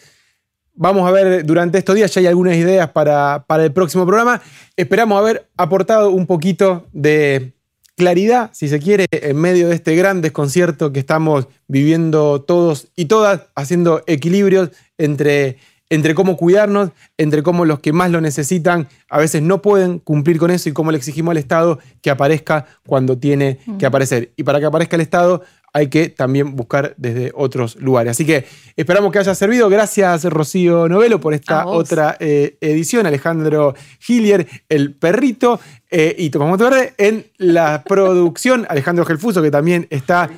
[0.77, 4.41] Vamos a ver durante estos días, ya hay algunas ideas para, el próximo programa.
[4.75, 7.53] Esperamos haber aportado un poquito de
[7.95, 13.05] claridad, si se quiere, en medio de este gran desconcierto que estamos viviendo todos y
[13.05, 19.17] todas, haciendo equilibrios entre, entre cómo cuidarnos, entre cómo los que más lo necesitan a
[19.17, 23.17] veces no pueden cumplir con eso y cómo le exigimos al Estado que aparezca cuando
[23.17, 24.33] tiene que aparecer.
[24.35, 25.41] Y para que aparezca el Estado
[25.75, 28.11] hay que también buscar desde otros lugares.
[28.11, 28.45] Así que
[28.77, 29.67] esperamos que haya servido.
[29.67, 33.05] Gracias, Rocío Novelo, por esta otra eh, edición.
[33.05, 33.75] Alejandro
[34.07, 35.59] Hillier, el perrito,
[35.91, 38.65] eh, y Tomás Monteverde en la producción.
[38.69, 40.29] Alejandro Gelfuso, que también está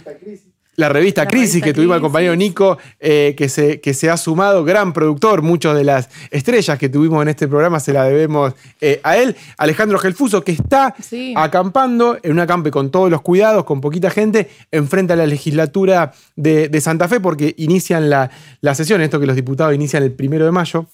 [0.77, 4.63] la revista Crisis, que tuvimos al compañero Nico, eh, que, se, que se ha sumado,
[4.63, 9.01] gran productor, muchas de las estrellas que tuvimos en este programa se la debemos eh,
[9.03, 9.35] a él.
[9.57, 10.93] Alejandro Gelfuso, que está
[11.35, 16.13] acampando en una acampe con todos los cuidados, con poquita gente, enfrente a la legislatura
[16.35, 18.29] de, Santa Fe, porque inician la,
[18.61, 20.85] la sesión, esto que los diputados inician el primero de mayo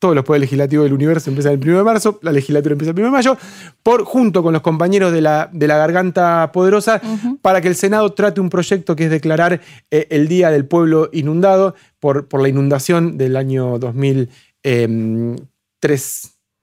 [0.00, 2.98] todos los poderes legislativos del universo empiezan el 1 de marzo, la legislatura empieza el
[2.98, 3.36] 1 de mayo,
[3.82, 7.00] por, junto con los compañeros de la, de la Garganta Poderosa,
[7.42, 9.60] para que el Senado trate un proyecto que es declarar
[9.90, 14.28] eh, el Día del Pueblo Inundado por, por la inundación del año 2003.
[14.62, 15.36] Em,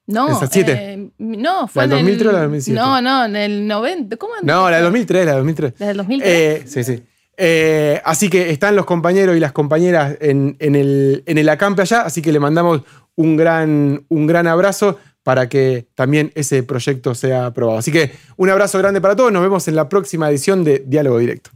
[0.08, 2.80] no, eh, no, fue ¿La del 2003 o la del 2007?
[2.80, 4.18] No, no, en el 90.
[4.18, 5.74] ¿Cómo No, la del 2003, la del 2003.
[5.78, 6.32] ¿La del 2003?
[6.34, 7.04] Eh, sí, sí.
[7.40, 11.84] Eh, así que están los compañeros y las compañeras en, en el, en el acampe
[11.84, 12.82] allá, así que le mandamos
[13.18, 17.80] un gran, un gran abrazo para que también ese proyecto sea aprobado.
[17.80, 21.18] Así que un abrazo grande para todos, nos vemos en la próxima edición de Diálogo
[21.18, 21.50] Directo.